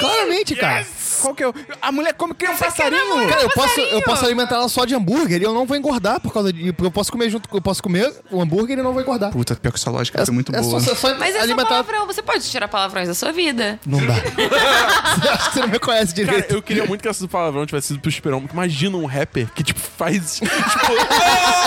Claramente, 0.00 0.56
cara. 0.56 0.84
Qual 1.20 1.34
que 1.34 1.42
é 1.42 1.48
o... 1.48 1.54
A 1.80 1.90
mulher 1.92 2.12
come 2.14 2.34
que 2.34 2.44
nem 2.46 2.54
um 2.54 2.58
passarinho. 2.58 3.28
Cara, 3.28 3.42
eu 3.42 3.50
posso, 3.50 3.80
eu 3.80 4.02
posso 4.02 4.24
alimentar 4.24 4.56
ela 4.56 4.68
só 4.68 4.84
de 4.84 4.94
hambúrguer 4.94 5.40
e 5.40 5.44
eu 5.44 5.52
não 5.54 5.66
vou 5.66 5.76
engordar 5.76 6.20
por 6.20 6.32
causa 6.32 6.52
de. 6.52 6.68
Eu 6.68 6.90
posso 6.90 7.10
comer 7.10 7.30
junto, 7.30 7.48
eu 7.52 7.60
posso 7.60 7.82
comer 7.82 8.12
o 8.30 8.40
hambúrguer 8.40 8.78
e 8.78 8.82
não 8.82 8.92
vou 8.92 9.02
engordar. 9.02 9.30
Puta, 9.30 9.54
pior 9.56 9.72
que 9.72 9.78
essa 9.78 9.90
lógica 9.90 10.20
é, 10.22 10.30
muito 10.30 10.54
é 10.54 10.60
boa. 10.60 10.80
Só, 10.80 10.94
só 10.94 11.14
Mas 11.16 11.34
é 11.34 11.38
só 11.38 11.44
alimentar. 11.44 11.68
palavrão, 11.68 12.06
você 12.06 12.22
pode 12.22 12.48
tirar 12.48 12.68
palavrões 12.68 13.08
da 13.08 13.14
sua 13.14 13.32
vida. 13.32 13.78
Não 13.86 13.98
dá. 14.04 14.14
Acho 15.32 15.48
que 15.50 15.54
você 15.54 15.60
não 15.60 15.68
me 15.68 15.78
conhece 15.78 16.14
Cara, 16.14 16.26
direito. 16.26 16.54
eu 16.54 16.62
queria 16.62 16.84
muito 16.86 17.02
que 17.02 17.08
essa 17.08 17.20
do 17.20 17.28
palavrão 17.28 17.66
tivesse 17.66 17.88
sido 17.88 18.00
pro 18.00 18.08
Esperão. 18.10 18.44
Imagina 18.52 18.96
um 18.96 19.06
rapper 19.06 19.48
que, 19.54 19.62
tipo, 19.62 19.80
faz. 19.80 20.36
tipo, 20.40 20.50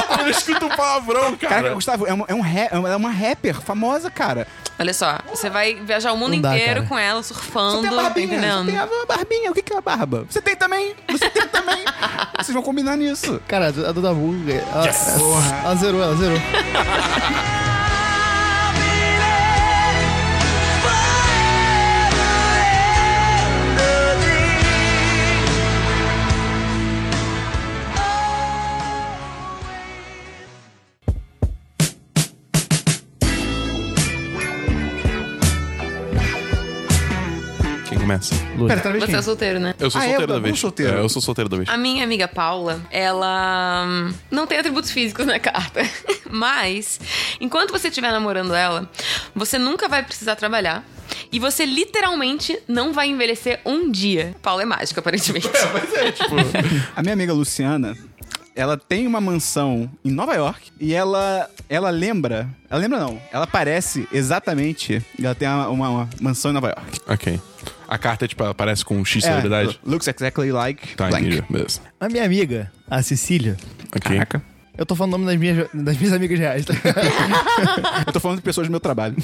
ah, 0.09 0.17
ele 0.21 0.31
escuta 0.31 0.65
um 0.65 0.69
palavrão, 0.69 1.35
cara. 1.37 1.55
Caraca, 1.55 1.73
Gustavo, 1.75 2.05
é 2.07 2.13
uma, 2.13 2.25
é, 2.27 2.33
um 2.33 2.41
ra- 2.41 2.69
é 2.71 2.95
uma 2.95 3.09
rapper 3.11 3.59
famosa, 3.61 4.09
cara. 4.09 4.47
Olha 4.79 4.93
só, 4.93 5.19
você 5.29 5.49
vai 5.49 5.75
viajar 5.75 6.11
o 6.13 6.17
mundo 6.17 6.41
dá, 6.41 6.55
inteiro 6.55 6.75
cara. 6.81 6.87
com 6.87 6.97
ela, 6.97 7.21
surfando, 7.21 7.81
tem 7.81 7.91
a 7.91 8.01
barbinha, 8.01 8.25
entendendo? 8.25 8.65
tem 8.65 8.77
a 8.77 8.87
barbinha. 9.07 9.32
O 9.49 9.53
que 9.53 9.61
que 9.61 9.73
é 9.73 9.77
a 9.77 9.81
barba? 9.81 10.25
Você 10.29 10.41
tem 10.41 10.55
também. 10.55 10.95
Você 11.09 11.29
tem 11.29 11.47
também. 11.47 11.83
Vocês 12.39 12.53
vão 12.53 12.63
combinar 12.63 12.95
nisso. 12.97 13.41
Cara, 13.47 13.67
a 13.67 13.91
do 13.91 14.01
Dabu. 14.01 14.33
Ela, 14.49 14.87
ela, 14.87 15.59
ela 15.63 15.75
zerou, 15.75 16.01
ela 16.01 16.15
zerou. 16.15 16.39
começa? 38.03 38.35
Pera, 38.67 38.81
tá 38.81 38.91
Você 38.91 39.15
é 39.15 39.21
solteiro, 39.21 39.59
né? 39.59 39.73
Eu 39.79 39.89
sou 39.89 39.99
Ah, 40.01 40.05
é? 40.05 40.09
solteiro 40.09 40.33
da 40.33 40.39
vez. 40.39 40.59
solteiro. 40.59 40.97
É, 40.97 40.99
eu 40.99 41.09
sou 41.09 41.21
solteiro 41.21 41.49
da 41.49 41.57
vez. 41.57 41.69
A 41.69 41.77
minha 41.77 42.03
amiga 42.03 42.27
Paula, 42.27 42.81
ela 42.91 43.85
hum, 43.87 44.13
não 44.29 44.45
tem 44.45 44.57
atributos 44.57 44.91
físicos 44.91 45.25
na 45.25 45.39
carta. 45.39 45.81
Mas, 46.29 46.99
enquanto 47.39 47.71
você 47.71 47.87
estiver 47.87 48.11
namorando 48.11 48.53
ela, 48.53 48.89
você 49.33 49.57
nunca 49.57 49.87
vai 49.87 50.03
precisar 50.03 50.35
trabalhar. 50.35 50.83
E 51.31 51.39
você 51.39 51.65
literalmente 51.65 52.59
não 52.67 52.91
vai 52.93 53.07
envelhecer 53.09 53.59
um 53.65 53.89
dia. 53.89 54.35
Paula 54.41 54.63
é 54.63 54.65
mágica, 54.65 54.99
aparentemente. 54.99 55.47
A 56.95 57.01
minha 57.01 57.13
amiga 57.13 57.33
Luciana, 57.33 57.95
ela 58.55 58.77
tem 58.77 59.07
uma 59.07 59.19
mansão 59.21 59.89
em 60.03 60.11
Nova 60.11 60.33
York 60.35 60.71
e 60.79 60.93
ela 60.93 61.49
ela 61.69 61.89
lembra, 61.89 62.47
ela 62.69 62.79
lembra 62.79 62.99
não, 62.99 63.19
ela 63.31 63.47
parece 63.47 64.07
exatamente, 64.11 65.03
ela 65.21 65.33
tem 65.33 65.47
uma, 65.47 65.67
uma- 65.69 65.89
uma 65.89 66.09
mansão 66.21 66.51
em 66.51 66.53
Nova 66.53 66.67
York. 66.67 66.99
Ok. 67.07 67.41
A 67.93 67.97
carta, 67.99 68.27
tipo, 68.27 68.43
ela 68.43 68.55
parece 68.55 68.83
com 68.83 68.97
um 68.97 69.05
X 69.05 69.23
celebridade? 69.23 69.79
É, 69.85 69.89
looks 69.89 70.07
exactly 70.07 70.51
like 70.51 70.95
Tá, 70.95 71.09
blank. 71.09 71.27
entendi. 71.27 71.45
Beleza. 71.47 71.79
A 71.99 72.09
minha 72.09 72.25
amiga, 72.25 72.71
a 72.89 73.03
Cecília. 73.03 73.55
Ok. 73.95 73.99
Caraca. 74.17 74.41
Eu 74.75 74.83
tô 74.83 74.95
falando 74.95 75.13
o 75.13 75.17
nome 75.19 75.29
das 75.29 75.37
minhas, 75.39 75.67
das 75.71 75.97
minhas 75.97 76.11
amigas 76.13 76.39
reais. 76.39 76.65
tá? 76.65 76.73
Eu 78.07 78.11
tô 78.11 78.19
falando 78.19 78.37
de 78.37 78.43
pessoas 78.43 78.65
do 78.67 78.71
meu 78.71 78.79
trabalho. 78.79 79.15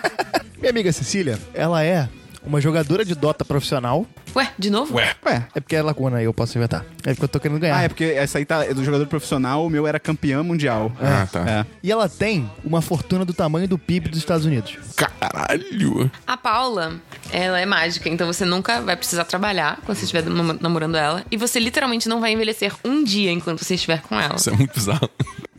minha 0.58 0.70
amiga 0.70 0.90
Cecília, 0.90 1.38
ela 1.52 1.84
é 1.84 2.08
uma 2.44 2.60
jogadora 2.60 3.04
de 3.04 3.14
Dota 3.14 3.44
profissional. 3.44 4.06
Ué, 4.36 4.50
de 4.58 4.68
novo? 4.70 4.94
Ué. 4.96 5.14
Ué. 5.26 5.46
É 5.54 5.60
porque 5.60 5.76
é 5.76 5.82
lacuna 5.82 6.18
aí, 6.18 6.24
eu 6.24 6.34
posso 6.34 6.56
inventar. 6.58 6.84
É 7.04 7.10
porque 7.12 7.24
eu 7.24 7.28
tô 7.28 7.40
querendo 7.40 7.58
ganhar. 7.60 7.76
Ah, 7.76 7.82
é 7.82 7.88
porque 7.88 8.04
essa 8.04 8.38
aí 8.38 8.44
tá 8.44 8.64
é 8.64 8.74
do 8.74 8.84
jogador 8.84 9.06
profissional, 9.06 9.64
o 9.64 9.70
meu 9.70 9.86
era 9.86 9.98
campeão 10.00 10.42
mundial. 10.44 10.92
Ah, 11.00 11.26
tá. 11.30 11.40
É. 11.48 11.66
E 11.82 11.90
ela 11.90 12.08
tem 12.08 12.50
uma 12.64 12.82
fortuna 12.82 13.24
do 13.24 13.32
tamanho 13.32 13.66
do 13.68 13.78
PIB 13.78 14.08
dos 14.08 14.18
Estados 14.18 14.44
Unidos. 14.44 14.76
Caralho. 14.96 16.10
A 16.26 16.36
Paula, 16.36 16.94
ela 17.32 17.58
é 17.60 17.66
mágica, 17.66 18.08
então 18.08 18.26
você 18.26 18.44
nunca 18.44 18.80
vai 18.80 18.96
precisar 18.96 19.24
trabalhar 19.24 19.78
quando 19.84 19.96
você 19.98 20.04
estiver 20.04 20.24
nam- 20.24 20.58
namorando 20.60 20.96
ela. 20.96 21.24
E 21.30 21.36
você 21.36 21.58
literalmente 21.58 22.08
não 22.08 22.20
vai 22.20 22.32
envelhecer 22.32 22.72
um 22.84 23.02
dia 23.04 23.30
enquanto 23.30 23.64
você 23.64 23.74
estiver 23.74 24.02
com 24.02 24.18
ela. 24.20 24.36
Isso 24.36 24.50
é 24.50 24.52
muito 24.52 24.74
bizarro. 24.74 25.08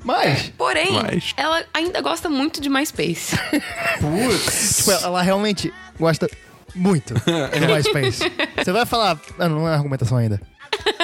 Mas, 0.04 0.52
Porém, 0.56 0.93
Mas- 1.02 1.34
ela 1.36 1.63
ainda 1.74 2.00
gosta 2.00 2.30
muito 2.30 2.62
de 2.62 2.69
MySpace. 2.69 3.36
tipo, 4.78 4.91
ela 4.91 5.21
realmente 5.21 5.74
gosta 6.00 6.30
muito 6.75 7.13
do 7.23 7.73
MySpace. 7.73 8.31
Você 8.57 8.71
vai 8.71 8.85
falar... 8.85 9.19
Ah, 9.39 9.49
não 9.49 9.67
é 9.67 9.73
argumentação 9.73 10.17
ainda. 10.17 10.41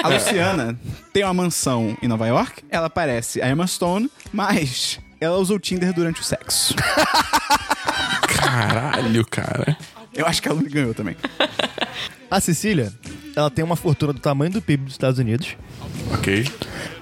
A 0.02 0.08
Luciana 0.08 0.78
tem 1.12 1.24
uma 1.24 1.34
mansão 1.34 1.96
em 2.02 2.08
Nova 2.08 2.26
York, 2.26 2.62
ela 2.68 2.90
parece 2.90 3.40
a 3.40 3.48
Emma 3.48 3.66
Stone, 3.66 4.10
mas 4.32 4.98
ela 5.20 5.38
usou 5.38 5.56
o 5.56 5.60
Tinder 5.60 5.92
durante 5.92 6.20
o 6.20 6.24
sexo. 6.24 6.74
Caralho, 8.28 9.24
cara. 9.26 9.76
Eu 10.14 10.26
acho 10.26 10.42
que 10.42 10.48
ela 10.48 10.60
me 10.60 10.68
ganhou 10.68 10.92
também. 10.92 11.16
A 12.30 12.40
Cecília, 12.40 12.92
ela 13.34 13.50
tem 13.50 13.64
uma 13.64 13.76
fortuna 13.76 14.12
do 14.12 14.20
tamanho 14.20 14.52
do 14.52 14.60
PIB 14.60 14.84
dos 14.84 14.94
Estados 14.94 15.18
Unidos. 15.18 15.56
Ok. 16.12 16.46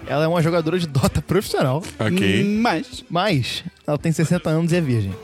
Ela 0.06 0.24
é 0.24 0.28
uma 0.28 0.42
jogadora 0.42 0.78
de 0.78 0.86
Dota 0.86 1.22
profissional. 1.22 1.82
Ok. 1.98 2.44
Mas 2.60 3.04
Mas 3.08 3.64
ela 3.86 3.98
tem 3.98 4.12
60 4.12 4.48
anos 4.48 4.72
e 4.72 4.76
é 4.76 4.80
virgem. 4.80 5.14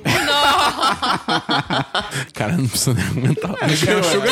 Cara, 2.34 2.56
não 2.56 2.68
precisa 2.68 2.94
nem 2.94 3.04
argumentar. 3.04 3.54
É, 3.60 3.68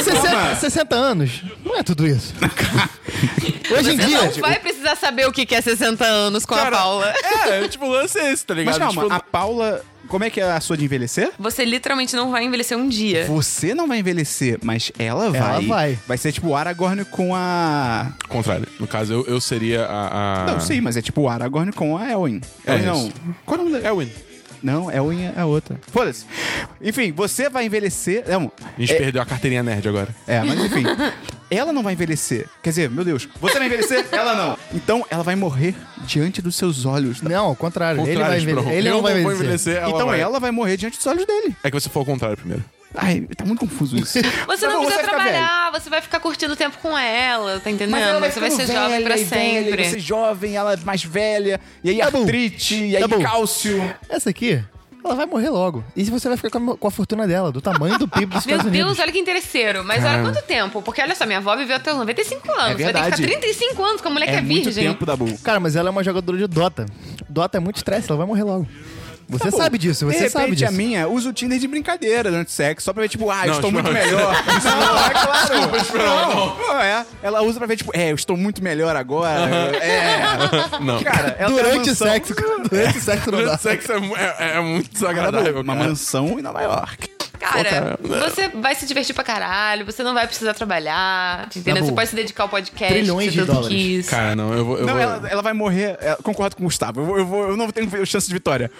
60, 0.02 0.56
60 0.56 0.94
anos? 0.94 1.42
Não 1.64 1.76
é 1.76 1.82
tudo 1.82 2.06
isso. 2.06 2.34
Hoje 3.70 3.92
em 3.92 3.96
Você 3.96 4.06
dia... 4.06 4.22
não 4.22 4.32
vai 4.40 4.58
precisar 4.58 4.96
saber 4.96 5.26
o 5.26 5.32
que 5.32 5.46
que 5.46 5.54
é 5.54 5.60
60 5.60 6.04
anos 6.04 6.44
com 6.44 6.54
a 6.54 6.70
Paula. 6.70 7.12
É, 7.46 7.68
tipo, 7.68 7.86
o 7.86 7.90
lance 7.90 8.18
é 8.18 8.32
esse, 8.32 8.44
tá 8.44 8.54
ligado? 8.54 8.78
Mas 8.78 8.94
calma, 8.94 9.02
Tipo, 9.02 9.14
a 9.14 9.20
Paula, 9.20 9.82
como 10.08 10.24
é 10.24 10.30
que 10.30 10.40
é 10.40 10.44
a 10.44 10.60
sua 10.60 10.76
de 10.76 10.84
envelhecer? 10.84 11.32
Você 11.38 11.64
literalmente 11.64 12.14
não 12.14 12.30
vai 12.30 12.44
envelhecer 12.44 12.76
um 12.76 12.88
dia. 12.88 13.24
Você 13.26 13.74
não 13.74 13.88
vai 13.88 13.98
envelhecer, 13.98 14.58
mas 14.62 14.92
ela 14.98 15.30
vai. 15.30 15.40
Ela 15.40 15.60
vai. 15.60 15.98
Vai 16.06 16.18
ser 16.18 16.32
tipo 16.32 16.48
o 16.48 16.56
Aragorn 16.56 17.04
com 17.06 17.34
a. 17.34 18.12
Contrário. 18.28 18.66
No 18.78 18.86
caso, 18.86 19.12
eu, 19.12 19.26
eu 19.26 19.40
seria 19.40 19.84
a. 19.86 20.42
a... 20.42 20.46
Não, 20.46 20.60
sim, 20.60 20.80
mas 20.80 20.96
é 20.96 21.02
tipo 21.02 21.22
o 21.22 21.28
Aragorn 21.28 21.72
com 21.72 21.96
a 21.96 22.10
Elwin. 22.10 22.40
É 22.66 22.74
Elwin 22.74 22.86
não. 22.86 23.06
isso. 23.08 23.12
Qual 23.44 23.58
é 23.58 23.60
o 23.60 23.64
nome 23.64 23.76
dela? 23.76 23.88
Elwin. 23.88 24.10
Não, 24.64 24.90
é 24.90 24.96
a 25.36 25.44
outra. 25.44 25.78
Foda-se. 25.92 26.24
Enfim, 26.80 27.12
você 27.12 27.50
vai 27.50 27.66
envelhecer. 27.66 28.24
Não, 28.26 28.50
A 28.76 28.80
gente 28.80 28.94
perdeu 28.96 29.20
a 29.20 29.26
carteirinha 29.26 29.62
nerd 29.62 29.86
agora. 29.86 30.08
É, 30.26 30.42
mas 30.42 30.58
enfim. 30.58 30.84
ela 31.50 31.70
não 31.70 31.82
vai 31.82 31.92
envelhecer. 31.92 32.46
Quer 32.62 32.70
dizer, 32.70 32.90
meu 32.90 33.04
Deus, 33.04 33.28
você 33.38 33.58
vai 33.58 33.66
envelhecer? 33.66 34.06
ela 34.10 34.34
não. 34.34 34.58
Então 34.72 35.04
ela 35.10 35.22
vai 35.22 35.36
morrer 35.36 35.74
diante 36.06 36.40
dos 36.40 36.56
seus 36.56 36.86
olhos. 36.86 37.20
Não, 37.20 37.44
ao 37.44 37.54
contrário. 37.56 38.00
ele 38.00 38.08
Contrário, 38.12 38.30
vai 38.30 38.38
Esperão. 38.38 38.62
envelhecer. 38.62 38.78
Ele 38.78 38.88
eu 38.88 38.94
não 38.94 39.02
vai 39.02 39.12
vou 39.12 39.20
envelhecer. 39.20 39.44
envelhecer. 39.44 39.76
Ela 39.76 39.90
então 39.90 40.06
vai. 40.06 40.20
ela 40.20 40.40
vai 40.40 40.50
morrer 40.50 40.76
diante 40.78 40.96
dos 40.96 41.06
olhos 41.06 41.26
dele. 41.26 41.54
É 41.62 41.70
que 41.70 41.78
você 41.78 41.90
for 41.90 41.98
ao 42.00 42.06
contrário 42.06 42.36
primeiro. 42.38 42.64
Ai, 42.96 43.22
tá 43.36 43.44
muito 43.44 43.58
confuso 43.60 43.96
isso. 43.96 44.18
Você 44.46 44.66
Tá 44.66 44.72
não 44.72 44.80
bom, 44.82 44.86
precisa 44.86 45.02
velho. 45.02 45.08
trabalhar, 45.08 45.70
você 45.72 45.90
vai 45.90 46.00
ficar 46.00 46.20
curtindo 46.20 46.52
o 46.52 46.56
tempo 46.56 46.78
com 46.80 46.96
ela, 46.96 47.58
tá 47.60 47.70
entendendo? 47.70 47.90
Mas 47.90 48.02
ela 48.02 48.20
vai 48.20 48.30
você 48.30 48.40
vai 48.40 48.50
ser 48.50 48.66
jovem 48.66 48.88
velha 48.90 49.04
pra 49.04 49.18
e 49.18 49.24
velha, 49.24 49.64
sempre. 49.64 49.82
e 49.82 49.88
você 49.90 49.98
jovem, 49.98 50.56
ela 50.56 50.72
é 50.74 50.76
mais 50.84 51.02
velha, 51.04 51.60
e 51.82 51.90
aí 51.90 51.98
Tá 51.98 52.10
bom. 52.10 52.20
artrite, 52.22 52.76
e 52.76 52.96
aí 52.96 53.02
Tá 53.02 53.08
bom. 53.08 53.20
cálcio. 53.20 53.94
Essa 54.08 54.30
aqui, 54.30 54.62
ela 55.04 55.14
vai 55.16 55.26
morrer 55.26 55.50
logo. 55.50 55.84
E 55.96 56.04
você 56.04 56.28
vai 56.28 56.36
ficar 56.36 56.50
com 56.58 56.70
a, 56.72 56.76
com 56.78 56.86
a 56.88 56.90
fortuna 56.90 57.26
dela, 57.26 57.50
do 57.50 57.60
tamanho 57.60 57.98
do 57.98 58.06
PIB 58.08 58.26
dos 58.34 58.46
Meu 58.46 58.56
Estados 58.56 58.72
Deus, 58.72 58.84
Unidos. 58.84 58.98
olha 59.02 59.12
que 59.12 59.18
interesseiro. 59.18 59.84
Mas 59.84 60.04
olha 60.04 60.22
quanto 60.22 60.40
tempo? 60.42 60.80
Porque 60.80 61.02
olha 61.02 61.14
só, 61.16 61.26
minha 61.26 61.38
avó 61.38 61.54
viveu 61.56 61.76
até 61.76 61.90
os 61.90 61.98
95 61.98 62.50
anos. 62.52 62.80
vai 62.82 62.92
ter 62.92 62.92
que 62.92 63.04
ficar 63.04 63.16
35 63.16 63.82
anos 63.84 64.00
com 64.00 64.08
a 64.08 64.10
mulher 64.12 64.26
que 64.26 64.32
É 64.32 64.38
é 64.38 64.40
muito 64.40 64.64
virgem. 64.64 64.86
tempo 64.86 65.04
da 65.04 65.16
Bull. 65.16 65.36
Cara, 65.42 65.58
mas 65.60 65.74
ela 65.76 65.88
é 65.88 65.90
uma 65.90 66.02
jogadora 66.04 66.38
de 66.38 66.46
Dota. 66.46 66.86
Dota 67.28 67.58
é 67.58 67.60
muito 67.60 67.76
estresse, 67.76 68.08
ela 68.08 68.16
vai 68.18 68.26
morrer 68.26 68.44
logo. 68.44 68.66
Você 69.28 69.50
sabe 69.50 69.78
disso, 69.78 70.04
De 70.06 70.12
você 70.12 70.18
repente, 70.18 70.32
sabe 70.32 70.56
disso. 70.56 70.68
a 70.68 70.70
minha 70.70 71.08
usa 71.08 71.30
o 71.30 71.32
Tinder 71.32 71.58
de 71.58 71.66
brincadeira 71.66 72.30
durante 72.30 72.48
o 72.48 72.50
sexo, 72.50 72.84
só 72.84 72.92
pra 72.92 73.02
ver, 73.02 73.08
tipo, 73.08 73.30
ah, 73.30 73.42
eu 73.44 73.48
Não, 73.48 73.54
estou 73.56 73.72
muito 73.72 73.86
não. 73.86 73.92
melhor. 73.92 74.34
não, 74.64 74.98
é 75.06 75.10
claro. 75.10 75.98
não, 75.98 76.56
não, 76.68 76.80
é. 76.80 77.06
Ela 77.22 77.42
usa 77.42 77.58
pra 77.58 77.66
ver, 77.66 77.76
tipo, 77.76 77.90
é, 77.94 78.10
eu 78.10 78.14
estou 78.14 78.36
muito 78.36 78.62
melhor 78.62 78.94
agora. 78.96 79.74
É. 79.76 80.78
Não. 80.80 81.02
Cara, 81.02 81.36
ela 81.38 81.46
tem 81.46 81.46
uma 81.46 81.62
Durante 81.62 81.84
o 81.84 81.86
mansão- 81.88 82.08
sexo, 82.08 82.34
durante 82.70 82.98
o 82.98 83.00
sexo 83.00 83.30
não 83.30 83.44
dá. 83.44 83.58
Sexo 83.58 83.92
é, 83.92 83.98
mu- 83.98 84.16
é- 84.16 84.56
é 84.56 84.60
muito 84.60 84.90
Cara, 84.90 85.12
desagradável, 85.14 85.60
uma 85.60 85.74
cara. 85.74 85.88
mansão 85.88 86.38
em 86.38 86.42
Nova 86.42 86.60
York. 86.62 87.08
Cara, 87.40 87.64
cara, 87.64 87.98
você 88.30 88.48
vai 88.48 88.74
se 88.74 88.86
divertir 88.86 89.12
pra 89.14 89.22
caralho, 89.22 89.84
você 89.84 90.02
não 90.02 90.14
vai 90.14 90.26
precisar 90.26 90.54
trabalhar, 90.54 91.46
entendeu? 91.54 91.74
Tá. 91.82 91.82
Você 91.88 91.92
pode 91.92 92.08
se 92.08 92.16
dedicar 92.16 92.44
ao 92.44 92.48
podcast. 92.48 92.94
Trilhões 92.94 93.26
que 93.28 93.34
você 93.34 93.40
de 93.40 93.46
tanto 93.46 93.56
dólares. 93.56 93.76
quis. 93.76 94.08
Cara, 94.08 94.34
não, 94.34 94.54
eu 94.54 94.64
vou... 94.64 94.78
Eu 94.78 94.86
Não, 94.86 94.94
vou... 94.94 95.02
ela, 95.02 95.28
ela 95.28 95.42
vai 95.42 95.52
morrer. 95.52 95.98
é, 96.00 96.16
concordo 96.22 96.56
com 96.56 96.62
o 96.62 96.66
Gustavo. 96.66 97.00
Eu, 97.00 97.04
vou- 97.04 97.18
eu, 97.18 97.26
vou- 97.26 97.48
eu 97.50 97.56
não 97.56 97.70
tenho 97.70 98.06
chance 98.06 98.26
de 98.26 98.32
vitória. 98.32 98.70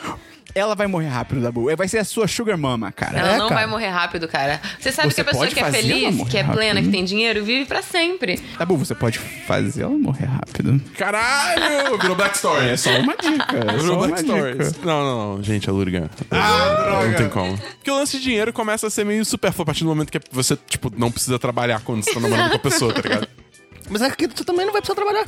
Ela 0.55 0.75
vai 0.75 0.87
morrer 0.87 1.09
rápido, 1.09 1.41
Dabu. 1.41 1.75
Vai 1.77 1.89
ser 1.89 1.99
a 1.99 2.05
sua 2.05 2.29
sugar 2.29 2.57
mama, 2.57 2.93
cara. 2.93 3.19
Ela 3.19 3.29
É, 3.35 3.39
não 3.39 3.49
cara. 3.49 3.61
vai 3.63 3.67
morrer 3.67 3.89
rápido, 3.89 4.29
cara. 4.29 4.61
Você 4.79 4.93
sabe 4.93 5.09
Você 5.09 5.17
que 5.17 5.21
a 5.21 5.25
pessoa 5.25 5.47
que 5.49 5.61
é 5.61 5.71
feliz, 5.73 6.29
que 6.29 6.39
é 6.39 6.45
plena, 6.45 6.75
rápido. 6.75 6.85
que 6.85 6.91
tem 6.91 7.05
dinheiro, 7.05 7.45
vive 7.45 7.65
pra 7.67 7.83
sempre. 7.83 8.41
Dabu, 8.59 8.77
você 8.77 8.95
pode 8.95 9.19
fazer 9.19 9.83
ela 9.83 9.93
morrer 9.97 10.27
rápido. 10.27 10.81
Caralho! 10.97 11.99
Virou 12.01 12.17
Black 12.17 12.37
Story. 12.37 12.69
É 12.69 12.77
só 12.77 12.91
uma 12.99 13.17
dica. 13.17 13.57
É 13.57 13.77
Virou 13.77 13.99
Black 13.99 14.23
dica. 14.23 14.73
Não, 14.85 15.05
não, 15.05 15.37
não. 15.37 15.43
Gente, 15.43 15.69
é 15.69 15.73
Lurigan. 15.73 16.09
Ah, 16.31 16.85
droga. 16.87 17.09
Não 17.09 17.15
tem 17.17 17.29
como. 17.29 17.59
Porque 17.59 17.91
o 17.91 17.95
lance 17.97 18.17
de 18.19 18.23
dinheiro 18.23 18.53
começa 18.53 18.87
a 18.87 18.91
ser 18.91 19.05
meio 19.05 19.25
supérfluo 19.25 19.63
a 19.63 19.67
partir 19.67 19.83
do 19.85 19.89
momento 19.91 20.11
que 20.11 20.21
você, 20.31 20.57
tipo, 20.69 20.93
não 20.97 21.11
precisa 21.11 21.39
trabalhar 21.39 21.81
quando 21.83 22.03
você 22.05 22.15
tá 22.15 22.21
namorando 22.21 22.51
com 22.51 22.57
a 22.57 22.61
pessoa, 22.61 22.93
tá 22.93 23.01
ligado? 23.03 23.29
Mas 23.91 24.03
aqui 24.03 24.26
tu 24.28 24.45
também 24.45 24.64
não 24.64 24.72
vai 24.72 24.80
precisar 24.80 24.95
trabalhar. 24.95 25.26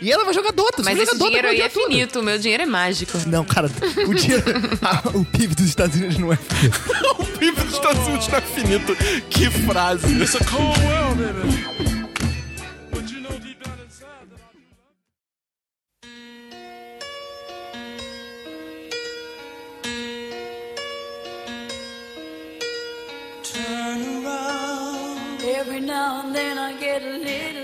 e 0.00 0.10
ela 0.12 0.24
vai 0.24 0.34
jogar 0.34 0.52
Dota. 0.52 0.82
Mas 0.82 0.98
esse 0.98 1.16
dinheiro 1.18 1.48
aí 1.48 1.60
é 1.60 1.68
todo. 1.68 1.84
finito, 1.84 2.20
o 2.20 2.22
meu 2.22 2.38
dinheiro 2.38 2.62
é 2.62 2.66
mágico. 2.66 3.18
Não, 3.26 3.44
cara, 3.44 3.70
o 4.06 4.14
dinheiro. 4.14 4.42
Ah, 4.82 5.00
o 5.14 5.24
PIB 5.24 5.54
dos 5.54 5.66
Estados 5.66 5.96
Unidos 5.96 6.18
não 6.18 6.32
é 6.32 6.36
finito. 6.36 6.80
o 7.18 7.24
PIB 7.24 7.60
dos 7.62 7.74
Estados 7.74 8.06
Unidos 8.06 8.28
não 8.28 8.38
é 8.38 8.40
finito. 8.40 8.96
Que 9.30 9.50
frase. 9.50 10.06
It's 10.20 10.34
a 10.34 10.44
cold 10.44 10.78
world, 10.80 11.22
baby. 11.22 11.71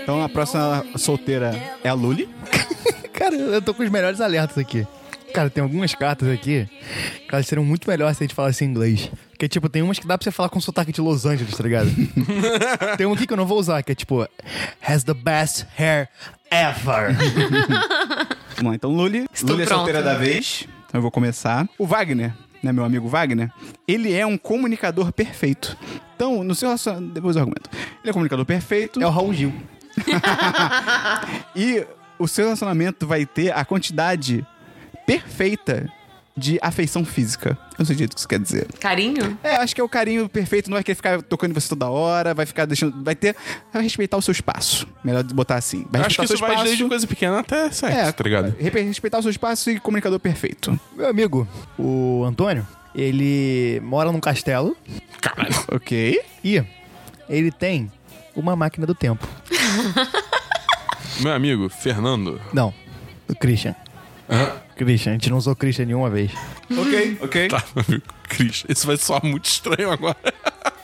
Então 0.01 0.23
a 0.23 0.29
próxima 0.29 0.85
solteira 0.95 1.51
é 1.83 1.89
a 1.89 1.93
Luli. 1.93 2.29
Cara, 3.13 3.35
eu 3.35 3.61
tô 3.61 3.73
com 3.73 3.83
os 3.83 3.89
melhores 3.89 4.21
alertas 4.21 4.57
aqui. 4.57 4.87
Cara, 5.33 5.49
tem 5.49 5.61
algumas 5.61 5.93
cartas 5.93 6.27
aqui 6.29 6.67
que 7.27 7.35
elas 7.35 7.45
seriam 7.45 7.63
muito 7.63 7.87
melhores 7.87 8.17
se 8.17 8.23
a 8.23 8.25
gente 8.25 8.35
falasse 8.35 8.65
inglês. 8.65 9.11
Porque, 9.29 9.47
tipo, 9.47 9.69
tem 9.69 9.81
umas 9.81 9.99
que 9.99 10.07
dá 10.07 10.17
pra 10.17 10.23
você 10.23 10.31
falar 10.31 10.49
com 10.49 10.59
sotaque 10.59 10.91
de 10.91 10.99
Los 11.01 11.25
Angeles, 11.25 11.55
tá 11.55 11.63
ligado? 11.63 11.89
tem 12.97 13.05
um 13.05 13.13
aqui 13.13 13.27
que 13.27 13.33
eu 13.33 13.37
não 13.37 13.45
vou 13.45 13.59
usar, 13.59 13.83
que 13.83 13.91
é 13.91 13.95
tipo... 13.95 14.27
Has 14.81 15.03
the 15.03 15.13
best 15.13 15.65
hair 15.77 16.09
ever. 16.49 17.15
Lá, 18.63 18.75
então 18.75 18.91
Luli. 18.91 19.25
Estou 19.31 19.51
Luli 19.51 19.63
é 19.63 19.65
pronta. 19.65 19.83
solteira 19.83 20.01
da 20.01 20.15
vez. 20.15 20.65
Então 20.87 20.97
eu 20.97 21.01
vou 21.01 21.11
começar. 21.11 21.67
O 21.77 21.85
Wagner, 21.85 22.33
né, 22.63 22.73
meu 22.73 22.83
amigo 22.83 23.07
Wagner, 23.07 23.51
ele 23.87 24.13
é 24.13 24.25
um 24.25 24.37
comunicador 24.37 25.11
perfeito. 25.13 25.77
Então, 26.19 26.43
no 26.43 26.53
seu 26.53 26.67
relacionamento. 26.67 27.13
Depois 27.13 27.37
eu 27.37 27.43
argumento. 27.43 27.69
Ele 27.73 28.09
é 28.09 28.11
comunicador 28.11 28.45
perfeito. 28.45 29.01
é 29.01 29.07
o 29.07 29.09
Raul 29.09 29.33
Gil. 29.33 29.53
E 31.55 31.85
o 32.17 32.27
seu 32.27 32.43
relacionamento 32.45 33.07
vai 33.07 33.25
ter 33.25 33.51
a 33.53 33.63
quantidade 33.63 34.45
perfeita 35.07 35.89
de 36.35 36.57
afeição 36.61 37.03
física. 37.03 37.57
Eu 37.71 37.75
não 37.79 37.85
sei 37.85 37.95
direito 37.95 38.11
o 38.11 38.15
que 38.15 38.19
isso 38.19 38.27
quer 38.27 38.39
dizer. 38.39 38.67
Carinho? 38.79 39.37
É, 39.43 39.55
acho 39.57 39.73
que 39.75 39.81
é 39.81 39.83
o 39.83 39.89
carinho 39.89 40.27
perfeito, 40.29 40.69
não 40.69 40.77
é 40.77 40.83
que 40.83 40.91
ele 40.91 40.95
ficar 40.95 41.21
tocando 41.21 41.51
em 41.51 41.53
você 41.53 41.67
toda 41.69 41.89
hora, 41.89 42.33
vai 42.33 42.45
ficar 42.45 42.65
deixando. 42.65 43.01
Vai 43.03 43.15
ter. 43.15 43.35
Vai 43.73 43.83
respeitar 43.83 44.15
o 44.17 44.21
seu 44.21 44.31
espaço. 44.31 44.87
Melhor 45.03 45.23
botar 45.23 45.55
assim. 45.55 45.85
Vai 45.89 46.01
Eu 46.01 46.05
acho 46.05 46.15
que 46.15 46.21
respeitar 46.21 46.21
o 46.21 46.25
isso 46.25 46.37
seu 46.37 46.39
vai 46.47 46.49
espaço. 46.51 46.65
desde 46.67 46.85
coisa 46.87 47.07
pequena 47.07 47.39
até 47.39 47.71
sexo, 47.71 47.85
É, 47.97 48.11
tá 48.11 48.23
ligado? 48.23 48.55
Respe- 48.57 48.81
Respeitar 48.81 49.19
o 49.19 49.21
seu 49.21 49.31
espaço 49.31 49.69
e 49.71 49.79
comunicador 49.79 50.19
perfeito. 50.19 50.79
Meu 50.95 51.09
amigo, 51.09 51.47
o 51.77 52.23
Antônio, 52.25 52.65
ele 52.99 53.79
mora 53.81 54.11
num 54.11 54.19
castelo 54.19 54.75
Caralho. 55.21 55.55
Ok. 55.71 56.19
e 56.43 56.63
ele 57.29 57.51
tem 57.51 57.91
uma 58.35 58.55
máquina 58.55 58.85
do 58.87 58.95
tempo. 58.95 59.27
Meu 61.21 61.33
amigo, 61.33 61.69
Fernando. 61.69 62.39
Não, 62.53 62.73
o 63.27 63.35
Christian. 63.35 63.75
Christian, 64.75 65.11
a 65.11 65.13
gente 65.13 65.29
não 65.29 65.37
usou 65.37 65.55
Christian 65.55 65.85
nenhuma 65.85 66.09
vez. 66.09 66.31
Ok, 66.71 67.17
ok. 67.21 67.47
Tá, 67.49 67.63
meu 67.75 67.83
amigo, 67.87 68.03
Cris. 68.29 68.63
Isso 68.69 68.85
vai 68.87 68.95
soar 68.95 69.25
muito 69.25 69.45
estranho 69.45 69.91
agora. 69.91 70.15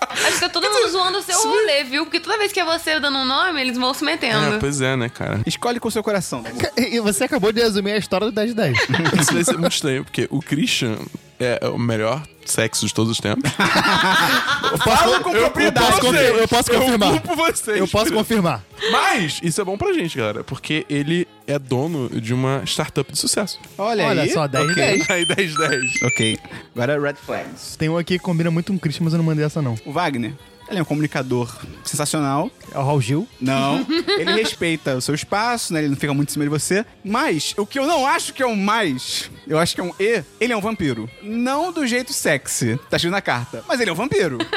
Acho 0.10 0.34
que 0.34 0.40
tá 0.40 0.50
todo 0.50 0.68
mundo 0.70 0.90
zoando 0.90 1.18
o 1.20 1.22
seu 1.22 1.38
rolê, 1.42 1.84
viu? 1.84 2.06
Porque 2.06 2.20
toda 2.20 2.38
vez 2.38 2.52
que 2.52 2.60
é 2.60 2.66
você 2.66 3.00
dando 3.00 3.18
um 3.20 3.26
nome, 3.26 3.62
eles 3.62 3.78
vão 3.78 3.94
se 3.94 4.04
É, 4.04 4.06
metendo. 4.08 4.60
pois 4.60 4.82
é, 4.82 4.96
né, 4.96 5.08
cara? 5.10 5.42
Escolhe 5.46 5.80
com 5.80 5.88
o 5.88 5.92
seu 5.92 6.04
coração. 6.04 6.44
E 6.78 7.00
você 7.00 7.26
acabou 7.26 7.52
de 7.52 7.62
resumir 7.62 7.92
a 7.92 7.98
história 7.98 8.26
do 8.28 8.32
10 8.34 8.50
de 8.50 8.56
10. 8.56 8.78
Isso 9.22 9.34
vai 9.34 9.44
ser 9.44 9.58
muito 9.58 9.74
estranho, 9.74 10.04
porque 10.04 10.28
o 10.32 10.40
Christian 10.42 10.98
é 11.40 11.68
o 11.68 11.78
melhor 11.78 12.22
sexo 12.46 12.86
de 12.86 12.94
todos 12.94 13.12
os 13.12 13.18
tempos. 13.20 13.50
Fala 14.84 15.20
com 15.22 15.32
propriedade. 15.32 15.88
posso 15.88 16.02
confi- 16.02 16.18
eu 16.20 16.48
posso 16.48 16.72
confirmar. 16.72 17.10
Eu 17.16 17.22
culpo 17.22 17.36
vocês. 17.36 17.78
Eu 17.80 17.88
posso 17.88 18.14
confirmar. 18.14 18.64
Mas 18.92 19.40
isso 19.44 19.60
é 19.62 19.64
bom 19.64 19.78
pra 19.78 19.92
gente, 19.94 20.18
galera, 20.18 20.44
porque 20.44 20.86
ele 20.90 21.28
é 21.48 21.58
dono 21.58 22.10
de 22.10 22.34
uma 22.34 22.62
startup 22.66 23.12
de 23.12 23.18
sucesso. 23.18 23.60
Olha, 23.78 24.06
Olha 24.06 24.24
aí. 24.24 24.30
só, 24.32 24.48
10 24.48 24.66
de 24.66 24.72
Ok. 24.72 24.84
10. 24.86 25.10
Aí 25.10 25.26
10 25.26 25.56
10. 25.58 26.02
Ok. 26.04 26.40
Agora 26.76 27.00
Red 27.02 27.16
Flags. 27.16 27.76
Tem 27.78 27.90
um 27.90 27.98
aqui 27.98 28.18
que 28.18 28.24
combina 28.24 28.52
muito 28.52 28.72
com 28.72 28.78
o 28.78 28.80
Christian, 28.80 29.04
mas 29.06 29.14
eu 29.14 29.18
não 29.18 29.26
mandei 29.26 29.46
essa 29.46 29.62
não. 29.62 29.76
O 29.86 29.92
Wagner, 29.92 30.34
ele 30.70 30.80
é 30.80 30.82
um 30.82 30.86
comunicador 30.86 31.56
sensacional. 31.84 32.50
É 32.74 32.78
o 32.78 32.84
Raul 32.84 33.02
Gil. 33.02 33.28
Não. 33.40 33.86
Ele 34.18 34.34
respeita 34.34 34.96
o 34.96 35.02
seu 35.02 35.14
espaço, 35.14 35.74
né? 35.74 35.80
Ele 35.80 35.90
não 35.90 35.96
fica 35.96 36.14
muito 36.14 36.30
em 36.30 36.34
cima 36.34 36.46
de 36.46 36.50
você. 36.50 36.86
Mas, 37.04 37.54
o 37.58 37.66
que 37.66 37.78
eu 37.78 37.86
não 37.86 38.06
acho 38.06 38.34
que 38.34 38.42
é 38.42 38.48
um 38.48 38.56
mais, 38.56 39.30
eu 39.48 39.60
acho 39.60 39.76
que 39.76 39.82
é 39.82 39.84
um 39.84 39.94
E, 40.00 40.24
ele 40.40 40.54
é 40.54 40.58
um 40.58 40.62
vampiro. 40.62 41.10
Não 41.22 41.72
do 41.72 41.86
jeito 41.86 42.12
sexy, 42.12 42.80
tá 42.90 42.98
escrito 42.98 43.12
na 43.12 43.22
carta. 43.22 43.64
Mas 43.68 43.80
ele 43.80 43.90
é 43.90 43.94
um 43.94 43.96
vampiro. 43.96 44.40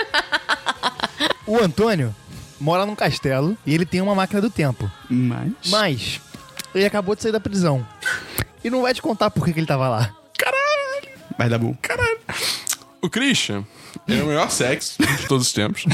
O 1.47 1.57
Antônio 1.57 2.15
mora 2.61 2.85
num 2.85 2.95
castelo 2.95 3.57
e 3.65 3.75
ele 3.75 3.87
tem 3.87 4.03
uma 4.03 4.15
máquina 4.15 4.39
do 4.39 4.51
tempo. 4.51 4.91
Mas. 5.09 5.53
Mas 5.71 6.21
ele 6.75 6.85
acabou 6.85 7.17
de 7.17 7.23
sair 7.23 7.33
da 7.33 7.41
prisão. 7.41 7.87
E 8.63 8.69
não 8.69 8.83
vai 8.83 8.93
te 8.93 9.01
contar 9.01 9.31
por 9.31 9.47
que, 9.47 9.55
que 9.55 9.61
ele 9.61 9.67
tava 9.67 9.89
lá. 9.89 10.15
Vai 11.39 11.49
dar 11.49 11.59
bom. 11.59 11.75
O 13.01 13.09
Christian 13.09 13.65
é 14.09 14.23
o 14.23 14.27
melhor 14.27 14.51
sexo 14.51 15.01
de 15.01 15.27
todos 15.29 15.47
os 15.47 15.53
tempos. 15.53 15.85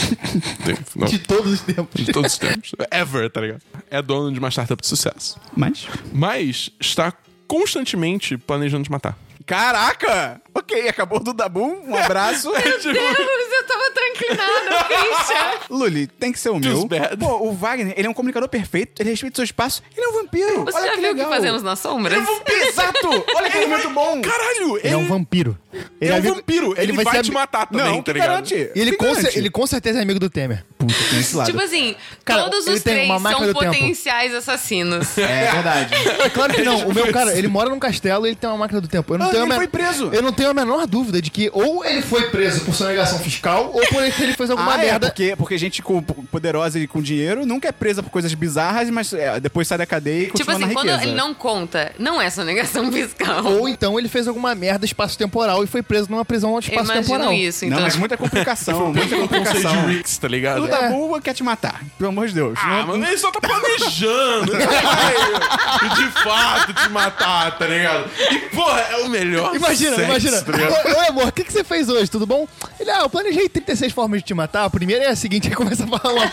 Tem- 0.64 0.76
não, 0.96 1.06
De 1.06 1.18
todos 1.18 1.52
os 1.52 1.60
tempos. 1.60 2.02
de 2.02 2.12
todos 2.12 2.32
os 2.32 2.38
tempos. 2.38 2.72
Ever, 2.90 3.30
tá 3.30 3.40
ligado? 3.42 3.60
É 3.90 4.00
dono 4.00 4.32
de 4.32 4.38
uma 4.38 4.50
startup 4.50 4.80
de 4.80 4.88
sucesso. 4.88 5.38
Mas. 5.54 5.86
Mas 6.12 6.70
está 6.80 7.12
constantemente 7.46 8.38
planejando 8.38 8.84
te 8.84 8.90
matar. 8.90 9.18
Caraca! 9.46 10.40
Ok, 10.54 10.88
acabou 10.88 11.20
do 11.20 11.34
Dabu. 11.34 11.62
Um 11.86 11.94
abraço. 11.94 12.50
Deus, 12.56 12.84
eu 12.86 13.66
tava 13.66 13.90
tão 13.90 14.06
inclinada, 14.08 14.84
Christian. 14.88 15.60
Luli, 15.68 16.06
tem 16.06 16.32
que 16.32 16.38
ser 16.38 16.48
o 16.48 16.58
meu. 16.58 16.86
bad. 16.86 17.18
Pô, 17.18 17.48
o 17.48 17.52
Wagner, 17.52 17.92
ele 17.94 18.06
é 18.06 18.10
um 18.10 18.14
comunicador 18.14 18.48
perfeito, 18.48 19.02
ele 19.02 19.10
respeita 19.10 19.34
o 19.34 19.36
seu 19.36 19.44
espaço, 19.44 19.82
ele 19.94 20.06
é 20.06 20.08
um 20.08 20.12
vampiro. 20.22 20.64
Você 20.64 20.78
Olha 20.78 20.86
já 20.86 20.94
que 20.94 21.00
viu 21.02 21.12
o 21.12 21.14
que 21.16 21.24
fazemos 21.26 21.62
nas 21.62 21.78
sombras? 21.78 22.14
Ele 22.16 22.26
é 22.26 22.30
um 22.30 22.34
vampiro, 22.38 22.62
exato! 22.66 23.08
Olha 23.36 23.50
que 23.50 23.58
argumento 23.58 23.90
bom! 23.90 24.22
Caralho! 24.22 24.78
Ele 24.78 24.94
é 24.94 24.96
um 24.96 25.06
vampiro. 25.06 25.58
Ele 26.00 26.10
é 26.10 26.14
um 26.14 26.18
amigo- 26.18 26.34
vampiro. 26.36 26.74
Ele, 26.76 26.92
vai, 26.92 27.04
ser 27.14 27.22
te 27.22 27.32
matar 27.32 27.66
também, 27.66 27.86
Não, 27.86 28.02
tá 28.02 28.12
ligado? 28.12 28.28
garante? 28.28 28.54
E 28.54 28.80
ele, 28.80 28.90
Que 28.92 28.96
com, 28.96 29.04
garante? 29.06 29.22
cer- 29.22 29.38
ele 29.38 29.50
com 29.50 29.66
certeza 29.66 29.98
é 29.98 30.02
amigo 30.02 30.18
do 30.20 30.30
Temer. 30.30 30.64
Puta, 30.78 30.94
tem 31.10 31.20
esse 31.20 31.36
lado. 31.36 31.46
Tipo 31.50 31.62
assim, 31.62 31.94
Cara, 32.24 32.44
todos 32.44 32.66
ele 32.66 32.76
os 32.76 32.82
três 32.82 33.08
são 33.08 33.22
do 33.40 33.54
tempo. 33.54 33.54
potenciais 33.54 34.34
assassinos. 34.34 35.16
É 35.18 35.50
verdade. 35.52 35.94
É 36.24 36.28
claro 36.30 36.52
que 36.54 36.62
não. 36.62 36.84
O 36.88 36.94
meu 36.94 37.10
cara, 37.12 37.36
ele 37.36 37.48
mora 37.48 37.70
num 37.70 37.78
castelo 37.78 38.26
e 38.26 38.30
ele 38.30 38.36
tem 38.36 38.48
uma 38.48 38.58
máquina 38.58 38.80
do 38.80 38.88
tempo. 38.88 39.14
Eu 39.14 39.18
não 39.18 39.26
Ah, 39.26 39.30
tenho 39.30 39.42
ele 39.42 39.48
men- 39.48 39.56
foi 39.56 39.66
preso. 39.68 40.10
Eu 40.12 40.22
não 40.22 40.32
tenho 40.32 40.50
a 40.50 40.54
menor 40.54 40.86
dúvida 40.86 41.20
de 41.20 41.30
que 41.30 41.50
ou 41.52 41.84
ele 41.84 42.02
foi 42.02 42.28
preso 42.30 42.60
por 42.60 42.74
sonegação 42.74 43.18
fiscal 43.18 43.70
ou 43.72 43.80
por 43.88 44.02
ele 44.02 44.14
ele 44.20 44.32
fez 44.34 44.50
alguma 44.50 44.74
ah, 44.74 44.78
é, 44.82 44.86
merda. 44.86 45.06
porque, 45.08 45.34
porque 45.36 45.58
gente 45.58 45.82
com, 45.82 46.02
poderosa 46.02 46.78
e 46.78 46.86
com 46.86 47.00
dinheiro 47.02 47.44
nunca 47.46 47.68
é 47.68 47.72
presa 47.72 48.02
por 48.02 48.10
coisas 48.10 48.32
bizarras, 48.34 48.88
mas 48.90 49.12
é, 49.12 49.40
depois 49.40 49.66
sai 49.66 49.78
da 49.78 49.86
cadeia 49.86 50.24
e 50.24 50.26
tipo 50.26 50.32
continua 50.38 50.54
assim, 50.56 50.66
na 50.66 50.72
quando 50.72 51.02
ele 51.02 51.12
não 51.14 51.34
conta, 51.34 51.92
não 51.98 52.20
é 52.20 52.30
sonegação 52.30 52.90
fiscal. 52.92 53.44
Ou 53.44 53.68
então 53.68 53.98
ele 53.98 54.08
fez 54.08 54.28
alguma 54.28 54.54
merda 54.54 54.84
espaço-temporal 54.84 55.63
e 55.64 55.66
foi 55.66 55.82
preso 55.82 56.10
numa 56.10 56.24
prisão 56.24 56.52
Eu 56.54 56.58
espaço-temporal. 56.60 57.26
imagino 57.26 57.48
isso, 57.48 57.64
então. 57.64 57.78
Não, 57.78 57.84
mas 57.84 57.96
muita 57.96 58.16
complicação, 58.16 58.92
muita 58.94 59.16
complicação. 59.16 59.86
de 59.86 59.94
Ricks, 59.96 60.18
tá 60.18 60.28
ligado? 60.28 60.62
O 60.64 60.68
Dabu 60.68 61.20
quer 61.20 61.34
te 61.34 61.42
matar, 61.42 61.82
pelo 61.98 62.10
amor 62.10 62.28
de 62.28 62.34
Deus. 62.34 62.58
Ah, 62.62 62.78
Não- 62.80 62.86
mano, 62.88 63.06
ele 63.06 63.18
só 63.18 63.30
tá 63.30 63.40
planejando. 63.40 64.52
ele 64.54 64.66
vai 64.66 65.94
de 65.96 66.10
fato 66.22 66.74
te 66.74 66.88
matar, 66.90 67.58
tá 67.58 67.66
ligado? 67.66 68.08
E, 68.30 68.38
porra, 68.54 68.80
é 68.80 68.96
o 68.98 69.08
melhor 69.08 69.54
Imagina, 69.54 69.96
sexo, 69.96 70.10
imagina. 70.10 70.42
tá 70.42 70.52
ligado? 70.52 70.86
Oi, 70.98 71.06
amor, 71.08 71.28
o 71.28 71.32
que, 71.32 71.44
que 71.44 71.52
você 71.52 71.64
fez 71.64 71.88
hoje? 71.88 72.10
Tudo 72.10 72.26
bom? 72.26 72.46
Ele, 72.78 72.90
ah, 72.90 73.00
eu 73.00 73.10
planejei 73.10 73.48
36 73.48 73.92
formas 73.92 74.20
de 74.20 74.26
te 74.26 74.34
matar. 74.34 74.64
A 74.64 74.70
primeira 74.70 75.04
é 75.04 75.08
a 75.08 75.16
seguinte, 75.16 75.48
aí 75.48 75.54
começa 75.54 75.84
a 75.84 75.86
falar 75.86 76.12
uma, 76.12 76.32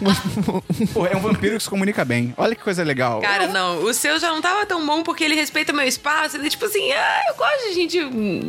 uma- 0.00 0.62
Pô, 0.92 1.06
é 1.06 1.16
um 1.16 1.20
vampiro 1.20 1.56
que 1.56 1.62
se 1.62 1.68
comunica 1.70 2.04
bem. 2.04 2.34
Olha 2.36 2.54
que 2.54 2.62
coisa 2.62 2.82
legal. 2.82 3.20
Cara, 3.20 3.46
não, 3.48 3.82
o 3.84 3.92
seu 3.94 4.18
já 4.18 4.28
não 4.30 4.40
tava 4.40 4.64
tão 4.66 4.84
bom 4.86 5.02
porque 5.02 5.24
ele 5.24 5.34
respeita 5.34 5.72
meu 5.72 5.86
espaço. 5.86 6.36
Ele, 6.36 6.48
tipo 6.50 6.64
assim, 6.64 6.92
ah, 6.92 7.20
eu 7.28 7.34
gosto 7.34 7.68
de 7.68 7.74
gente, 7.74 8.00
hum, 8.04 8.40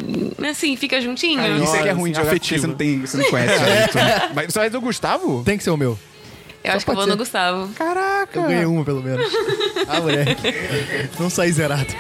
assim, 0.50 0.76
fica 0.76 1.00
juntinho. 1.02 1.64
Isso 1.64 1.76
é 1.76 1.84
que 1.84 1.90
é 1.90 1.92
ruim 1.92 2.12
de 2.12 2.18
jogar 2.18 2.30
afetivo. 2.30 2.62
você 2.62 2.68
não, 2.68 2.76
tem, 2.76 3.02
você 3.02 3.18
não 3.18 3.30
conhece. 3.30 3.60
direito. 3.64 3.98
Mas 4.36 4.54
você 4.54 4.60
vai 4.60 4.70
do 4.70 4.82
Gustavo? 4.82 5.44
Tem 5.44 5.58
que 5.58 5.64
ser 5.64 5.72
o 5.72 5.78
meu. 5.78 5.98
eu 6.64 6.74
acho 6.74 6.86
que 6.86 6.92
eu 6.92 6.96
vou 6.96 7.04
pode 7.04 7.08
no 7.08 7.14
ser. 7.14 7.18
Gustavo. 7.18 7.74
Caraca! 7.74 8.40
Eu 8.40 8.44
ganhei 8.44 8.66
uma, 8.66 8.84
pelo 8.84 9.02
menos. 9.02 9.32
Ah, 9.88 10.02
moleque. 10.02 10.54
Não 11.20 11.30
saí 11.30 11.52
zerado. 11.52 11.94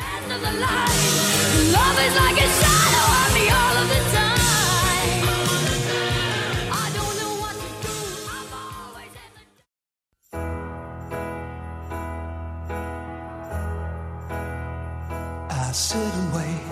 I 15.70 15.72
sit 15.72 15.97
and 15.97 16.34
wait. 16.34 16.68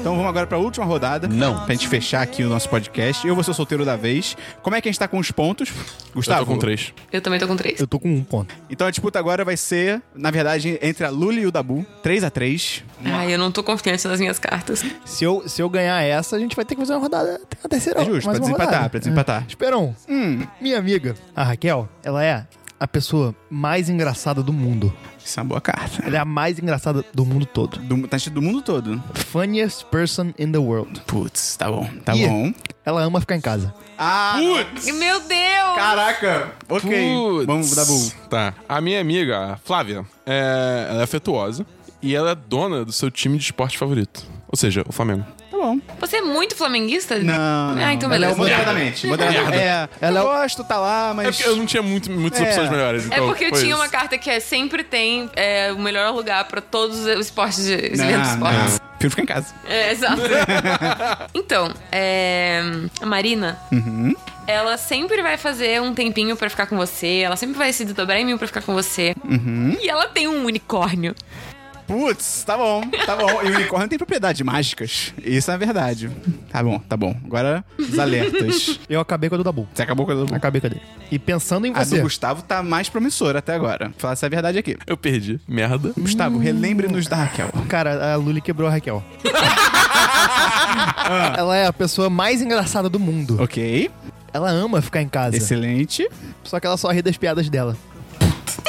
Então 0.00 0.14
vamos 0.14 0.28
agora 0.28 0.46
pra 0.46 0.56
última 0.58 0.84
rodada. 0.86 1.26
Não. 1.26 1.64
Pra 1.64 1.74
gente 1.74 1.88
fechar 1.88 2.22
aqui 2.22 2.44
o 2.44 2.48
nosso 2.48 2.68
podcast. 2.68 3.26
Eu 3.26 3.34
vou 3.34 3.42
ser 3.42 3.50
o 3.50 3.54
solteiro 3.54 3.84
da 3.84 3.96
vez. 3.96 4.36
Como 4.62 4.76
é 4.76 4.80
que 4.80 4.88
a 4.88 4.92
gente 4.92 4.98
tá 4.98 5.08
com 5.08 5.18
os 5.18 5.30
pontos? 5.32 5.70
Eu 5.70 6.14
Gustavo? 6.14 6.44
tô 6.46 6.52
com 6.52 6.58
três. 6.58 6.92
Eu 7.10 7.20
também 7.20 7.40
tô 7.40 7.48
com 7.48 7.56
três. 7.56 7.80
Eu 7.80 7.86
tô 7.88 7.98
com 7.98 8.08
um 8.08 8.22
ponto. 8.22 8.54
Então 8.70 8.86
a 8.86 8.90
disputa 8.90 9.18
agora 9.18 9.44
vai 9.44 9.56
ser, 9.56 10.00
na 10.14 10.30
verdade, 10.30 10.78
entre 10.80 11.04
a 11.04 11.10
Luli 11.10 11.40
e 11.42 11.46
o 11.46 11.50
Dabu. 11.50 11.84
3 12.02 12.22
a 12.22 12.30
3 12.30 12.84
Ai, 13.04 13.34
eu 13.34 13.38
não 13.38 13.50
tô 13.50 13.64
confiante 13.64 14.06
nas 14.06 14.20
minhas 14.20 14.38
cartas. 14.38 14.84
Se 15.04 15.24
eu, 15.24 15.42
se 15.48 15.60
eu 15.60 15.68
ganhar 15.68 16.00
essa, 16.02 16.36
a 16.36 16.38
gente 16.38 16.54
vai 16.54 16.64
ter 16.64 16.74
que 16.76 16.80
fazer 16.82 16.92
uma 16.94 17.00
rodada. 17.00 17.40
A 17.64 17.68
terceira 17.68 18.00
É 18.02 18.04
justo, 18.04 18.30
pra 18.30 18.38
desempatar, 18.38 18.66
rodada. 18.66 18.90
pra 18.90 18.98
desempatar. 19.00 19.42
É. 19.42 19.46
Esperão, 19.48 19.96
minha 20.60 20.78
amiga, 20.78 21.14
a 21.34 21.42
Raquel, 21.42 21.88
ela 22.02 22.22
é 22.24 22.46
a 22.84 22.88
pessoa 22.88 23.34
mais 23.48 23.88
engraçada 23.88 24.42
do 24.42 24.52
mundo. 24.52 24.92
Isso 25.24 25.40
é 25.40 25.42
uma 25.42 25.48
boa 25.48 25.60
carta. 25.60 26.04
Ela 26.06 26.16
é 26.16 26.18
a 26.18 26.24
mais 26.24 26.58
engraçada 26.58 27.02
do 27.14 27.24
mundo 27.24 27.46
todo. 27.46 27.78
Do, 27.78 28.06
tá 28.06 28.18
do 28.30 28.42
mundo 28.42 28.60
todo. 28.60 29.02
Funniest 29.14 29.86
person 29.86 30.34
in 30.38 30.52
the 30.52 30.58
world. 30.58 31.00
Putz, 31.06 31.56
tá 31.56 31.70
bom, 31.70 31.88
tá 32.04 32.14
Ih, 32.14 32.28
bom. 32.28 32.52
Ela 32.84 33.02
ama 33.02 33.20
ficar 33.20 33.36
em 33.36 33.40
casa. 33.40 33.74
Ah, 33.96 34.36
Meu 34.38 35.20
Deus! 35.20 35.76
caraca. 35.76 36.52
Ok, 36.68 36.90
Putz. 36.90 37.46
vamos, 37.46 37.74
Dabu. 37.74 38.12
Tá. 38.28 38.54
A 38.68 38.82
minha 38.82 39.00
amiga, 39.00 39.52
a 39.54 39.56
Flávia, 39.56 40.04
é, 40.26 40.86
ela 40.90 41.00
é 41.00 41.04
afetuosa 41.04 41.64
e 42.02 42.14
ela 42.14 42.32
é 42.32 42.34
dona 42.34 42.84
do 42.84 42.92
seu 42.92 43.10
time 43.10 43.38
de 43.38 43.44
esporte 43.44 43.78
favorito. 43.78 44.22
Ou 44.46 44.58
seja, 44.58 44.84
o 44.86 44.92
Flamengo. 44.92 45.24
Tá 45.54 45.60
bom. 45.60 45.78
Você 46.00 46.16
é 46.16 46.20
muito 46.22 46.56
flamenguista? 46.56 47.16
Não, 47.18 47.74
não. 47.76 47.84
Ah, 47.84 47.94
então 47.94 48.08
Ela 48.12 48.16
é 48.16 48.18
beleza. 48.34 48.36
moderadamente. 48.38 49.06
moderadamente. 49.06 49.56
É, 49.62 49.88
Ela 50.00 50.18
é 50.18 50.22
eu 50.22 50.26
gosto, 50.26 50.64
tá 50.64 50.78
lá, 50.78 51.10
É 51.10 51.14
mas... 51.14 51.36
porque 51.36 51.48
eu 51.48 51.56
não 51.56 51.64
tinha 51.64 51.82
muito, 51.82 52.10
muitas 52.10 52.40
É. 52.40 52.44
opções 52.44 52.70
melhores. 52.70 53.04
É 53.04 53.14
então 53.14 53.26
porque 53.28 53.44
eu 53.44 53.52
tinha 53.52 53.68
isso. 53.68 53.76
uma 53.76 53.88
carta 53.88 54.18
que 54.18 54.28
é 54.28 54.40
sempre 54.40 54.82
tem 54.82 55.30
é, 55.36 55.70
o 55.72 55.78
melhor 55.78 56.12
lugar 56.12 56.44
pra 56.46 56.60
todos 56.60 57.00
os 57.06 57.06
esportes 57.26 57.64
de 57.64 57.74
os 57.92 57.98
Não, 57.98 58.22
esportes. 58.22 58.80
não. 58.80 58.94
Prefiro 58.98 59.10
ficar 59.10 59.22
em 59.22 59.26
casa. 59.26 59.54
É, 59.68 59.92
exato. 59.92 60.22
então, 61.34 61.72
é, 61.92 62.62
a 63.00 63.06
Marina, 63.06 63.58
Uhum. 63.70 64.14
ela 64.46 64.76
sempre 64.76 65.22
vai 65.22 65.36
fazer 65.36 65.80
um 65.82 65.92
tempinho 65.94 66.36
pra 66.36 66.48
ficar 66.50 66.66
com 66.66 66.76
você, 66.76 67.18
ela 67.24 67.36
sempre 67.36 67.56
vai 67.56 67.72
se 67.72 67.84
desdobrar 67.84 68.18
em 68.18 68.24
mim 68.24 68.36
pra 68.38 68.46
ficar 68.46 68.62
com 68.62 68.72
você. 68.72 69.14
Uhum. 69.24 69.76
E 69.80 69.88
ela 69.88 70.06
tem 70.08 70.26
um 70.28 70.44
unicórnio. 70.44 71.14
Putz, 71.86 72.44
tá 72.44 72.56
bom, 72.56 72.80
tá 73.04 73.14
bom. 73.14 73.42
E 73.42 73.50
o 73.50 73.54
unicórnio 73.56 73.88
tem 73.88 73.98
propriedades 73.98 74.40
mágicas. 74.40 75.12
Isso 75.22 75.50
é 75.50 75.58
verdade. 75.58 76.10
Tá 76.50 76.62
bom, 76.62 76.78
tá 76.78 76.96
bom. 76.96 77.14
Agora, 77.26 77.62
os 77.78 77.98
alertas. 77.98 78.80
Eu 78.88 79.00
acabei 79.00 79.28
com 79.28 79.34
a 79.34 79.38
do 79.38 79.44
Dabu. 79.44 79.68
Você 79.74 79.82
acabou 79.82 80.06
com 80.06 80.12
a 80.12 80.14
do... 80.14 80.34
Acabei 80.34 80.60
com 80.62 80.66
a 80.66 80.70
dele. 80.70 80.82
E 81.10 81.18
pensando 81.18 81.66
em 81.66 81.72
A 81.74 81.84
você. 81.84 81.96
do 81.96 82.02
Gustavo 82.02 82.42
tá 82.42 82.62
mais 82.62 82.88
promissora 82.88 83.40
até 83.40 83.54
agora. 83.54 83.88
Vou 83.88 83.94
falar 83.98 84.14
essa 84.14 84.28
verdade 84.30 84.56
aqui. 84.58 84.78
Eu 84.86 84.96
perdi. 84.96 85.38
Merda. 85.46 85.92
Gustavo, 85.98 86.38
relembre-nos 86.38 87.06
da 87.06 87.16
Raquel. 87.16 87.48
Cara, 87.68 88.14
a 88.14 88.16
Luli 88.16 88.40
quebrou 88.40 88.68
a 88.68 88.72
Raquel. 88.72 89.04
Ela 91.36 91.56
é 91.56 91.66
a 91.66 91.72
pessoa 91.72 92.08
mais 92.08 92.40
engraçada 92.40 92.88
do 92.88 92.98
mundo. 92.98 93.36
Ok, 93.42 93.90
Ela 94.32 94.50
ama 94.50 94.80
ficar 94.80 95.02
em 95.02 95.08
casa. 95.08 95.36
excelente. 95.36 96.08
Só 96.42 96.58
que 96.58 96.66
ela 96.66 96.76
só 96.76 96.90
ri 96.90 97.02
das 97.02 97.16
piadas 97.16 97.48
dela. 97.48 97.76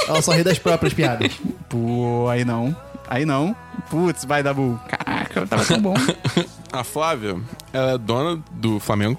Ela 0.07 0.21
só 0.21 0.31
ri 0.33 0.43
das 0.43 0.59
próprias 0.59 0.93
piadas. 0.93 1.31
Pô, 1.69 2.27
aí 2.29 2.43
não. 2.45 2.75
Aí 3.07 3.25
não. 3.25 3.55
Putz, 3.89 4.25
vai, 4.25 4.41
Dabu. 4.41 4.79
Caraca, 4.87 5.47
tava 5.47 5.65
tão 5.65 5.81
bom. 5.81 5.93
A 6.71 6.83
Flávia, 6.83 7.37
ela 7.71 7.93
é 7.93 7.97
dona 7.97 8.43
do 8.51 8.79
Flamengo. 8.81 9.17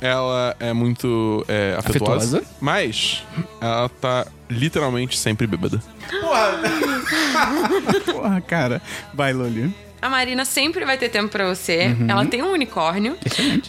Ela 0.00 0.56
é 0.58 0.72
muito 0.72 1.44
é, 1.46 1.76
afetuosa, 1.78 2.38
Afetuosa. 2.38 2.56
Mas 2.60 3.22
ela 3.60 3.88
tá 3.88 4.26
literalmente 4.50 5.16
sempre 5.16 5.46
bêbada. 5.46 5.80
Porra, 8.10 8.40
cara. 8.46 8.82
Vai, 9.12 9.32
Loli. 9.32 9.72
A 10.04 10.10
Marina 10.10 10.44
sempre 10.44 10.84
vai 10.84 10.98
ter 10.98 11.08
tempo 11.08 11.28
pra 11.30 11.48
você. 11.48 11.86
Uhum. 11.98 12.06
Ela 12.10 12.26
tem 12.26 12.42
um 12.42 12.52
unicórnio, 12.52 13.16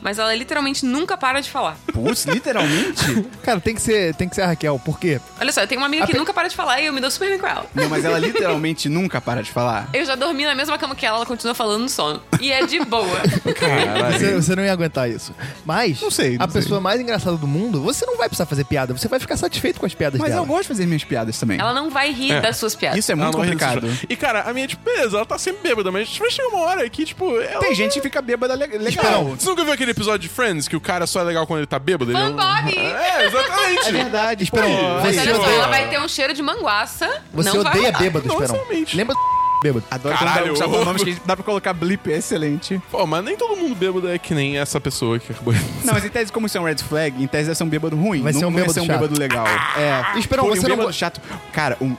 mas 0.02 0.20
ela 0.20 0.36
literalmente 0.36 0.86
nunca 0.86 1.16
para 1.16 1.40
de 1.40 1.50
falar. 1.50 1.78
Putz, 1.94 2.26
literalmente? 2.26 3.26
Cara, 3.42 3.62
tem 3.62 3.74
que 3.74 3.82
ser, 3.82 4.14
tem 4.16 4.28
que 4.28 4.36
ser 4.36 4.42
a 4.42 4.48
Raquel. 4.48 4.78
Por 4.84 5.00
quê? 5.00 5.22
Olha 5.40 5.52
só, 5.54 5.62
eu 5.62 5.68
tenho 5.68 5.80
uma 5.80 5.88
amiga 5.88 6.04
A 6.04 6.08
que 6.08 6.12
pe- 6.12 6.20
nunca 6.20 6.34
para 6.34 6.50
de 6.50 6.56
falar 6.56 6.82
e 6.82 6.88
eu 6.88 6.94
me 6.94 7.00
dou 7.00 7.10
super 7.10 7.30
bem 7.30 7.40
com 7.40 7.48
ela. 7.48 7.66
Não, 7.74 7.88
mas 7.88 8.04
ela 8.04 8.20
literalmente 8.20 8.90
nunca 8.90 9.22
para 9.22 9.42
de 9.42 9.50
falar. 9.50 9.88
Eu 9.94 10.04
já 10.06 10.16
dormi 10.16 10.44
na 10.44 10.54
mesma 10.54 10.78
cama 10.78 10.94
que 10.94 11.06
ela, 11.06 11.18
ela 11.18 11.26
continua 11.26 11.56
falando 11.56 11.84
no 11.84 11.90
sono. 11.90 12.22
E 12.42 12.52
é 12.52 12.66
de 12.66 12.80
boa. 12.84 13.06
Você, 14.12 14.34
você 14.36 14.56
não 14.56 14.64
ia 14.64 14.72
aguentar 14.74 15.10
isso. 15.10 15.34
Mas, 15.66 16.02
Não 16.02 16.12
sei, 16.12 16.38
não 16.38 16.46
a 16.46 16.50
sei. 16.50 16.62
pessoa 16.62 16.80
mais 16.82 17.00
engraçada 17.00 17.38
do 17.38 17.48
mundo, 17.48 17.82
você 17.82 18.06
não 18.06 18.18
vai 18.18 18.28
precisar 18.28 18.46
fazer 18.46 18.64
piada. 18.66 18.94
Você 18.94 19.08
vai 19.08 19.20
ficar 19.20 19.38
satisfeito 19.38 19.80
com 19.80 19.86
as 19.86 19.94
piadas 19.94 20.20
Mas 20.20 20.30
dela. 20.30 20.42
eu 20.42 20.46
gosto 20.46 20.64
de 20.64 20.68
fazer 20.70 20.86
minhas 20.86 21.04
piadas 21.04 21.38
também. 21.40 21.60
Ela 21.60 21.74
não 21.74 21.90
vai 21.90 22.12
rir 22.12 22.32
É. 22.34 22.42
das 22.42 22.58
suas 22.58 22.76
piadas. 22.76 23.00
Isso 23.00 23.12
é 23.12 23.16
muito 23.16 23.38
complicado. 23.38 23.88
E, 24.10 24.16
cara, 24.16 24.42
a 24.42 24.54
minha, 24.54 24.68
tipo, 24.68 24.84
beleza, 24.84 25.16
ela 25.18 25.26
tá 25.26 25.38
sempre 25.38 25.62
bêbada, 25.70 25.92
mas 25.92 26.18
vai 26.26 26.32
chegar 26.32 26.48
uma 26.50 26.60
hora 26.66 26.90
que, 26.90 27.06
tipo, 27.06 27.40
ela... 27.40 27.60
Tem 27.60 27.74
gente 27.76 27.94
que 27.94 28.02
fica 28.02 28.22
bêbada 28.22 28.56
le- 28.56 28.68
legal. 28.68 28.88
Esperão. 28.90 29.36
Você 29.38 29.50
nunca 29.50 29.64
viu 29.64 29.74
aquele 29.74 29.92
episódio 29.92 30.20
de 30.20 30.30
Friends 30.30 30.68
que 30.68 30.76
o 30.76 30.82
cara 30.82 31.06
só 31.08 31.22
é 31.22 31.24
legal 31.24 31.46
quando 31.48 31.60
ele 31.60 31.68
tá 31.68 31.80
bêbado? 31.80 32.12
Ele 32.12 32.18
Fan 32.20 32.26
é 32.26 32.30
um- 32.30 32.36
Bob! 32.36 32.78
É, 32.78 33.26
exatamente. 33.26 33.88
É 33.88 33.92
verdade. 33.92 34.44
Esperão, 34.44 34.68
Pô, 34.70 34.84
Mas 35.04 35.16
você 35.16 35.22
olha 35.22 35.36
só, 35.36 35.50
ela 35.50 35.68
vai 35.68 35.90
ter 35.90 36.00
um 36.00 36.08
cheiro 36.08 36.34
de 36.34 36.42
manguaça. 36.42 37.22
Você 37.34 37.50
não 37.50 37.64
vai 37.64 37.72
odeia 37.74 37.88
rolar. 37.88 38.00
bêbado, 38.00 38.28
Não, 38.28 38.42
Esperão. 38.42 38.66
Lembra 38.94 39.16
do 39.16 39.22
bêbado? 39.64 39.86
Adoro 39.90 40.18
Caralho, 40.18 40.54
quando 40.56 40.74
ô. 40.76 40.86
nomes 40.86 41.04
que 41.04 41.18
dá 41.26 41.36
pra 41.36 41.44
colocar 41.46 41.74
blip, 41.74 42.12
é 42.12 42.18
excelente. 42.18 42.80
Pô, 42.92 43.06
mas 43.08 43.24
nem 43.24 43.36
todo 43.36 43.56
mundo 43.56 43.74
bêbado 43.76 44.10
é 44.10 44.18
que 44.20 44.34
nem 44.34 44.58
essa 44.58 44.80
pessoa 44.80 45.18
que 45.20 45.32
acabou 45.32 45.54
de 45.54 45.60
Não, 45.84 45.94
mas 45.94 46.06
em 46.06 46.10
tese, 46.10 46.32
como 46.32 46.46
isso 46.48 46.58
é 46.58 46.62
um 46.62 46.66
red 46.66 46.78
flag, 46.78 47.22
em 47.24 47.28
tese 47.28 47.46
vai 47.48 47.56
ser 47.56 47.64
um 47.64 47.70
bêbado 47.70 47.96
ruim. 47.96 48.22
Vai 48.22 48.34
não 48.34 48.40
ser 48.40 48.46
um 48.46 48.50
vai 48.52 48.62
bêbado 48.62 48.74
ser 48.74 48.82
um 48.82 48.86
chato. 48.86 49.00
bêbado 49.00 49.20
legal. 49.20 49.48
É. 49.78 50.20
Esperão, 50.20 50.44
Pô, 50.46 50.50
você 50.52 50.60
um 50.60 50.64
não 50.64 50.70
bêbado 50.70 50.88
go- 50.88 50.94
chato. 50.94 51.22
Cara, 51.52 51.78
um 51.82 51.96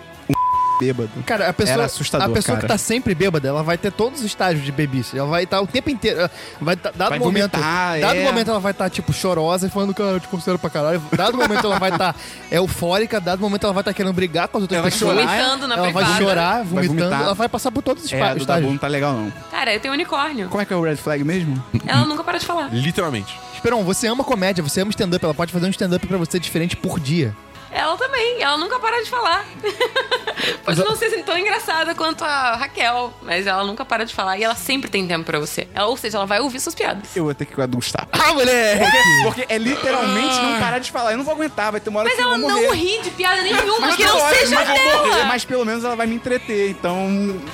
bêbado. 0.78 1.10
Cara, 1.24 1.48
a 1.48 1.52
pessoa, 1.52 1.74
Era 1.74 1.84
assustador, 1.84 2.28
a 2.30 2.32
pessoa 2.32 2.56
cara. 2.56 2.66
que 2.68 2.72
tá 2.72 2.78
sempre 2.78 3.14
bêbada, 3.14 3.48
ela 3.48 3.62
vai 3.62 3.76
ter 3.78 3.90
todos 3.92 4.20
os 4.20 4.26
estágios 4.26 4.64
de 4.64 4.72
bebice. 4.72 5.18
Ela 5.18 5.28
vai 5.28 5.44
estar 5.44 5.60
o 5.60 5.66
tempo 5.66 5.90
inteiro. 5.90 6.20
ela 6.20 6.30
Vai 6.60 6.76
tá, 6.76 6.90
dado 6.94 7.10
Vai 7.10 7.18
momento, 7.18 7.52
vomitar, 7.52 8.00
dado 8.00 8.16
é. 8.18 8.24
momento 8.24 8.50
ela 8.50 8.60
vai 8.60 8.72
estar 8.72 8.90
tipo 8.90 9.12
chorosa 9.12 9.66
e 9.66 9.70
falando 9.70 9.94
cara, 9.94 10.10
eu 10.10 10.20
te 10.20 10.28
considero 10.28 10.58
pra 10.58 10.70
caralho. 10.70 11.02
Dado 11.16 11.36
momento 11.36 11.64
ela 11.66 11.78
vai 11.78 11.90
estar 11.90 12.14
eufórica, 12.50 13.20
dado 13.20 13.40
momento 13.40 13.64
ela 13.64 13.72
vai 13.72 13.80
estar 13.82 13.92
querendo 13.92 14.12
brigar 14.12 14.48
com 14.48 14.58
as 14.58 14.62
outras 14.62 14.76
Ela 14.78 14.82
vai 14.82 14.90
pessoas. 14.90 15.14
chorar, 15.18 15.26
Vomitando 15.36 15.68
na 15.68 15.74
ela 15.74 15.90
vai 15.90 16.04
privada. 16.04 16.22
chorar, 16.24 16.64
vomitando, 16.64 16.88
vomitar. 17.00 17.22
ela 17.22 17.34
vai 17.34 17.48
passar 17.48 17.70
por 17.70 17.82
todos 17.82 18.04
os 18.04 18.12
É, 18.12 18.16
estágios. 18.36 18.70
não 18.70 18.78
tá 18.78 18.86
legal, 18.88 19.12
não. 19.14 19.32
Cara, 19.50 19.72
eu 19.74 19.80
tenho 19.80 19.94
unicórnio. 19.94 20.48
Como 20.48 20.60
é 20.60 20.64
que 20.64 20.72
é 20.72 20.76
o 20.76 20.82
red 20.82 20.96
flag 20.96 21.22
mesmo? 21.24 21.62
Ela 21.86 22.04
nunca 22.04 22.22
para 22.24 22.38
de 22.38 22.46
falar. 22.46 22.68
Literalmente. 22.72 23.38
Esperão, 23.54 23.82
você 23.84 24.06
ama 24.06 24.22
comédia, 24.22 24.62
você 24.62 24.80
ama 24.80 24.90
stand-up, 24.90 25.24
ela 25.24 25.34
pode 25.34 25.52
fazer 25.52 25.66
um 25.66 25.70
stand-up 25.70 26.06
pra 26.06 26.18
você 26.18 26.38
diferente 26.38 26.76
por 26.76 27.00
dia. 27.00 27.34
Ela 27.76 27.94
também, 27.98 28.40
ela 28.42 28.56
nunca 28.56 28.78
para 28.80 29.04
de 29.04 29.10
falar. 29.10 29.44
Pode 30.64 30.82
não 30.82 30.96
ser 30.96 31.10
tão 31.24 31.36
engraçada 31.36 31.94
quanto 31.94 32.24
a 32.24 32.56
Raquel, 32.56 33.12
mas 33.20 33.46
ela 33.46 33.64
nunca 33.64 33.84
para 33.84 34.06
de 34.06 34.14
falar 34.14 34.38
e 34.38 34.44
ela 34.44 34.54
sempre 34.54 34.88
tem 34.90 35.06
tempo 35.06 35.26
pra 35.26 35.38
você. 35.38 35.68
Ela, 35.74 35.86
ou 35.86 35.96
seja, 35.96 36.16
ela 36.16 36.24
vai 36.24 36.40
ouvir 36.40 36.58
suas 36.58 36.74
piadas. 36.74 37.14
Eu 37.14 37.24
vou 37.24 37.34
ter 37.34 37.44
que 37.44 37.52
ir 37.52 37.54
com 37.56 37.60
a 37.60 37.66
do 37.66 37.76
Gustavo. 37.76 38.08
Ah, 38.12 38.32
moleque! 38.32 38.82
Porque 39.24 39.44
é 39.46 39.58
literalmente 39.58 40.40
não 40.40 40.58
parar 40.58 40.78
de 40.78 40.90
falar. 40.90 41.10
Eu 41.12 41.18
não 41.18 41.24
vou 41.24 41.34
aguentar, 41.34 41.70
vai 41.70 41.78
ter 41.78 41.90
uma 41.90 42.00
hora 42.00 42.08
Mas 42.08 42.16
que 42.16 42.22
eu 42.24 42.28
ela 42.28 42.38
vou 42.38 42.48
não 42.48 42.62
morrer. 42.62 42.76
ri 42.78 43.02
de 43.02 43.10
piada 43.10 43.42
nenhuma, 43.42 43.94
que 43.94 44.02
eu 44.02 44.08
não 44.08 44.20
gosto, 44.20 44.38
seja 44.38 44.54
mas 44.54 44.68
dela. 44.68 45.24
Mas 45.26 45.44
pelo 45.44 45.64
menos 45.66 45.84
ela 45.84 45.96
vai 45.96 46.06
me 46.06 46.14
entreter, 46.14 46.70
então 46.70 46.96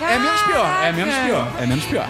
é 0.01 0.19
menos 0.21 0.43
pior, 0.43 0.85
é 0.85 0.93
menos 0.93 1.15
pior, 1.17 1.49
é 1.61 1.67
menos 1.67 1.85
pior. 1.87 2.09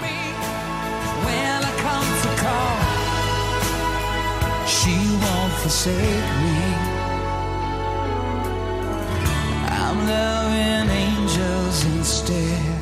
She 4.67 4.91
won't 5.23 5.53
forsake 5.63 5.95
me. 6.43 6.52
I'm 9.93 10.07
loving 10.07 10.91
angels 10.91 11.85
instead. 11.85 12.82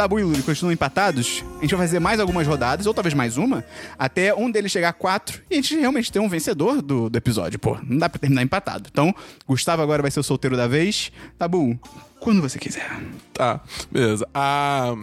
Dabu 0.00 0.18
e 0.18 0.24
Luli 0.24 0.42
continuam 0.42 0.72
empatados, 0.72 1.44
a 1.58 1.60
gente 1.60 1.74
vai 1.74 1.86
fazer 1.86 2.00
mais 2.00 2.18
algumas 2.18 2.46
rodadas, 2.46 2.86
ou 2.86 2.94
talvez 2.94 3.12
mais 3.12 3.36
uma, 3.36 3.62
até 3.98 4.34
um 4.34 4.50
deles 4.50 4.72
chegar 4.72 4.88
a 4.88 4.92
quatro 4.94 5.42
e 5.50 5.52
a 5.52 5.56
gente 5.56 5.78
realmente 5.78 6.10
ter 6.10 6.18
um 6.18 6.26
vencedor 6.26 6.80
do, 6.80 7.10
do 7.10 7.18
episódio. 7.18 7.58
Pô, 7.58 7.76
não 7.86 7.98
dá 7.98 8.08
pra 8.08 8.18
terminar 8.18 8.42
empatado. 8.42 8.88
Então, 8.90 9.14
Gustavo 9.46 9.82
agora 9.82 10.00
vai 10.00 10.10
ser 10.10 10.18
o 10.18 10.22
solteiro 10.22 10.56
da 10.56 10.66
vez. 10.66 11.12
Dabu, 11.38 11.78
quando 12.18 12.40
você 12.40 12.58
quiser. 12.58 12.90
Tá, 13.34 13.60
beleza. 13.92 14.26
A. 14.32 14.94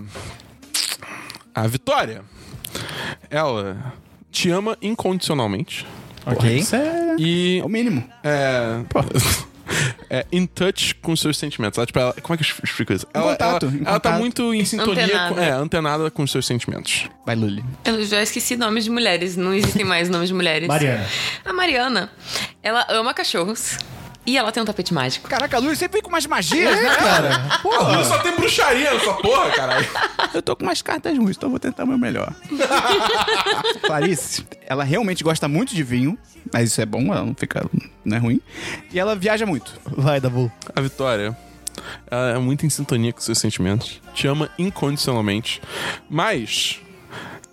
A 1.54 1.68
Vitória, 1.68 2.24
ela 3.30 3.94
te 4.32 4.50
ama 4.50 4.76
incondicionalmente. 4.82 5.86
Ok. 6.26 6.58
Isso 6.58 6.76
é, 6.76 7.16
E. 7.20 7.60
é 7.60 7.64
o 7.64 7.70
mínimo. 7.70 8.04
É. 8.24 8.84
é 10.10 10.26
in 10.32 10.46
touch 10.46 10.96
com 10.96 11.12
os 11.12 11.20
seus 11.20 11.38
sentimentos. 11.38 11.78
Ela, 11.78 11.86
tipo, 11.86 12.00
ela- 12.00 12.14
como 12.22 12.34
é 12.34 12.38
que 12.38 12.44
eu 12.44 12.56
explico 12.64 12.94
isso? 12.94 13.08
Ela, 13.14 13.32
contato, 13.32 13.66
ela, 13.66 13.90
ela 13.90 14.00
tá 14.00 14.12
muito 14.18 14.54
em 14.54 14.64
sintonia, 14.66 15.04
Antenada. 15.06 15.36
Com, 15.36 15.42
é, 15.42 15.50
antenada 15.52 16.12
com 16.12 16.24
os 16.24 16.32
seus 16.32 16.46
sentimentos. 16.46 17.10
Vai, 17.26 17.36
Luli. 17.36 17.64
Eu 17.86 18.04
já 18.06 18.22
esqueci 18.22 18.56
nomes 18.56 18.84
de 18.86 18.90
mulheres, 18.90 19.36
não 19.36 19.54
existem 19.54 19.86
mais 19.86 20.10
nomes 20.10 20.30
de 20.30 20.34
mulheres. 20.34 20.68
Mariana. 20.68 21.06
A 21.46 21.54
Mariana, 21.54 22.12
ela 22.64 22.86
ama 22.90 23.14
cachorros 23.14 23.78
e 24.28 24.38
ela 24.38 24.52
tem 24.52 24.62
um 24.62 24.66
tapete 24.66 24.94
mágico. 24.94 25.30
Caraca, 25.30 25.56
a 25.56 25.60
Luli 25.62 25.78
sempre 25.78 25.94
vem 25.94 26.02
com 26.02 26.10
umas 26.10 26.26
magias, 26.26 26.76
né? 26.76 26.96
Cara, 26.96 27.60
Pô, 27.64 27.72
só 28.04 28.20
tem 28.20 28.36
bruxaria 28.36 28.94
nessa 28.94 29.14
porra, 29.14 29.50
caralho. 29.52 29.88
Eu 30.34 30.42
tô 30.42 30.54
com 30.54 30.64
umas 30.64 30.82
cartas 30.82 31.18
ruins, 31.18 31.38
então 31.38 31.48
eu 31.48 31.52
vou 31.52 31.60
tentar 31.60 31.86
o 31.86 31.88
meu 31.88 31.98
melhor. 31.98 32.34
Clarice, 33.88 34.46
ela 34.66 34.84
realmente 34.84 35.24
gosta 35.24 35.48
muito 35.48 35.74
de 35.74 35.82
vinho, 35.82 36.18
mas 36.52 36.72
isso 36.72 36.82
é 36.82 36.86
bom, 36.86 37.04
ela 37.14 37.24
não 37.24 37.34
fica. 37.34 37.66
não 38.04 38.18
é 38.18 38.20
ruim. 38.20 38.42
E 38.92 39.00
ela 39.00 39.16
viaja 39.16 39.46
muito. 39.46 39.80
vai, 39.86 40.20
Dabu. 40.20 40.52
A 40.76 40.82
Vitória, 40.82 41.36
ela 42.12 42.32
é 42.32 42.38
muito 42.38 42.66
em 42.66 42.70
sintonia 42.70 43.14
com 43.14 43.22
seus 43.22 43.38
sentimentos. 43.38 44.02
Te 44.14 44.28
ama 44.28 44.50
incondicionalmente. 44.60 45.62
Mas 46.10 46.82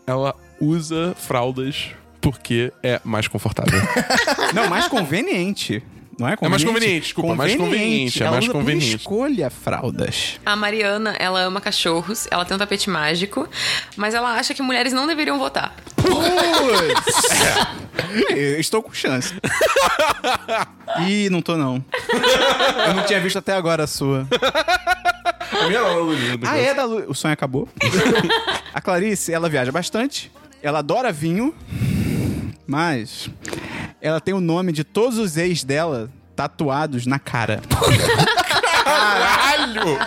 ela 0.08 0.34
usa 0.60 1.14
fraldas 1.16 1.90
porque 2.20 2.72
é 2.82 3.00
mais 3.04 3.28
confortável. 3.28 3.80
Não, 4.54 4.68
mais 4.68 4.88
conveniente. 4.88 5.82
Não 6.18 6.28
é 6.28 6.36
conveniente? 6.36 6.50
mais 6.50 6.64
conveniente, 6.64 7.00
desculpa, 7.04 7.34
mais 7.34 7.56
conveniente, 7.56 8.22
é 8.22 8.26
Ela 8.26 8.32
mais 8.32 8.44
usa 8.44 8.52
por 8.52 8.58
conveniente. 8.60 8.96
escolha 8.96 9.50
fraldas. 9.50 10.40
A 10.44 10.54
Mariana, 10.56 11.14
ela 11.18 11.40
ama 11.40 11.60
cachorros, 11.60 12.26
ela 12.30 12.44
tem 12.44 12.54
um 12.54 12.58
tapete 12.58 12.88
mágico, 12.90 13.48
mas 13.96 14.14
ela 14.14 14.34
acha 14.34 14.54
que 14.54 14.62
mulheres 14.62 14.92
não 14.92 15.06
deveriam 15.06 15.38
votar. 15.38 15.74
Eu 18.30 18.60
estou 18.60 18.82
com 18.82 18.92
chance. 18.92 19.34
Ih, 21.06 21.28
não 21.30 21.40
tô 21.42 21.56
não. 21.56 21.84
Eu 22.86 22.94
não 22.94 23.04
tinha 23.04 23.20
visto 23.20 23.38
até 23.38 23.54
agora 23.54 23.84
a 23.84 23.86
sua. 23.86 24.26
A 25.52 25.66
minha 25.68 25.80
não, 25.80 26.02
Lulinha. 26.02 26.38
Ah, 26.44 26.56
é 26.58 26.74
da 26.74 26.84
Lu... 26.84 27.04
O 27.08 27.14
sonho 27.14 27.32
acabou. 27.32 27.68
a 28.72 28.80
Clarice, 28.80 29.32
ela 29.32 29.48
viaja 29.48 29.72
bastante. 29.72 30.30
Ela 30.62 30.80
adora 30.80 31.12
vinho. 31.12 31.54
Mas 32.66 33.28
ela 34.04 34.20
tem 34.20 34.34
o 34.34 34.40
nome 34.40 34.70
de 34.70 34.84
todos 34.84 35.18
os 35.18 35.38
ex 35.38 35.64
dela 35.64 36.10
tatuados 36.36 37.06
na 37.06 37.18
cara. 37.18 37.62
Caralho! 38.84 39.98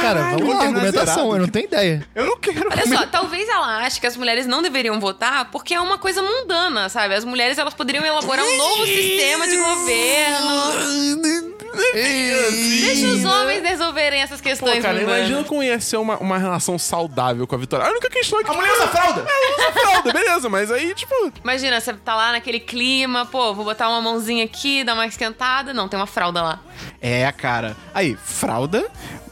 Cara, 0.00 0.22
vamos 0.30 0.48
lá, 0.48 0.58
terminar 0.60 0.64
argumentação, 0.64 1.32
eu 1.32 1.38
não 1.40 1.48
tenho 1.48 1.64
ideia. 1.66 2.06
Eu 2.14 2.26
não 2.26 2.36
quero. 2.38 2.68
Olha 2.70 2.86
só, 2.86 3.06
talvez 3.06 3.48
ela 3.48 3.78
ache 3.78 4.00
que 4.00 4.06
as 4.06 4.16
mulheres 4.16 4.46
não 4.46 4.62
deveriam 4.62 4.98
votar 5.00 5.50
porque 5.50 5.74
é 5.74 5.80
uma 5.80 5.98
coisa 5.98 6.22
mundana, 6.22 6.88
sabe? 6.88 7.14
As 7.14 7.24
mulheres 7.24 7.58
elas 7.58 7.74
poderiam 7.74 8.04
elaborar 8.04 8.44
um 8.44 8.56
novo 8.56 8.86
sistema 8.86 9.46
de 9.46 9.56
governo. 9.56 11.56
Deixa 11.92 13.06
os 13.08 13.24
homens 13.24 13.62
resolverem 13.62 14.22
essas 14.22 14.40
Pô, 14.40 14.48
questões 14.48 14.82
cara, 14.82 14.94
mundanas. 14.94 15.18
imagina 15.18 15.44
como 15.44 15.62
ia 15.62 15.78
ser 15.80 15.98
uma, 15.98 16.16
uma 16.18 16.38
relação 16.38 16.78
saudável 16.78 17.46
com 17.46 17.54
a 17.54 17.58
Vitória. 17.58 17.86
A 17.86 17.90
única 17.90 18.08
questão 18.08 18.40
é 18.40 18.44
que. 18.44 18.50
A 18.50 18.54
mulher 18.54 18.72
usa 18.72 18.88
fralda? 18.88 19.26
Ela 19.28 19.54
usa 19.54 19.80
fralda, 19.80 20.12
beleza, 20.12 20.48
mas 20.48 20.70
aí, 20.70 20.94
tipo. 20.94 21.14
Imagina, 21.42 21.80
você 21.80 21.92
tá 21.92 22.14
lá 22.14 22.32
naquele 22.32 22.60
clima, 22.60 23.26
pô, 23.26 23.54
vou 23.54 23.64
botar 23.64 23.88
uma 23.88 24.00
mãozinha 24.00 24.44
aqui, 24.44 24.84
dar 24.84 24.94
uma 24.94 25.06
esquentada. 25.06 25.74
Não, 25.74 25.88
tem 25.88 25.98
uma 25.98 26.06
fralda 26.06 26.42
lá. 26.42 26.60
É, 27.00 27.30
cara. 27.32 27.76
Aí, 27.92 28.16
fralda, 28.24 28.86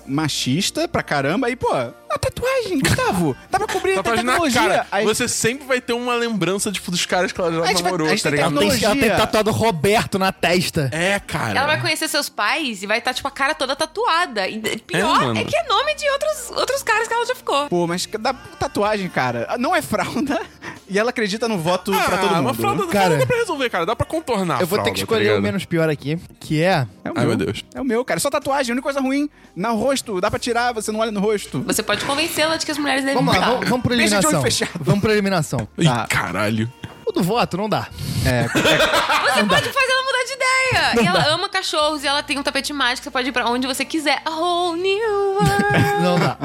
machista 0.06 0.86
pra 0.88 1.02
caramba. 1.02 1.46
Aí, 1.46 1.56
pô, 1.56 1.70
a 1.72 2.18
tatuagem, 2.18 2.78
Gustavo. 2.78 3.36
Dá 3.50 3.58
pra 3.58 3.66
cobrir 3.68 3.94
Tá 3.94 4.00
até 4.00 4.10
pra 4.12 4.22
na 4.22 4.32
tecnologia. 4.32 4.60
cara. 4.60 4.86
Aí, 4.92 5.04
Você 5.04 5.26
sempre 5.28 5.66
vai 5.66 5.80
ter 5.80 5.92
uma 5.92 6.14
lembrança, 6.14 6.70
tipo, 6.70 6.90
dos 6.90 7.04
caras 7.06 7.32
que 7.32 7.40
ela 7.40 7.52
já 7.52 7.60
vai- 7.60 7.74
namorou, 7.74 8.08
tá 8.08 8.14
tem 8.16 8.30
ligado? 8.32 8.50
Ela 8.52 8.60
tem, 8.60 8.68
ela 8.68 8.78
tem 8.78 8.80
Tecnologia. 8.80 9.16
tatuado 9.16 9.50
Roberto 9.50 10.18
na 10.18 10.32
testa. 10.32 10.88
É, 10.92 11.18
cara. 11.20 11.58
Ela 11.58 11.66
vai 11.66 11.80
conhecer 11.80 12.08
seus 12.08 12.28
pais 12.28 12.82
e 12.82 12.86
vai 12.86 12.98
estar, 12.98 13.12
tipo, 13.14 13.26
a 13.26 13.30
cara 13.30 13.54
toda 13.54 13.74
tatuada. 13.74 14.46
E 14.48 14.58
pior 14.78 15.36
É, 15.36 15.40
é, 15.40 15.44
que 15.44 15.56
é 15.56 15.64
nome 15.68 15.94
de 15.94 16.08
outros, 16.10 16.50
outros 16.56 16.82
caras 16.82 17.08
que 17.08 17.14
ela 17.14 17.26
já 17.26 17.34
ficou. 17.34 17.68
Pô, 17.68 17.86
mas 17.86 18.06
da 18.18 18.32
tatuagem, 18.34 19.08
cara, 19.08 19.56
não 19.58 19.74
é 19.74 19.82
fralda. 19.82 20.40
E 20.86 20.98
ela 20.98 21.08
acredita 21.10 21.48
no 21.48 21.56
voto 21.58 21.90
pra 21.92 22.18
todo 22.18 22.34
Ah, 22.34 22.36
mundo. 22.36 22.40
Uma 22.48 22.54
fralda, 22.54 22.86
Cara, 22.88 23.04
fralda 23.06 23.16
dá 23.16 23.26
pra 23.26 23.36
resolver, 23.38 23.70
cara. 23.70 23.86
Dá 23.86 23.96
pra 23.96 24.04
contornar. 24.04 24.60
eu 24.60 24.66
vou 24.66 24.78
ter 24.82 24.90
que 24.92 24.98
fralda, 25.00 25.14
escolher 25.22 25.32
tá 25.32 25.38
o 25.38 25.42
menos 25.42 25.64
pior 25.64 25.88
aqui, 25.88 26.18
que 26.38 26.60
é. 26.62 26.86
É 27.02 27.08
o 27.10 27.14
Ai, 27.16 27.24
meu. 27.24 27.28
meu 27.28 27.36
Deus. 27.38 27.64
É 27.74 27.80
o 27.80 27.84
meu, 27.84 28.04
cara. 28.04 28.20
Só 28.20 28.28
tatuagem, 28.28 28.70
a 28.70 28.74
única 28.74 28.82
coisa 28.84 29.00
ruim. 29.00 29.30
No 29.56 29.74
rosto, 29.94 30.20
dá 30.20 30.28
pra 30.30 30.38
tirar, 30.40 30.72
você 30.72 30.90
não 30.90 31.00
olha 31.00 31.10
no 31.12 31.20
rosto. 31.20 31.62
Você 31.66 31.82
pode 31.82 32.04
convencê-la 32.04 32.56
de 32.56 32.66
que 32.66 32.72
as 32.72 32.78
mulheres 32.78 33.04
devem 33.04 33.14
Vamos 33.24 33.36
lá, 33.40 33.46
vamos, 33.50 33.68
vamos 33.68 33.82
pra 33.86 33.94
Deixa 33.96 34.18
de 34.20 34.26
olho 34.26 34.36
eliminação. 34.36 34.42
fechado. 34.42 34.84
Vamos 34.84 35.00
pra 35.00 35.12
eliminação. 35.12 35.68
Ih, 35.78 35.84
Tá. 35.84 36.06
caralho. 36.08 36.70
O 37.06 37.12
do 37.12 37.22
voto 37.22 37.56
não 37.56 37.68
dá. 37.68 37.86
É, 38.24 38.42
Você 38.48 39.44
pode 39.44 39.68
fazer 39.68 39.92
ela 39.92 40.02
mudar 40.04 40.24
de 40.26 40.32
ideia. 40.32 41.02
e 41.02 41.06
ela 41.06 41.28
ama 41.34 41.48
cachorros 41.50 42.02
e 42.02 42.06
ela 42.06 42.22
tem 42.22 42.38
um 42.38 42.42
tapete 42.42 42.72
mágico. 42.72 43.04
Você 43.04 43.10
pode 43.10 43.28
ir 43.28 43.32
pra 43.32 43.46
onde 43.48 43.66
você 43.66 43.84
quiser. 43.84 44.20
A 44.24 44.30
whole 44.30 44.80
new 44.80 45.34
world. 45.36 46.02
Não 46.02 46.18
dá. 46.18 46.36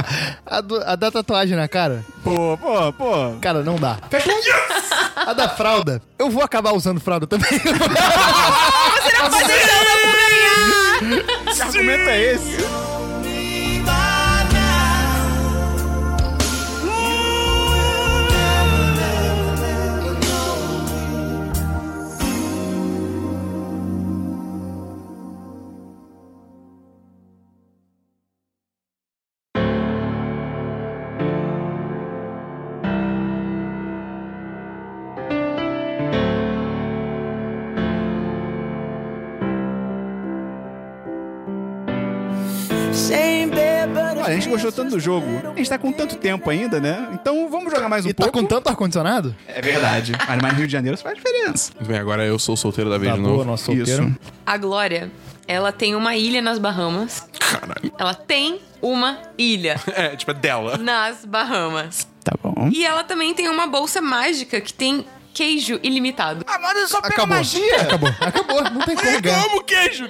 A, 0.46 0.62
do- 0.62 0.84
a 0.84 0.96
da 0.96 1.10
tatuagem 1.12 1.56
na 1.56 1.68
cara, 1.70 2.04
pô, 2.24 2.58
pô, 2.58 2.92
pô. 2.94 3.36
cara, 3.42 3.64
não 3.64 3.78
dá. 3.78 3.98
A 5.16 5.34
da 5.34 5.48
fralda, 5.50 6.02
eu 6.20 6.30
vou 6.30 6.44
acabar 6.44 6.74
usando 6.74 7.00
fralda 7.00 7.26
também. 7.26 7.50
Que 11.56 11.62
argumento 11.62 12.10
é 12.10 12.34
esse? 12.34 12.58
Olha, 44.30 44.38
a 44.38 44.40
gente 44.40 44.50
gostou 44.50 44.72
tanto 44.72 44.92
do 44.92 45.00
jogo. 45.00 45.26
A 45.54 45.58
gente 45.58 45.70
tá 45.70 45.78
com 45.78 45.92
tanto 45.92 46.16
tempo 46.16 46.50
ainda, 46.50 46.80
né? 46.80 47.10
Então 47.14 47.50
vamos 47.50 47.74
jogar 47.74 47.90
mais 47.90 48.06
um 48.06 48.10
e 48.10 48.14
tá 48.14 48.24
pouco. 48.24 48.40
com 48.40 48.46
tanto 48.46 48.70
ar-condicionado? 48.70 49.36
É 49.48 49.62
verdade. 49.62 50.14
Mas 50.28 50.42
no 50.42 50.58
Rio 50.60 50.68
de 50.68 50.74
Janeiro 50.74 50.96
isso 50.96 51.04
faz 51.04 51.16
diferença. 51.16 51.72
Muito 51.76 51.88
bem, 51.88 51.98
agora 52.00 52.24
eu 52.26 52.38
sou 52.38 52.56
solteiro 52.56 52.90
da 52.90 52.98
vez 52.98 53.12
Tá 53.12 53.18
de 53.18 53.24
novo. 53.24 53.44
nosso 53.44 53.66
solteiro. 53.66 54.04
Isso. 54.10 54.18
A 54.46 54.58
Glória, 54.58 55.12
ela 55.48 55.72
tem 55.72 55.96
uma 55.96 56.16
ilha 56.16 56.42
nas 56.42 56.60
Bahamas. 56.60 57.28
Caralho. 57.40 57.92
Ela 57.98 58.14
tem 58.14 58.60
uma 58.82 59.18
ilha 59.38 59.76
É, 59.96 60.16
tipo, 60.16 60.32
é 60.32 60.34
dela. 60.36 60.78
nas 60.78 61.26
Bahamas. 61.26 62.08
Tá 62.24 62.34
bom. 62.44 62.70
E 62.72 62.86
ela 62.86 63.04
também 63.04 63.34
tem 63.34 63.50
uma 63.50 63.66
bolsa 63.66 64.00
mágica 64.02 64.62
que 64.62 64.74
tem 64.74 65.06
queijo 65.34 65.80
ilimitado. 65.84 66.44
Ah, 66.48 66.60
mas 66.60 66.78
eu 66.78 66.88
só 66.88 67.02
pego 67.02 67.14
Acabou. 67.14 67.38
magia. 67.38 67.82
Acabou. 67.82 68.10
Acabou. 68.20 68.64
Não 68.64 68.82
tem 68.82 68.96
como 68.96 69.10
Eu 69.10 69.22
ganhar. 69.22 69.44
amo 69.46 69.64
queijo! 69.64 70.08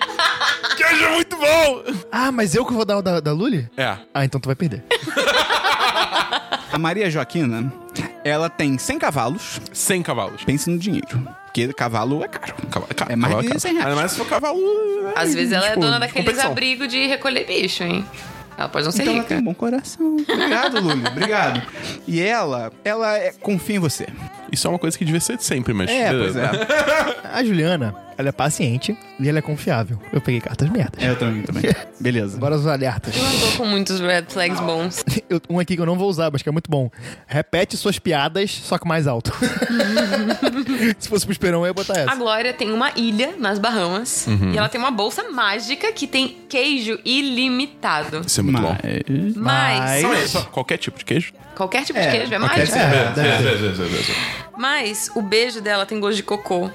queijo 0.78 1.04
é 1.06 1.10
muito 1.12 1.36
bom! 1.38 1.84
Ah, 2.12 2.32
mas 2.32 2.56
eu 2.56 2.66
que 2.66 2.74
vou 2.74 2.86
dar 2.86 2.98
o 2.98 3.02
da, 3.02 3.20
da 3.20 3.32
Luli? 3.32 3.70
É. 3.78 3.98
Ah, 4.14 4.26
então 4.26 4.40
tu 4.40 4.48
vai 4.48 4.56
perder. 4.56 4.84
A 6.72 6.78
Maria 6.78 7.10
Joaquina, 7.10 7.72
ela 8.24 8.50
tem 8.50 8.78
100 8.78 9.00
cavalos. 9.00 9.60
100 9.74 10.04
cavalos. 10.04 10.44
Pense 10.44 10.70
no 10.70 10.78
dinheiro. 10.78 11.28
Porque 11.46 11.74
cavalo 11.74 12.24
é 12.24 12.28
caro. 12.28 12.54
Cavalo, 12.70 12.96
caro, 12.96 13.12
É 13.12 13.16
mais 13.16 13.32
cavalo 13.34 13.42
de 13.44 13.48
caro. 13.50 13.60
100 13.60 13.72
reais. 13.74 13.86
Ainda 13.88 14.00
mais 14.00 14.12
se 14.12 14.18
for 14.18 14.28
cavalo. 14.28 14.60
né, 15.04 15.14
Às 15.16 15.34
vezes 15.34 15.52
ela 15.52 15.66
é 15.66 15.70
tipo, 15.70 15.82
dona 15.82 16.00
daqueles 16.00 16.26
competição. 16.26 16.52
abrigos 16.52 16.88
de 16.88 17.08
recolher 17.08 17.46
bicho, 17.46 17.84
hein? 17.84 18.06
Ela 18.58 18.70
pode 18.70 18.86
não 18.86 18.92
ser 18.92 19.02
Então 19.04 19.14
ela 19.14 19.22
rica. 19.24 19.36
tem 19.36 19.38
um 19.40 19.46
bom 19.46 19.54
coração. 19.54 20.18
Obrigado, 20.18 20.80
Luli. 20.80 21.08
Obrigado. 21.08 21.62
E 22.08 22.22
ela, 22.22 22.72
ela 22.84 23.18
é- 23.18 23.32
confia 23.42 23.78
em 23.78 23.80
você. 23.80 24.08
Isso 24.52 24.68
é 24.68 24.70
uma 24.70 24.80
coisa 24.80 24.98
que 24.98 25.06
devia 25.06 25.20
ser 25.22 25.38
de 25.38 25.44
sempre, 25.44 25.74
mas. 25.74 25.90
É, 25.90 26.12
pois 26.12 26.36
é. 26.36 26.50
A 27.32 27.44
Juliana, 27.44 27.94
ela 28.18 28.30
é 28.30 28.32
paciente 28.32 28.98
e 29.20 29.30
ela 29.30 29.40
é 29.40 29.42
confiável. 29.42 30.00
Eu 30.12 30.20
peguei 30.22 30.42
cartas 30.42 30.70
merdas. 30.70 31.02
É, 31.04 31.10
eu 31.10 31.16
também, 31.16 31.44
também. 31.44 31.64
Beleza. 32.00 32.38
Agora 32.38 32.56
os 32.56 32.66
alertas. 32.66 33.16
Eu 33.16 33.24
não 33.24 33.40
tô 33.40 33.58
com 33.58 33.66
muitos 33.66 34.00
red 34.00 34.24
flags 34.30 34.60
bons. 34.60 35.04
Eu- 35.30 35.40
um 35.50 35.60
aqui 35.60 35.76
que 35.76 35.82
eu 35.82 35.86
não 35.86 35.96
vou 35.96 36.10
usar, 36.10 36.32
mas 36.32 36.42
que 36.42 36.50
é 36.50 36.52
muito 36.52 36.70
bom. 36.72 36.90
Repete 37.28 37.78
suas 37.78 38.00
piadas, 38.00 38.50
só 38.52 38.78
que 38.80 38.88
mais 38.88 39.06
alto. 39.06 39.32
Se 40.98 41.08
fosse 41.08 41.24
pro 41.26 41.32
Esperão, 41.32 41.62
eu 41.62 41.68
ia 41.68 41.74
botar 41.74 41.98
A 41.98 42.02
essa. 42.02 42.16
Glória 42.16 42.52
tem 42.54 42.72
uma 42.72 42.92
ilha 42.96 43.36
nas 43.38 43.60
Bahamas 43.60 44.26
Uhum. 44.28 44.54
e 44.54 44.58
ela 44.58 44.68
tem 44.70 44.80
uma 44.82 44.90
bolsa 44.92 45.30
mágica 45.30 45.92
que 45.94 46.08
tem 46.08 46.38
queijo 46.50 47.00
ilimitado. 47.06 48.22
Isso 48.26 48.40
é 48.40 48.44
muito 48.44 48.60
bom. 48.62 48.76
Mas... 49.36 50.04
Mas, 50.04 50.30
só 50.32 50.42
qualquer 50.46 50.78
tipo 50.78 50.98
de 50.98 51.06
queijo? 51.06 51.32
qualquer 51.56 51.84
tipo 51.84 52.00
É, 52.00 52.06
de 52.10 52.18
queijo 52.18 52.34
é 52.34 52.40
mágico. 52.40 52.66
tipo. 52.68 52.78
É, 52.78 53.12
deve 53.14 53.38
ser. 53.38 53.44
beleza, 53.44 53.84
beleza. 53.84 54.12
Mas 54.58 55.10
o 55.16 55.22
beijo 55.22 55.62
dela 55.62 55.86
tem 55.86 56.00
gosto 56.00 56.16
de 56.18 56.24
cocô. 56.24 56.70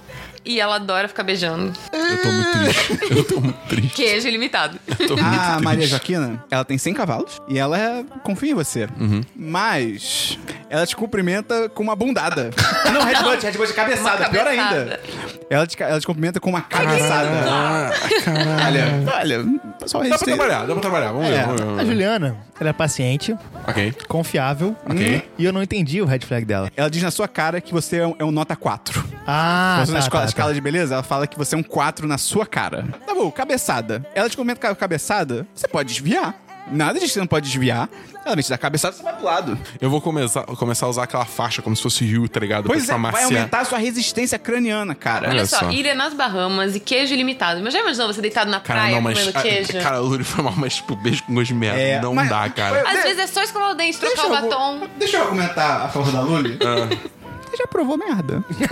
E 0.47 0.61
ela 0.61 0.77
adora 0.77 1.09
ficar 1.09 1.23
beijando. 1.23 1.73
Eu 1.91 2.21
tô 2.21 2.29
muito 2.31 2.53
triste. 2.53 3.17
Eu 3.17 3.25
tô 3.25 3.41
muito 3.41 3.59
triste. 3.67 3.95
Queijo 3.95 4.29
ilimitado. 4.29 4.79
A 4.91 4.95
triste. 4.95 5.63
Maria 5.63 5.87
Joaquina, 5.87 6.45
ela 6.51 6.63
tem 6.67 6.77
100 6.77 6.93
cavalos 6.93 7.41
e 7.49 7.59
ela 7.59 7.79
é- 7.79 8.05
confia 8.23 8.51
em 8.51 8.55
você. 8.55 8.87
Mas 9.35 10.39
ela 10.69 10.87
te 10.87 10.95
cumprimenta 10.95 11.71
com 11.71 11.83
uma 11.83 11.97
bundada. 11.97 12.51
Não, 12.93 13.03
headbutt, 13.05 13.43
headbutt 13.43 13.69
de 13.69 13.75
cabeçada, 13.75 14.25
Uma 14.25 14.29
pior 14.29 14.47
ainda. 14.47 15.01
Ela 15.49 15.67
te, 15.67 15.83
ela 15.83 15.99
te 16.01 16.07
cumprimenta 16.07 16.39
com 16.41 16.51
uma 16.51 16.61
cabeçada. 16.61 17.29
Ah, 17.49 17.91
caralho. 18.25 18.81
Olha, 19.15 19.39
olha, 19.41 19.61
pessoal, 19.81 20.03
Dá 20.05 20.19
pra 20.19 20.27
trabalhar, 20.27 20.67
dá 20.67 20.73
pra 20.75 20.81
trabalhar. 20.83 21.13
Vamos 21.13 21.29
ver. 21.29 21.35
É, 21.37 21.43
Vamos 21.45 21.57
ver, 21.61 21.63
A 21.63 21.67
vamos 21.71 21.83
ver. 21.85 21.87
Juliana, 21.87 22.37
ela 22.59 22.71
é 22.71 22.73
paciente, 22.73 23.37
Ok. 23.67 23.95
confiável. 24.09 24.77
Ok. 24.89 25.29
E 25.39 25.45
eu 25.45 25.53
não 25.53 25.63
entendi 25.63 26.01
o 26.01 26.05
red 26.05 26.21
flag 26.21 26.45
dela. 26.45 26.71
Ela 26.77 26.89
diz 26.89 27.03
na 27.03 27.11
sua 27.11 27.27
cara 27.29 27.61
que 27.61 27.73
você 27.73 27.99
é 27.99 28.07
um, 28.07 28.15
é 28.19 28.25
um 28.25 28.31
nota 28.31 28.55
4. 28.55 29.05
Ah, 29.27 29.83
você 29.85 29.93
na 29.93 29.99
tá, 29.99 30.05
escola, 30.05 30.23
tá, 30.23 30.29
escala 30.29 30.49
tá. 30.51 30.55
de 30.55 30.61
beleza, 30.61 30.95
ela 30.95 31.03
fala 31.03 31.27
que 31.27 31.37
você 31.37 31.55
é 31.55 31.59
um 31.59 31.63
4 31.63 32.07
na 32.07 32.19
sua 32.19 32.47
cara. 32.47 32.85
Tá 33.07 33.15
bom, 33.15 33.31
cabeçada. 33.31 34.05
Ela 34.15 34.29
te 34.29 34.37
comenta 34.37 34.75
cabeçada, 34.75 35.47
você 35.55 35.67
pode 35.67 35.89
desviar. 35.89 36.35
Nada 36.71 36.99
que 36.99 37.07
você 37.07 37.19
não 37.19 37.27
pode 37.27 37.47
desviar. 37.47 37.89
Ela 38.25 38.35
vem 38.35 38.43
te 38.43 38.49
dar 38.49 38.57
cabeçada, 38.57 38.97
você 38.97 39.03
vai 39.03 39.13
pro 39.15 39.25
lado. 39.27 39.59
Eu 39.79 39.91
vou 39.91 40.01
começar, 40.01 40.45
começar 40.45 40.87
a 40.87 40.89
usar 40.89 41.03
aquela 41.03 41.27
faixa 41.27 41.61
como 41.61 41.77
se 41.77 41.83
fosse 41.83 42.07
Rio, 42.07 42.27
tá 42.27 42.41
ligado? 42.41 42.65
Pois 42.67 42.87
pra 42.87 42.97
é, 42.97 42.99
vai 42.99 43.25
aumentar 43.25 43.61
a 43.61 43.65
sua 43.67 43.77
resistência 43.77 44.39
craniana, 44.39 44.95
cara. 44.95 45.29
Olha, 45.29 45.37
Olha 45.41 45.47
só, 45.47 45.59
só. 45.59 45.71
ilha 45.71 45.95
nas 45.95 46.15
Bahamas 46.15 46.75
e 46.75 46.81
queijo 46.81 47.13
ilimitado. 47.13 47.61
Mas 47.63 47.75
já 47.75 47.81
imaginou 47.81 48.07
você 48.11 48.23
deitado 48.23 48.51
na 48.51 48.61
Cara, 48.61 48.81
praia 48.81 48.95
não, 48.95 49.03
mas. 49.03 49.19
comendo 49.19 49.43
queijo? 49.43 49.73
Cara, 49.83 50.01
o 50.01 50.07
Luri 50.07 50.25
foi 50.25 50.43
mal, 50.43 50.55
mas 50.57 50.77
tipo, 50.77 50.97
beijo 50.97 51.23
com 51.25 51.35
gosto 51.35 51.49
de 51.49 51.55
merda. 51.55 51.79
É, 51.79 52.01
não 52.01 52.15
mas- 52.15 52.31
dá, 52.31 52.49
cara. 52.49 52.81
Às 52.89 52.97
De- 52.97 53.03
vezes 53.03 53.19
é 53.19 53.27
só 53.27 53.43
escovar 53.43 53.71
o 53.73 53.75
dente, 53.75 53.99
trocar 53.99 54.23
o 54.23 54.25
eu 54.25 54.31
batom. 54.31 54.89
Deixa 54.99 55.19
eu 55.19 55.23
argumentar 55.25 55.85
a 55.85 55.89
favor 55.91 56.11
da 56.11 56.23
Luli. 56.23 56.59
Ah. 56.63 57.15
Você 57.51 57.59
já 57.59 57.67
provou 57.69 57.99
merda. 57.99 58.43
Se 58.57 58.65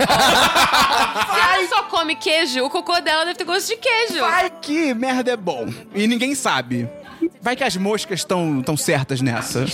ela 1.39 1.67
só 1.69 1.83
come 1.83 2.15
queijo, 2.15 2.63
o 2.65 2.69
cocô 2.69 2.99
dela 3.01 3.23
deve 3.23 3.37
ter 3.37 3.43
gosto 3.45 3.67
de 3.67 3.77
queijo. 3.77 4.19
Vai 4.19 4.49
que 4.49 4.93
merda 4.95 5.31
é 5.31 5.37
bom. 5.37 5.71
E 5.93 6.07
ninguém 6.07 6.33
sabe. 6.35 6.89
Vai 7.41 7.55
que 7.55 7.63
as 7.63 7.75
moscas 7.77 8.19
estão 8.21 8.61
tão 8.61 8.75
certas 8.77 9.21
nessa. 9.21 9.65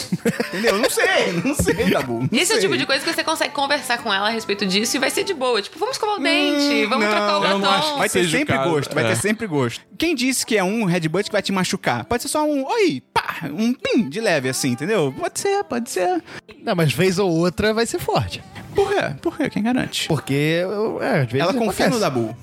Entendeu? 0.50 0.78
Não 0.78 0.90
sei, 0.90 1.34
não 1.44 1.56
sei, 1.56 1.90
Dabu. 1.90 2.28
Não 2.32 2.40
Esse 2.40 2.54
é 2.54 2.56
o 2.58 2.60
tipo 2.60 2.78
de 2.78 2.86
coisa 2.86 3.04
que 3.04 3.14
você 3.14 3.24
consegue 3.24 3.54
conversar 3.54 3.98
com 4.00 4.14
ela 4.14 4.28
a 4.28 4.32
respeito 4.32 4.66
disso 4.66 4.98
e 4.98 5.00
vai 5.00 5.10
ser 5.10 5.24
de 5.24 5.34
boa. 5.34 5.62
Tipo, 5.62 5.78
vamos 5.80 5.96
escovar 5.96 6.16
o 6.18 6.20
dente, 6.22 6.86
vamos 6.86 7.06
Não, 7.06 7.12
trocar 7.12 7.40
o 7.40 7.44
eu 7.46 7.50
não 7.50 7.62
batom. 7.62 7.74
acho 7.76 7.92
que 7.94 8.00
Vai 8.00 8.10
ter 8.10 8.30
sempre 8.30 8.56
caso, 8.56 8.70
gosto, 8.70 8.94
vai 8.96 9.04
é. 9.06 9.08
ter 9.10 9.16
sempre 9.18 9.48
gosto. 9.48 9.82
Quem 9.98 10.16
disse 10.16 10.46
que 10.46 10.58
é 10.58 10.64
um 10.64 10.86
headbutt 10.86 11.26
que 11.26 11.32
vai 11.32 11.42
te 11.42 11.52
machucar? 11.52 12.06
Pode 12.06 12.24
ser 12.24 12.30
só 12.30 12.44
um 12.46 12.66
oi, 12.66 13.02
pá, 13.14 13.40
um 13.52 13.74
pim 13.74 14.10
de 14.10 14.20
leve 14.22 14.50
assim, 14.50 14.70
entendeu? 14.72 15.14
Pode 15.18 15.40
ser, 15.40 15.64
pode 15.66 15.90
ser. 15.90 16.24
Não, 16.64 16.76
mas 16.76 16.92
vez 16.94 17.20
ou 17.20 17.30
outra 17.32 17.74
vai 17.74 17.86
ser 17.86 18.00
forte. 18.00 18.42
Por 18.76 18.90
quê? 18.90 19.02
Por 19.22 19.38
quê? 19.38 19.50
Quem 19.50 19.64
garante? 19.64 20.08
Porque, 20.08 20.34
eu- 20.34 21.02
é, 21.02 21.22
às 21.22 21.32
vezes 21.32 21.40
Ela 21.40 21.54
confia 21.54 21.86
acontece. 21.88 21.90
no 21.90 22.00
Dabu. 22.00 22.38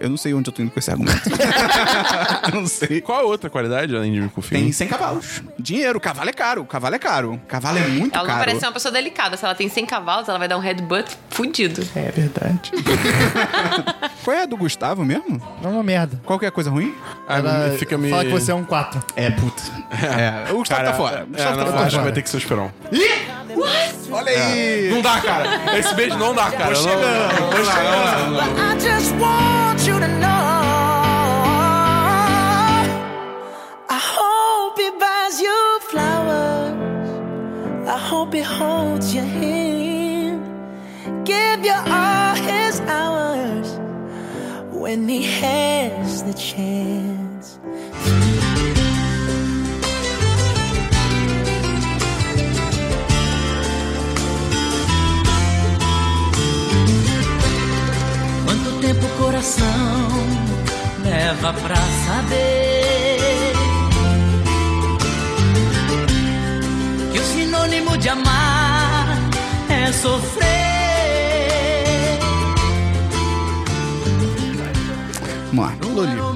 Eu 0.00 0.08
não 0.08 0.16
sei 0.16 0.32
onde 0.34 0.48
eu 0.48 0.52
tô 0.52 0.62
indo 0.62 0.70
com 0.70 0.78
esse 0.78 0.90
argumento. 0.90 1.20
eu 2.52 2.60
não 2.60 2.66
sei. 2.66 3.00
Qual 3.00 3.18
é 3.18 3.22
a 3.22 3.26
outra 3.26 3.50
qualidade 3.50 3.94
além 3.94 4.12
de 4.12 4.20
me 4.20 4.28
confiar? 4.30 4.58
Tem 4.58 4.72
100 4.72 4.88
cavalos. 4.88 5.42
Dinheiro, 5.58 6.00
cavalo 6.00 6.30
é 6.30 6.32
caro. 6.32 6.64
Cavalo 6.64 6.94
é 6.94 6.98
caro. 6.98 7.40
Cavalo 7.46 7.78
é 7.78 7.86
muito 7.86 8.14
Ela 8.14 8.22
não 8.22 8.26
caro. 8.30 8.38
parece 8.40 8.60
ser 8.60 8.66
uma 8.66 8.72
pessoa 8.72 8.90
delicada. 8.92 9.36
Se 9.36 9.44
ela 9.44 9.54
tem 9.54 9.68
100 9.68 9.86
cavalos, 9.86 10.28
ela 10.28 10.38
vai 10.38 10.48
dar 10.48 10.56
um 10.56 10.60
headbutt 10.60 11.16
fudido. 11.28 11.86
É 11.94 12.10
verdade. 12.10 12.70
Qual 14.24 14.36
é 14.36 14.42
a 14.42 14.46
do 14.46 14.56
Gustavo 14.56 15.04
mesmo? 15.04 15.40
É 15.62 15.66
uma 15.66 15.82
merda. 15.82 16.20
Qual 16.24 16.38
que 16.38 16.44
é 16.44 16.48
a 16.48 16.52
coisa 16.52 16.70
ruim? 16.70 16.94
Ah, 17.28 17.38
Ela 17.38 17.70
fica 17.78 17.96
meio. 17.98 18.10
fala 18.14 18.24
que 18.24 18.30
você 18.32 18.50
é 18.50 18.54
um 18.54 18.64
4. 18.64 19.02
É, 19.16 19.30
puta. 19.30 19.62
É, 19.92 20.52
o 20.52 20.56
Gustavo 20.58 20.80
Cara, 20.82 20.90
tá 20.92 20.96
fora. 20.96 21.16
O 21.18 21.20
É, 21.20 21.24
Gustavo 21.26 21.56
não, 21.56 21.64
tá 21.64 21.70
acho 21.70 21.74
fora. 21.74 21.90
que 21.90 21.98
vai 21.98 22.12
ter 22.12 22.22
que 22.22 22.30
ser 22.30 22.36
o 22.36 22.38
Esperão. 22.38 22.72
Olha 24.12 24.30
aí. 24.30 24.90
Não 24.90 25.02
dá, 25.02 25.20
cara. 25.20 25.78
Esse 25.78 25.94
beijo 25.94 26.16
não 26.18 26.34
dá, 26.34 26.50
cara. 26.50 26.70
Não, 26.70 26.76
chegando, 26.76 27.02
não. 27.02 28.32
But 28.34 28.58
I 28.58 28.78
just 28.78 29.12
want 29.18 29.86
you 29.86 30.00
to 30.00 30.08
know. 30.08 30.28
I 33.88 33.98
hope 33.98 34.80
he 34.80 34.90
buys 34.90 35.40
you 35.40 35.80
flowers. 35.88 36.74
I 37.86 37.98
hope 37.98 38.36
he 38.36 38.42
holds 38.42 39.14
your 39.14 39.24
hand. 39.24 40.42
Give 41.24 41.64
you 41.64 41.74
all 41.74 42.34
his 42.34 42.80
hours 42.80 43.78
when 44.72 45.08
he 45.08 45.22
has 45.40 46.22
the 46.22 46.34
chance. 46.34 47.58
Tempo 58.80 59.04
o 59.04 59.08
coração 59.22 60.08
leva 61.04 61.52
pra 61.52 61.76
saber 61.76 63.52
que 67.12 67.18
o 67.18 67.22
sinônimo 67.22 67.98
de 67.98 68.08
amar 68.08 69.18
é 69.68 69.92
sofrer? 69.92 70.50
Vamos 75.52 75.64
lá. 75.66 75.76
Loli. 75.94 76.30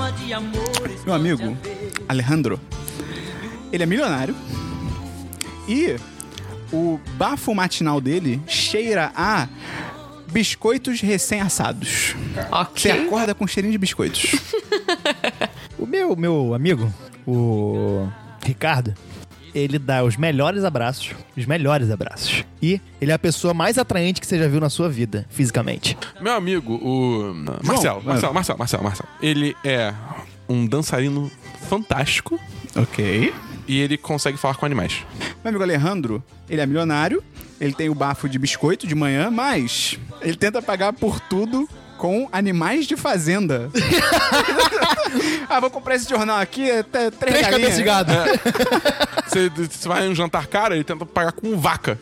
Meu 1.07 1.14
amigo, 1.14 1.57
Alejandro, 2.09 2.61
ele 3.72 3.82
é 3.82 3.86
milionário 3.86 4.34
e 5.66 5.97
o 6.72 6.99
bafo 7.16 7.55
matinal 7.55 8.01
dele 8.01 8.42
cheira 8.47 9.12
a 9.14 9.49
biscoitos 10.35 11.01
recém-assados. 11.01 12.14
Você 12.74 12.91
Ok. 12.93 13.07
acorda 13.07 13.35
com 13.35 13.47
cheirinho 13.47 13.72
de 13.72 13.78
biscoitos. 13.78 14.35
O 15.78 15.87
meu, 15.87 16.16
meu 16.16 16.55
amigo, 16.55 16.93
o 17.26 18.09
Ricardo, 18.45 18.95
ele 19.55 19.78
dá 19.78 20.03
os 20.03 20.16
melhores 20.16 20.64
abraços, 20.64 21.11
os 21.37 21.45
melhores 21.47 21.91
abraços. 21.91 22.45
E 22.62 22.80
ele 23.01 23.11
é 23.11 23.14
a 23.14 23.18
pessoa 23.18 23.53
mais 23.53 23.76
atraente 23.76 24.20
que 24.20 24.26
você 24.26 24.39
já 24.39 24.49
viu 24.49 24.61
na 24.61 24.70
sua 24.70 24.89
vida, 24.89 25.26
fisicamente. 25.28 25.97
Meu 26.20 26.32
amigo, 26.32 26.74
o. 26.76 27.35
Marcelo, 27.62 28.01
ah. 28.01 28.09
Marcelo, 28.09 28.35
Marcelo, 28.35 28.59
Marcelo, 28.59 28.82
Marcelo. 28.85 29.09
Ele 29.20 29.55
é 29.64 29.93
um 30.49 30.66
dançarino 30.66 31.30
fantástico 31.68 32.41
ok. 32.76 33.35
e 33.68 33.78
ele 33.78 33.99
consegue 33.99 34.39
falar 34.39 34.55
com 34.55 34.64
animais. 34.64 35.05
Meu 35.43 35.51
amigo 35.51 35.62
Alejandro, 35.62 36.22
ele 36.49 36.61
é 36.62 36.66
milionário, 36.66 37.22
ele 37.61 37.72
tem 37.72 37.88
o 37.88 37.94
bafo 37.94 38.28
de 38.28 38.38
biscoito 38.38 38.86
de 38.86 38.94
manhã, 38.94 39.30
mas 39.30 39.98
ele 40.20 40.36
tenta 40.36 40.61
pagar 40.61 40.92
por 40.92 41.20
tudo 41.20 41.68
com 41.96 42.28
animais 42.32 42.86
de 42.86 42.96
fazenda. 42.96 43.70
ah, 45.48 45.61
vou 45.61 45.70
comprar 45.70 45.94
esse 45.94 46.09
jornal 46.09 46.38
aqui, 46.38 46.70
até 46.70 47.11
três, 47.11 47.38
Três 47.38 47.46
galinhas. 47.48 47.50
cabeças 47.50 47.76
de 47.76 47.82
gado. 47.82 48.12
Você, 49.26 49.48
você 49.48 49.88
vai 49.88 50.07
em 50.07 50.11
um 50.11 50.14
jantar 50.14 50.46
cara, 50.46 50.74
ele 50.74 50.84
tenta 50.84 51.07
pagar 51.07 51.32
com 51.32 51.57
vaca. 51.59 51.98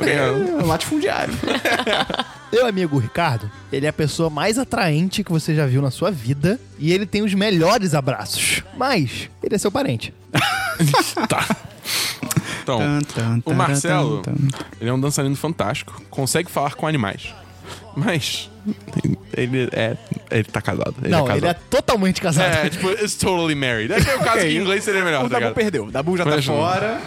Ligado? 0.00 0.08
É 0.08 0.30
um 0.30 0.66
latifundiário. 0.66 1.34
Meu 2.52 2.66
amigo 2.66 2.98
Ricardo, 2.98 3.50
ele 3.72 3.84
é 3.84 3.88
a 3.88 3.92
pessoa 3.92 4.30
mais 4.30 4.58
atraente 4.58 5.24
que 5.24 5.32
você 5.32 5.54
já 5.54 5.66
viu 5.66 5.82
na 5.82 5.90
sua 5.90 6.10
vida 6.12 6.60
e 6.78 6.92
ele 6.92 7.04
tem 7.04 7.22
os 7.22 7.34
melhores 7.34 7.94
abraços. 7.94 8.62
Mas 8.76 9.28
ele 9.42 9.56
é 9.56 9.58
seu 9.58 9.72
parente. 9.72 10.14
tá. 11.28 11.44
Então, 12.64 13.42
o 13.44 13.54
Marcelo, 13.54 14.22
ele 14.80 14.90
é 14.90 14.92
um 14.92 15.00
dançarino 15.00 15.36
fantástico, 15.36 16.00
consegue 16.10 16.50
falar 16.50 16.74
com 16.74 16.86
animais. 16.86 17.34
Mas 17.96 18.50
ele 19.36 19.68
é. 19.72 19.96
Ele 20.30 20.44
tá 20.44 20.60
casado. 20.60 20.94
Ele 21.00 21.10
Não, 21.10 21.20
é 21.24 21.28
casado. 21.28 21.38
ele 21.38 21.46
é 21.48 21.54
totalmente 21.54 22.20
casado. 22.20 22.52
É, 22.52 22.68
tipo, 22.68 22.90
it's 22.90 23.14
totally 23.14 23.54
married. 23.54 23.92
É 23.92 24.00
que 24.00 24.10
é 24.10 24.16
o 24.16 24.20
caso 24.20 24.40
que 24.40 24.46
em 24.48 24.56
inglês 24.58 24.82
seria 24.82 25.04
melhor, 25.04 25.20
O 25.20 25.28
tá 25.28 25.34
Dabu 25.38 25.40
ligado? 25.40 25.54
perdeu. 25.54 25.84
O 25.86 25.90
Dabu 25.92 26.16
já 26.16 26.24
tá 26.24 26.30
Mas 26.30 26.46
não. 26.46 26.56
fora. 26.56 27.00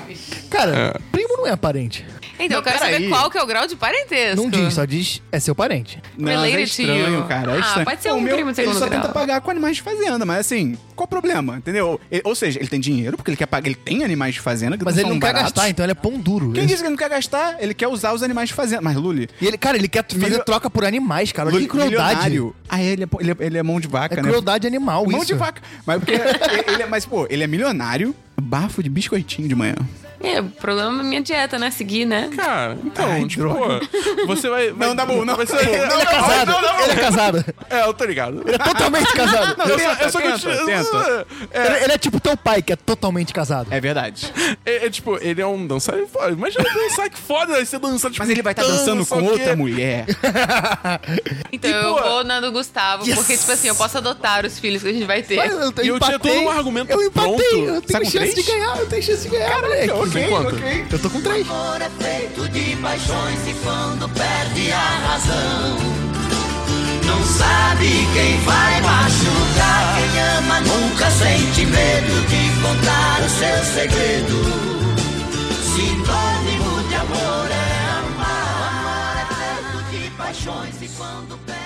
Cara, 0.50 1.00
não 1.38 1.48
é 1.48 1.56
parente. 1.56 2.06
Então, 2.40 2.58
eu 2.58 2.64
quero 2.64 2.78
peraí. 2.80 2.94
saber 2.96 3.10
qual 3.10 3.32
que 3.32 3.38
é 3.38 3.42
o 3.44 3.46
grau 3.48 3.66
de 3.66 3.76
parentesco. 3.76 4.36
Não 4.36 4.50
diz, 4.50 4.74
só 4.74 4.86
diz 4.86 5.22
é 5.32 5.40
seu 5.40 5.56
parente. 5.56 6.00
Não, 6.18 6.26
mas 6.26 6.34
é 6.34 6.38
Related 6.46 6.76
to 6.76 6.82
estranho, 6.82 7.14
you. 7.20 7.24
cara. 7.26 7.52
É 7.52 7.56
Ah, 7.56 7.60
estranho. 7.60 7.86
pode 7.86 8.02
ser 8.04 8.12
O 8.12 8.16
um 8.16 8.22
meu, 8.22 8.36
primo 8.36 8.52
de 8.54 8.60
Ele 8.62 8.68
segundo 8.68 8.80
só 8.80 8.88
grau. 8.90 9.02
tenta 9.02 9.14
pagar 9.14 9.42
com 9.42 9.50
animais 9.50 9.78
de 9.78 9.82
fazenda, 9.82 10.24
mas 10.26 10.40
assim, 10.42 10.78
qual 10.96 11.06
o 11.06 11.08
problema? 11.08 11.58
Entendeu? 11.58 12.00
Ele- 12.12 12.22
ou 12.26 12.36
seja, 12.36 12.60
ele 12.60 12.68
tem 12.68 12.80
dinheiro, 12.80 13.18
porque 13.18 13.32
ele 13.32 13.38
quer 13.38 13.46
pagar. 13.48 13.68
Ele 13.68 13.76
tem 13.76 14.04
animais 14.04 14.36
de 14.36 14.42
fazenda, 14.42 14.78
que 14.78 14.84
Mas 14.86 14.96
não 14.96 15.00
ele 15.02 15.08
são 15.08 15.14
não 15.16 15.20
quer 15.20 15.34
baratos. 15.34 15.54
gastar, 15.54 15.70
então 15.70 15.84
ele 15.86 15.92
é 15.92 15.96
pão 15.96 16.20
duro. 16.20 16.52
Quem 16.52 16.62
Ele- 16.64 16.68
disse 16.68 16.78
que 16.82 16.84
ele 16.88 16.90
não 16.92 16.98
quer 16.98 17.10
gastar? 17.10 17.56
Ele 17.60 17.74
quer 17.74 17.88
usar 17.88 18.14
os 18.14 18.22
animais 18.24 18.50
de 18.50 18.56
fazenda. 18.56 18.82
Mas, 18.82 18.96
Luli. 18.96 19.28
E 19.42 19.48
ele, 19.48 19.58
cara, 19.58 19.78
ele 19.78 19.88
quer 19.88 20.06
fazer 20.08 20.24
Milio- 20.24 20.44
troca 20.46 20.70
por 20.70 20.86
animais, 20.86 21.32
cara. 21.32 21.50
Luli 21.50 21.64
que 21.66 21.70
crueldade. 21.72 22.24
milionário. 22.30 22.56
Ah, 22.70 22.82
ele 22.82 23.04
é, 23.04 23.08
ele, 23.20 23.32
é, 23.32 23.36
ele 23.40 23.58
é 23.58 23.64
mão 23.64 23.80
de 23.80 23.88
vaca, 23.88 24.14
É 24.14 24.18
né? 24.18 24.24
crueldade 24.24 24.68
animal 24.68 25.06
Mão 25.06 25.18
isso. 25.18 25.26
de 25.28 25.34
vaca. 25.34 25.62
Mas 25.86 25.98
porque 26.00 26.12
ele 26.72 26.84
é, 26.84 26.86
mas, 26.86 27.06
pô, 27.06 27.26
ele 27.30 27.44
é 27.44 27.48
milionário, 27.48 28.16
bafo 28.42 28.82
de 28.84 28.90
biscoitinho 28.90 29.48
de 29.48 29.56
manhã. 29.56 29.76
É, 30.20 30.42
o 30.42 30.46
problema 30.46 31.02
é 31.02 31.04
minha 31.06 31.22
dieta, 31.22 31.60
né? 31.60 31.70
Seguir, 31.70 32.04
né? 32.04 32.32
Cara, 32.36 32.76
então, 32.84 33.06
Ai, 33.08 33.24
tipo, 33.28 33.42
droga. 33.44 33.82
você 34.26 34.50
vai. 34.50 34.72
vai 34.72 34.88
Não, 34.88 34.96
Dabu, 34.96 35.24
não, 35.24 35.36
Você, 35.36 35.54
não, 35.54 35.62
não, 35.64 35.72
Ele 35.72 36.02
é 36.02 36.06
casado. 36.08 36.52
não, 36.52 36.62
não, 36.64 36.80
Ele 36.82 36.92
é 36.92 36.96
casado. 36.96 37.46
É, 37.70 37.82
eu 37.84 37.94
tô 37.94 38.04
ligado. 38.04 38.42
Ele 38.44 38.56
é 38.56 38.58
totalmente 38.58 39.14
casado. 39.14 39.56
Não, 39.60 39.66
Eu 39.68 39.78
tenta, 39.78 39.96
só, 40.10 40.20
eu 40.20 40.40
só 40.40 40.50
tenta, 40.50 40.66
tenta. 40.66 41.28
Ele, 41.54 41.84
ele 41.84 41.94
é 41.94 41.98
tipo 42.00 42.20
teu 42.20 42.36
pai, 42.36 42.64
que 42.64 42.74
é 42.74 42.76
totalmente 42.76 43.32
casado. 43.32 43.68
É 43.72 43.80
verdade. 43.80 44.34
É, 44.66 44.88
é, 44.88 44.90
tipo, 44.90 45.20
ele 45.22 45.40
é 45.40 45.46
um 45.46 45.68
dançarino 45.68 46.08
foda. 46.08 46.32
Imagina 46.32 46.64
dançar 46.64 47.10
que 47.12 47.20
foda, 47.20 47.54
vai 47.54 47.66
ser 47.66 47.78
dançar 47.78 48.10
tipo. 48.10 48.24
Mas 48.24 48.32
ele 48.32 48.42
vai 48.42 48.54
estar 48.54 48.64
dançando 48.64 48.98
dança, 48.98 49.16
com 49.16 49.24
outra 49.24 49.56
mulher. 49.56 50.06
Então 51.52 51.70
E, 51.70 51.74
eu 51.74 51.96
pô, 51.96 52.02
vou 52.02 52.24
na 52.24 52.40
do 52.40 52.52
Gustavo, 52.52 53.06
Yes! 53.06 53.16
porque, 53.16 53.38
tipo 53.38 53.52
assim, 53.52 53.68
eu 53.68 53.76
posso 53.76 53.98
adotar 53.98 54.46
os 54.46 54.60
filhos 54.60 54.82
que 54.84 54.90
a 54.90 54.94
gente 54.94 55.06
vai 55.06 55.22
ter. 55.24 55.36
Mas 55.38 55.52
eu, 55.54 55.74
E 55.84 55.88
eu 55.88 56.00
tinha 56.00 56.20
todo 56.20 56.34
um 56.42 56.50
argumento 56.50 56.92
Eu 56.92 57.02
empatei, 57.04 57.36
pronto. 57.36 57.44
eu 57.56 57.82
Tá 57.82 58.00
tenho 58.00 58.12
com 58.12 58.27
chance 58.28 58.36
de 58.36 58.44
ganhar, 58.44 58.78
eu 58.78 58.88
tenho 58.88 59.04
chance 59.04 59.22
de 59.24 59.30
ganhar, 59.30 59.62
moleque. 59.62 60.10
Tem 60.12 60.30
quanto? 60.30 60.56
Eu 60.92 61.00
tô 61.00 61.10
com 61.10 61.22
três. 61.22 61.50
amor 61.50 61.82
é 61.82 61.90
feito 61.90 62.50
de 62.50 62.76
paixões 62.78 63.48
e 63.48 63.54
quando 63.64 64.10
perde 64.10 64.72
a 64.72 65.08
razão 65.08 65.78
Não 67.06 67.24
sabe 67.26 67.88
quem 68.14 68.40
vai 68.42 68.82
machucar. 68.82 69.96
Quem 69.98 70.22
ama 70.38 70.60
nunca 70.62 71.10
sente 71.12 71.66
medo 71.66 72.28
de 72.28 72.62
contar 72.62 73.22
o 73.22 73.30
seu 73.30 73.64
segredo. 73.74 74.44
Sinônimo 75.64 76.88
de 76.88 76.96
amor 76.96 77.50
é 77.52 77.90
amar. 78.00 78.68
Amar 78.70 79.18
é 79.18 79.36
feito 79.36 80.04
de 80.04 80.10
paixões 80.12 80.82
e 80.82 80.88
quando 80.98 81.38
perde 81.46 81.57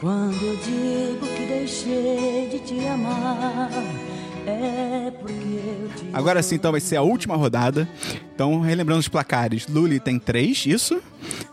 Quando 0.00 0.40
eu 0.40 0.56
digo 0.56 1.26
que 1.26 1.46
deixei 1.46 2.48
de 2.50 2.58
te 2.60 2.86
amar, 2.86 3.68
é 4.46 5.10
porque 5.10 5.32
eu 5.34 5.88
te 5.96 6.06
Agora 6.12 6.40
sim, 6.42 6.54
então 6.54 6.70
vai 6.70 6.80
ser 6.80 6.96
a 6.96 7.02
última 7.02 7.34
rodada. 7.36 7.88
Então, 8.34 8.60
relembrando 8.60 9.00
os 9.00 9.08
placares: 9.08 9.66
Luli 9.66 9.98
tem 9.98 10.18
3, 10.18 10.66
isso. 10.66 11.02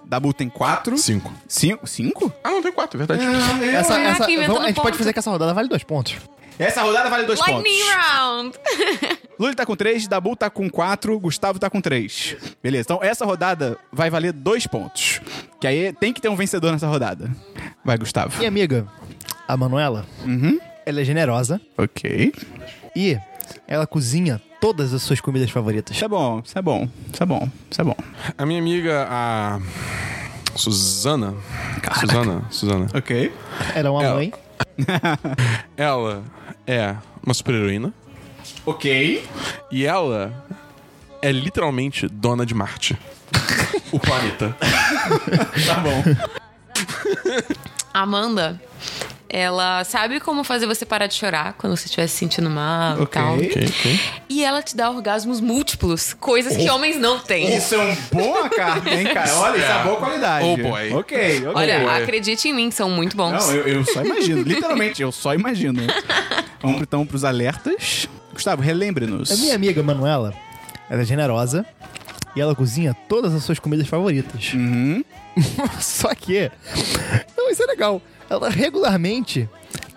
Dabu 0.06 0.32
tem 0.32 0.48
4. 0.48 0.96
Cinco. 0.98 1.34
5? 1.48 1.88
5? 1.88 2.32
Ah, 2.44 2.52
não, 2.52 2.62
tem 2.62 2.72
quatro, 2.72 3.02
é 3.02 3.06
verdade. 3.06 3.24
Essa, 3.66 3.96
Caraca, 3.96 4.10
essa, 4.24 4.32
inventando 4.32 4.48
vamos- 4.48 4.64
a 4.64 4.68
gente 4.68 4.76
ponto. 4.76 4.84
pode 4.86 4.98
fazer 5.00 5.14
que 5.14 5.20
essa 5.20 5.32
rodada 5.32 5.54
vale 5.54 5.68
dois 5.68 5.84
pontos. 5.84 6.16
Essa 6.58 6.82
rodada 6.84 7.10
vale 7.10 7.26
2 7.26 7.40
pontos. 7.40 7.54
Lightning 7.54 7.90
Round! 7.92 8.58
Luli 9.38 9.54
tá 9.56 9.66
com 9.66 9.76
3, 9.76 10.08
Dabu 10.08 10.36
tá 10.36 10.50
com 10.50 10.70
4, 10.70 11.20
Gustavo 11.20 11.60
tá 11.60 11.70
com 11.70 11.82
3. 11.82 12.38
Beleza, 12.64 12.86
então 12.88 13.00
essa 13.04 13.26
rodada 13.26 13.78
vai 13.92 14.10
valer 14.10 14.32
2 14.32 14.66
pontos. 14.68 15.20
Que 15.60 15.68
aí 15.68 15.92
tem 15.94 16.14
que 16.14 16.22
ter 16.22 16.30
um 16.30 16.36
vencedor 16.36 16.72
nessa 16.72 16.88
rodada. 16.88 17.30
Vai, 17.84 17.98
Gustavo. 17.98 18.38
Minha 18.38 18.48
amiga, 18.48 18.88
a 19.48 19.58
Manuela, 19.58 20.06
ela 20.86 21.02
é 21.02 21.04
generosa 21.04 21.60
Ok. 21.78 22.34
e 22.96 23.18
ela 23.68 23.86
cozinha 23.86 24.42
todas 24.62 24.94
as 24.94 25.02
suas 25.02 25.20
comidas 25.20 25.50
favoritas. 25.52 25.96
Isso 25.96 26.06
é 26.06 26.08
bom, 26.08 26.42
isso 26.44 26.58
é 26.58 26.62
bom, 26.62 26.88
isso 27.14 27.22
é 27.22 27.26
bom, 27.26 27.50
isso 27.70 27.82
é 27.82 27.84
bom. 27.84 27.96
A 28.38 28.46
minha 28.46 28.60
amiga, 28.62 29.06
a. 29.10 29.60
Suzana. 30.56 31.34
Suzana. 32.00 32.46
Suzana. 32.50 32.88
Ok. 32.94 33.34
Ela 33.76 33.90
é 33.90 33.92
uma 33.92 34.04
Ela- 34.04 34.16
mãe. 34.16 34.34
Ela 35.78 36.24
é 36.68 36.96
uma 37.24 37.34
super-heroína. 37.34 37.94
Ok. 38.66 39.28
E 39.72 39.86
ela 39.86 40.46
é 41.22 41.32
literalmente 41.32 42.08
dona 42.08 42.46
de 42.46 42.54
Marte. 42.54 42.98
o 43.92 44.00
planeta. 44.00 44.56
Tá 45.66 45.76
bom. 45.76 46.04
Amanda, 47.94 48.62
ela 49.28 49.84
sabe 49.84 50.20
como 50.20 50.44
fazer 50.44 50.66
você 50.68 50.86
parar 50.86 51.08
de 51.08 51.14
chorar 51.16 51.54
quando 51.54 51.76
você 51.76 51.86
estiver 51.86 52.08
se 52.08 52.16
sentindo 52.18 52.50
mal 52.50 52.98
e 53.00 53.02
Ok. 53.02 53.22
tal. 53.22 53.36
Ok, 53.36 53.66
ok. 53.68 54.00
E 54.30 54.44
ela 54.44 54.62
te 54.62 54.76
dá 54.76 54.90
orgasmos 54.90 55.42
múltiplos, 55.42 56.14
coisas 56.14 56.56
que 56.56 56.70
homens 56.70 56.98
não 56.98 57.20
têm. 57.20 57.56
Isso 57.56 57.76
é 57.76 57.78
uma 57.78 57.98
boa 58.12 58.50
carta, 58.50 58.90
hein, 58.90 59.06
cara? 59.14 59.34
Olha, 59.36 59.58
isso 59.58 59.66
é 59.72 59.84
boa 59.84 59.98
qualidade. 59.98 60.46
Oh, 60.46 60.58
boy. 60.58 60.94
Ok, 60.94 61.38
ok. 61.40 61.52
Olha, 61.54 61.80
boa. 61.80 61.98
acredite 61.98 62.48
em 62.48 62.54
mim, 62.54 62.72
são 62.72 62.90
muito 62.90 63.18
bons. 63.18 63.32
Não, 63.32 63.52
eu, 63.56 63.68
eu 63.68 63.86
só 63.86 64.04
imagino. 64.04 64.42
Literalmente, 64.48 65.02
eu 65.02 65.12
só 65.12 65.34
imagino. 65.34 65.82
Vamos 66.62 66.82
então 66.82 67.06
pros 67.06 67.24
alertas. 67.24 68.08
Gustavo, 68.34 68.62
relembre-nos. 68.62 69.32
A 69.32 69.38
minha 69.38 69.56
amiga 69.56 69.82
Manuela, 69.82 70.34
ela 70.90 71.02
é 71.02 71.06
generosa 71.06 71.66
e 72.36 72.42
ela 72.42 72.54
cozinha 72.54 72.94
todas 73.08 73.34
as 73.34 73.44
suas 73.44 73.60
comidas 73.60 73.88
favoritas. 73.88 74.52
Uhum. 74.54 75.04
Só 75.80 76.14
que. 76.14 76.52
Isso 77.56 77.64
é 77.64 77.68
legal. 77.68 78.02
Ela 78.30 78.50
regularmente 78.50 79.50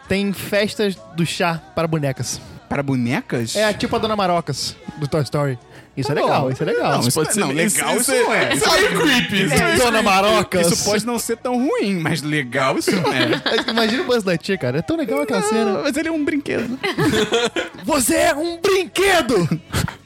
tem 0.08 0.32
festas 0.32 0.94
do 1.16 1.26
chá 1.26 1.60
para 1.74 1.88
bonecas. 1.88 2.40
Para 2.68 2.82
bonecas? 2.84 3.56
É 3.56 3.72
tipo 3.72 3.96
a 3.96 3.98
Dona 3.98 4.14
Marocas 4.14 4.76
do 4.98 5.08
Toy 5.08 5.22
Story. 5.22 5.58
Isso 5.96 6.12
é 6.12 6.14
Tá 6.14 6.20
legal, 6.20 6.42
bom. 6.42 6.50
isso 6.52 6.62
é 6.62 6.66
legal. 6.66 6.92
Não, 6.92 7.00
isso 7.00 7.12
Pode 7.18 7.34
ser 7.34 7.40
não, 7.40 7.48
legal 7.50 7.96
isso 7.96 8.12
não 8.12 8.32
é. 8.32 8.54
Isso 8.54 8.64
é 8.64 8.88
creepy. 8.96 9.42
Isso 9.46 9.54
é 9.54 9.64
meio 9.66 9.78
Dona 9.78 10.02
Marocas. 10.02 10.70
Isso 10.70 10.84
pode 10.84 11.04
não 11.04 11.18
ser 11.18 11.36
tão 11.38 11.56
ruim, 11.58 11.98
mas 11.98 12.22
legal 12.22 12.78
isso 12.78 12.92
não 12.94 13.12
é. 13.12 13.42
Imagina 13.68 14.02
o 14.04 14.06
Buzz 14.06 14.22
Lightyear, 14.22 14.60
cara. 14.60 14.78
É 14.78 14.82
tão 14.82 14.96
legal 14.96 15.22
aquela 15.22 15.42
cena. 15.42 15.80
Mas 15.82 15.96
ele 15.96 16.08
é 16.08 16.12
um 16.12 16.24
brinquedo. 16.24 16.78
Você 17.84 18.14
é 18.14 18.34
um 18.34 18.60
brinquedo! 18.60 19.48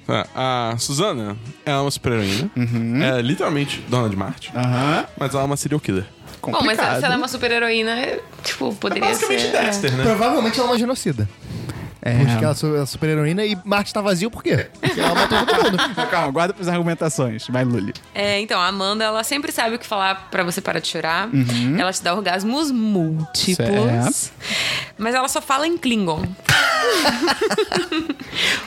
Tá, 0.07 0.27
A 0.35 0.75
Suzana 0.79 1.37
é 1.67 1.75
uma 1.77 1.91
super-heroína. 1.91 2.51
É 3.19 3.21
literalmente 3.21 3.85
dona 3.89 4.09
de 4.09 4.17
Marte. 4.17 4.51
Aham. 4.57 5.05
Mas 5.19 5.35
ela 5.35 5.43
é 5.43 5.47
uma 5.47 5.57
serial 5.59 5.79
killer. 5.81 6.07
Bom, 6.51 6.63
mas 6.65 6.79
se 6.79 7.05
ela 7.05 7.15
é 7.15 7.17
uma 7.17 7.29
super-heroína, 7.29 7.93
é, 7.93 8.21
tipo, 8.43 8.75
poderia 8.75 9.09
Basicamente 9.09 9.43
ser... 9.43 9.55
é. 9.55 9.63
Dexter, 9.65 9.93
né? 9.93 10.03
Provavelmente 10.03 10.59
ela 10.59 10.69
é 10.69 10.73
uma 10.73 10.79
genocida. 10.79 11.29
É. 12.05 12.17
Porque 12.19 12.45
ela 12.45 12.51
é 12.51 12.55
su- 12.55 12.87
super 12.87 13.09
heroína 13.11 13.45
e 13.45 13.57
Marte 13.65 13.93
tá 13.95 14.01
vazio 14.01 14.29
por 14.29 14.43
quê? 14.43 14.67
Porque 14.81 15.01
ela 15.01 15.15
matou 15.15 15.47
todo 15.47 15.63
mundo. 15.71 15.79
Calma, 16.11 16.33
guarda 16.33 16.53
pras 16.53 16.67
argumentações. 16.67 17.47
Vai, 17.49 17.65
Luli. 17.65 17.95
É, 18.13 18.41
então, 18.41 18.61
a 18.61 18.67
Amanda, 18.67 19.05
ela 19.05 19.23
sempre 19.23 19.53
sabe 19.53 19.77
o 19.77 19.79
que 19.79 19.87
falar 19.87 20.29
pra 20.31 20.43
você 20.43 20.61
parar 20.61 20.81
de 20.81 20.89
chorar. 20.89 21.29
Uhum. 21.33 21.77
Ela 21.79 21.93
te 21.93 22.03
dá 22.03 22.13
orgasmos 22.15 22.73
múltiplos. 22.73 24.33
Mas 24.99 25.15
ela 25.15 25.29
só 25.29 25.41
fala 25.41 25.67
em 25.67 25.79
Klingon. 25.79 26.23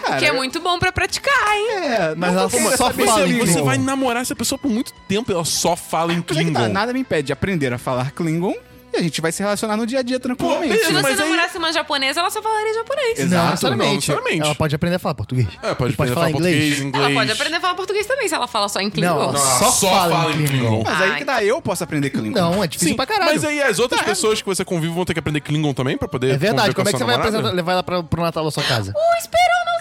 o 0.08 0.18
que 0.18 0.26
é 0.26 0.32
muito 0.32 0.60
bom 0.60 0.78
pra 0.80 0.92
praticar, 0.92 1.34
hein? 1.56 1.68
É, 1.72 2.16
Mas 2.16 2.34
ela 2.36 2.50
queria 2.50 2.78
só 2.78 2.92
fala 2.92 3.28
em 3.28 3.38
Você 3.40 3.46
Klingon. 3.54 3.66
vai 3.66 3.78
namorar 3.78 4.22
essa 4.22 4.36
pessoa 4.36 4.58
por 4.58 4.70
muito 4.72 4.92
tempo 5.08 5.32
e 5.32 5.34
ela 5.34 5.46
só 5.46 5.76
fala 5.76 6.14
em 6.14 6.18
Mas 6.18 6.24
é 6.26 6.28
tá, 6.28 6.34
Klingon. 6.36 6.68
nada 6.70 6.94
me 6.94 7.00
impede 7.00 7.28
de 7.28 7.34
aprender 7.34 7.74
a 7.74 7.78
falar 7.78 8.12
Klingon 8.12 8.54
e 8.96 9.00
a 9.00 9.04
gente 9.04 9.22
vai 9.22 9.32
se 9.32 9.42
relacionar 9.44 9.78
no 9.78 9.86
dia 9.86 10.00
a 10.00 10.02
dia 10.04 10.20
tranquilamente. 10.20 10.78
Se 10.78 10.86
você 10.86 11.02
mas 11.02 11.20
aí- 11.20 11.30
namorasse 11.30 11.58
uma 11.58 11.72
japonesa, 11.74 12.20
ela 12.20 12.30
só 12.30 12.42
falaria 12.42 12.74
japonês. 12.74 13.20
Exato, 13.20 13.64
não, 13.70 13.78
não 13.78 13.94
necessariamente. 13.94 14.42
Ela 14.42 14.56
pode 14.56 14.76
aprender 14.76 14.96
a 14.96 15.00
falar 15.00 15.16
português. 15.16 15.48
É, 15.62 15.74
pode, 15.74 15.94
E 15.94 15.96
pode 15.96 16.12
aprender 16.12 16.12
a 16.12 16.16
falar 16.16 16.32
inglês. 16.32 16.80
inglês. 16.80 17.06
Ela 17.06 17.14
pode 17.14 17.32
aprender 17.32 17.56
a 17.58 17.60
falar 17.62 17.76
português 17.76 18.06
também, 18.06 18.28
se 18.28 18.36
ela 18.36 18.48
fala 18.48 18.68
só 18.70 18.80
em 18.80 18.90
Klingon. 18.90 19.14
Não, 19.16 19.32
Não, 19.34 19.40
Só 19.40 19.72
só, 19.72 19.90
fala 19.90 20.16
fala, 20.24 20.32
em 20.36 20.44
em 20.44 20.48
Klingon. 20.48 20.84
Mas 20.86 21.02
aí 21.02 21.12
Ai. 21.12 21.18
que 21.18 21.26
dá, 21.26 21.44
eu 21.44 21.62
posso 21.62 21.84
aprender 21.84 22.10
Klingon. 22.10 22.40
Não, 22.40 22.64
é 22.64 22.68
difícil 22.68 22.90
Sim, 22.90 22.96
pra 22.96 23.06
caralho. 23.06 23.32
mas 23.32 23.44
aí 23.44 23.62
as 23.62 23.80
outras 23.80 24.02
pessoas 24.02 24.42
que 24.42 24.48
você 24.48 24.64
convive 24.66 24.94
vão 24.94 25.06
ter 25.06 25.14
que 25.14 25.20
aprender 25.20 25.42
Klingon 25.42 25.74
também 25.74 25.98
pra 25.98 26.08
poder 26.08 26.34
É 26.34 26.38
verdade. 26.38 26.74
Como 26.74 26.88
é 26.88 26.92
que 26.92 26.98
você 26.98 27.04
vai 27.04 27.16
apresentar, 27.16 27.52
levar 27.52 27.72
ela 27.74 27.84
pra, 27.84 28.02
pro 28.04 28.22
Natal 28.22 28.44
da 28.46 28.52
sua 28.52 28.64
casa? 28.64 28.94
O 28.96 29.18
Esperon 29.18 29.66
não 29.66 29.75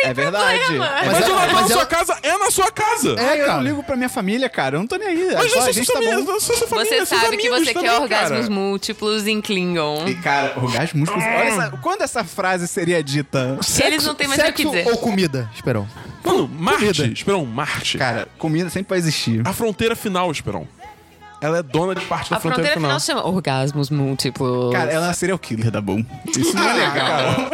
tem 0.00 0.10
É 0.10 0.14
verdade. 0.14 0.58
problema. 0.58 0.86
É 0.86 0.90
Mas, 0.90 1.06
Mas 1.06 1.20
o 1.28 1.30
ela- 1.30 1.40
Natal 1.40 1.52
mas 1.54 1.62
na 1.62 1.66
sua 1.68 1.76
ela- 1.76 1.86
casa 1.86 2.18
é 2.22 2.38
na 2.38 2.50
sua 2.50 2.70
casa. 2.70 3.08
É, 3.18 3.42
eu 3.42 3.46
cara. 3.46 3.54
não 3.58 3.62
ligo 3.62 3.82
pra 3.82 3.96
minha 3.96 4.08
família, 4.08 4.48
cara. 4.48 4.76
Eu 4.76 4.80
não 4.80 4.86
tô 4.86 4.96
nem 4.96 5.08
aí. 5.08 5.30
Mas 5.34 5.50
Só 5.50 5.56
eu 5.58 5.60
a 5.60 5.64
sou 5.64 5.72
gente 5.72 5.86
sua 5.86 5.94
tá 5.94 6.00
família, 6.02 6.24
bom. 6.24 6.32
eu 6.32 6.40
sou 6.40 6.56
sua 6.56 6.66
família, 6.68 6.90
Você 6.90 7.06
seus 7.06 7.20
sabe 7.20 7.36
que 7.36 7.46
amigos 7.48 7.66
você 7.68 7.74
também, 7.74 7.90
quer 7.90 8.00
orgasmos 8.00 8.40
cara. 8.40 8.50
múltiplos 8.50 9.26
em 9.26 9.40
Klingon. 9.40 10.06
E, 10.08 10.14
cara, 10.16 10.52
orgasmo 10.56 10.98
múltiplos. 10.98 11.24
Olha 11.24 11.32
essa, 11.44 11.70
quando 11.82 12.02
essa 12.02 12.24
frase 12.24 12.66
seria 12.68 13.02
dita? 13.02 13.58
Eles 13.84 14.04
não 14.04 14.14
têm 14.14 14.28
mais 14.28 14.40
o 14.40 14.44
que 14.52 14.62
Sexo 14.62 14.70
dizer. 14.76 14.86
ou 14.90 14.98
comida? 14.98 15.50
Esperão. 15.54 15.88
Mano, 16.24 16.48
Marte. 16.48 17.12
Esperão, 17.12 17.44
Marte. 17.46 17.96
Cara, 17.98 18.28
comida 18.38 18.68
sempre 18.70 18.90
vai 18.90 18.98
existir. 18.98 19.40
A 19.44 19.52
fronteira 19.52 19.96
final, 19.96 20.30
Esperão. 20.30 20.66
Ela 21.40 21.58
é 21.58 21.62
dona 21.62 21.94
de 21.94 22.04
parte 22.04 22.30
da 22.30 22.36
A 22.36 22.40
fronteira 22.40 22.70
final. 22.72 22.82
final 22.90 23.00
se 23.00 23.06
chama 23.06 23.26
orgasmos 23.26 23.88
múltiplos. 23.90 24.72
Cara, 24.72 24.90
ela 24.92 25.10
é 25.10 25.12
serial 25.12 25.38
killer 25.38 25.70
da 25.70 25.80
Boom. 25.80 26.04
Isso 26.26 26.54
não 26.54 26.68
é 26.68 26.72
legal. 26.74 27.50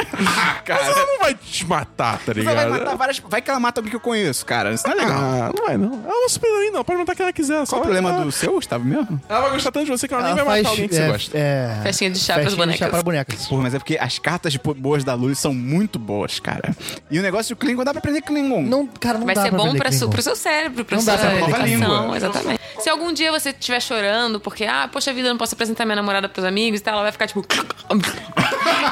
Mas 0.68 0.86
ela 0.88 1.06
não 1.06 1.18
vai 1.20 1.34
te 1.34 1.66
matar, 1.66 2.18
tá 2.18 2.32
Ela 2.32 2.34
ligado? 2.40 2.54
vai 2.56 2.66
matar 2.80 2.96
várias. 2.96 3.18
Vai 3.20 3.40
que 3.42 3.50
ela 3.50 3.60
mata 3.60 3.80
alguém 3.80 3.90
que 3.90 3.96
eu 3.96 4.00
conheço, 4.00 4.44
cara. 4.44 4.72
Isso 4.72 4.86
não 4.86 4.92
é 4.94 4.96
legal. 4.96 5.16
Ah, 5.18 5.52
não 5.56 5.64
vai 5.66 5.76
não. 5.76 5.92
Ela 6.04 6.14
é 6.14 6.18
uma 6.18 6.28
super 6.28 6.48
ela 6.76 6.84
pode 6.84 6.98
matar 6.98 7.14
quem 7.14 7.22
ela 7.24 7.32
quiser. 7.32 7.66
Qual 7.66 7.80
o 7.80 7.84
problema 7.84 8.12
do 8.24 8.30
seu, 8.32 8.52
Gustavo, 8.52 8.84
mesmo? 8.84 9.20
Ela 9.28 9.40
vai 9.42 9.50
gostar 9.52 9.70
tanto 9.70 9.86
de 9.86 9.90
você 9.90 10.06
que 10.06 10.14
ela, 10.14 10.22
nem 10.24 10.32
Ela 10.32 10.44
vai 10.44 10.46
faz 10.46 10.62
matar 10.64 10.70
alguém 10.70 10.88
que 10.88 10.94
você 10.94 11.02
é, 11.02 11.06
gosta. 11.08 11.38
é, 11.38 11.80
Festinha 11.82 12.10
de 12.10 12.18
chá 12.18 12.34
pras 12.34 12.44
festinha 12.46 12.66
de 12.66 12.72
chá 12.72 12.84
bonecas. 12.86 12.90
para 12.90 13.02
bonecas. 13.02 13.46
Porra, 13.46 13.62
mas 13.62 13.74
é 13.74 13.78
porque 13.78 13.96
as 14.00 14.18
cartas 14.18 14.56
boas 14.56 15.04
da 15.04 15.14
Luz 15.14 15.38
são 15.38 15.54
muito 15.54 15.98
boas, 15.98 16.38
cara. 16.38 16.74
E 17.10 17.18
o 17.18 17.22
negócio 17.22 17.54
do 17.54 17.58
Klingon 17.58 17.84
dá 17.84 17.92
pra 17.92 17.98
aprender 18.00 18.20
Klingon. 18.22 18.62
Não, 18.62 18.86
cara, 18.86 19.18
não 19.18 19.26
Vai 19.26 19.34
dá 19.34 19.42
ser 19.42 19.48
pra 19.50 19.58
bom 19.58 19.64
aprender 19.64 19.82
pra, 19.82 19.92
su, 19.92 20.08
pro 20.10 20.22
seu 20.22 20.36
cérebro, 20.36 20.84
pra 20.84 20.96
Não 20.96 21.02
sua 21.04 21.14
dá 21.16 21.18
pra 21.18 21.28
aprender 21.30 21.46
nova 21.46 21.56
educação. 21.56 22.02
língua. 22.02 22.16
Exatamente. 22.16 22.60
Se 22.80 22.90
algum 22.90 23.12
dia 23.12 23.32
você 23.32 23.52
estiver 23.78 23.96
chorando 23.96 24.40
porque, 24.40 24.64
ah, 24.64 24.88
poxa 24.90 25.12
vida, 25.12 25.28
eu 25.28 25.32
não 25.32 25.38
posso 25.38 25.54
apresentar 25.54 25.84
minha 25.84 25.96
namorada 25.96 26.28
pros 26.28 26.44
amigos 26.44 26.80
e 26.80 26.82
tal, 26.82 26.94
ela 26.94 27.02
vai 27.04 27.12
ficar 27.12 27.26
tipo. 27.26 27.40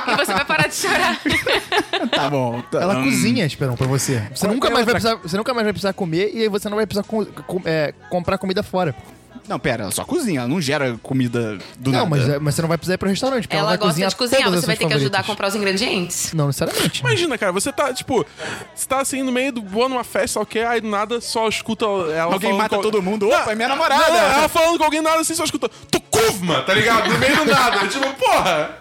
e 0.08 0.16
você 0.16 0.32
vai 0.32 0.44
parar 0.44 0.68
de 0.68 0.74
chorar. 0.74 1.20
Tá 2.10 2.28
bom. 2.30 2.60
Tá, 2.70 2.80
Ela 2.82 2.98
hum. 2.98 3.04
cozinha, 3.04 3.46
Esperão, 3.46 3.76
pra 3.76 3.86
você. 3.86 4.22
Você 4.34 4.46
nunca, 4.46 4.68
é 4.68 4.70
mais 4.70 4.84
vai 4.84 4.94
precisar, 4.94 5.16
você 5.16 5.36
nunca 5.36 5.54
mais 5.54 5.64
vai 5.64 5.72
precisar 5.72 5.92
comer 5.94 6.30
e 6.34 6.42
aí 6.42 6.48
você 6.48 6.68
não 6.68 6.76
vai 6.76 6.86
precisar 6.86 7.04
co- 7.06 7.24
com- 7.46 7.62
é, 7.64 7.92
comprar 8.10 8.36
comida 8.38 8.62
fora. 8.62 8.94
Não, 9.46 9.58
pera, 9.58 9.82
ela 9.84 9.92
só 9.92 10.04
cozinha, 10.04 10.40
ela 10.40 10.48
não 10.48 10.60
gera 10.60 10.96
comida 11.02 11.58
do 11.78 11.90
não, 11.92 11.98
nada. 12.00 12.06
mas, 12.10 12.28
é- 12.28 12.38
mas 12.38 12.54
você 12.54 12.62
não 12.62 12.68
vai 12.68 12.78
precisar 12.78 12.94
ir 12.94 12.98
pro 12.98 13.08
restaurante, 13.08 13.42
porque 13.42 13.54
ela, 13.56 13.62
ela 13.62 13.68
vai 13.70 13.78
gosta 13.78 14.08
de 14.08 14.16
cozinhar, 14.16 14.50
você 14.50 14.66
vai 14.66 14.76
ter 14.76 14.86
que 14.86 14.94
ajudar 14.94 15.18
a 15.20 15.22
comprar 15.22 15.48
os 15.48 15.54
ingredientes. 15.54 16.32
Não 16.32 16.46
necessariamente. 16.46 17.00
Imagina, 17.00 17.36
cara, 17.36 17.52
você 17.52 17.70
tá, 17.72 17.92
tipo, 17.92 18.24
você 18.74 18.86
tá 18.88 19.00
assim 19.00 19.22
no 19.22 19.30
meio 19.30 19.52
do 19.52 19.60
boa 19.62 19.88
numa 19.88 20.04
festa, 20.04 20.40
ok, 20.40 20.62
aí 20.64 20.80
do 20.80 20.88
nada 20.88 21.20
só 21.20 21.46
escuta 21.48 21.84
ela 21.84 22.32
Alguém 22.32 22.52
mata 22.54 22.76
com- 22.76 22.82
todo 22.82 23.02
mundo. 23.02 23.28
Opa, 23.28 23.52
é 23.52 23.54
minha 23.54 23.68
namorada. 23.68 24.08
Não, 24.10 24.16
ela 24.16 24.48
falando 24.48 24.78
com 24.78 24.84
alguém 24.84 25.00
nada 25.02 25.20
assim, 25.20 25.34
só 25.34 25.44
escuta 25.44 25.68
Tukuvma, 25.90 26.62
tá 26.62 26.72
ligado? 26.74 27.10
No 27.10 27.18
meio 27.18 27.36
do 27.36 27.44
nada. 27.44 27.86
tipo, 27.88 28.06
porra. 28.14 28.78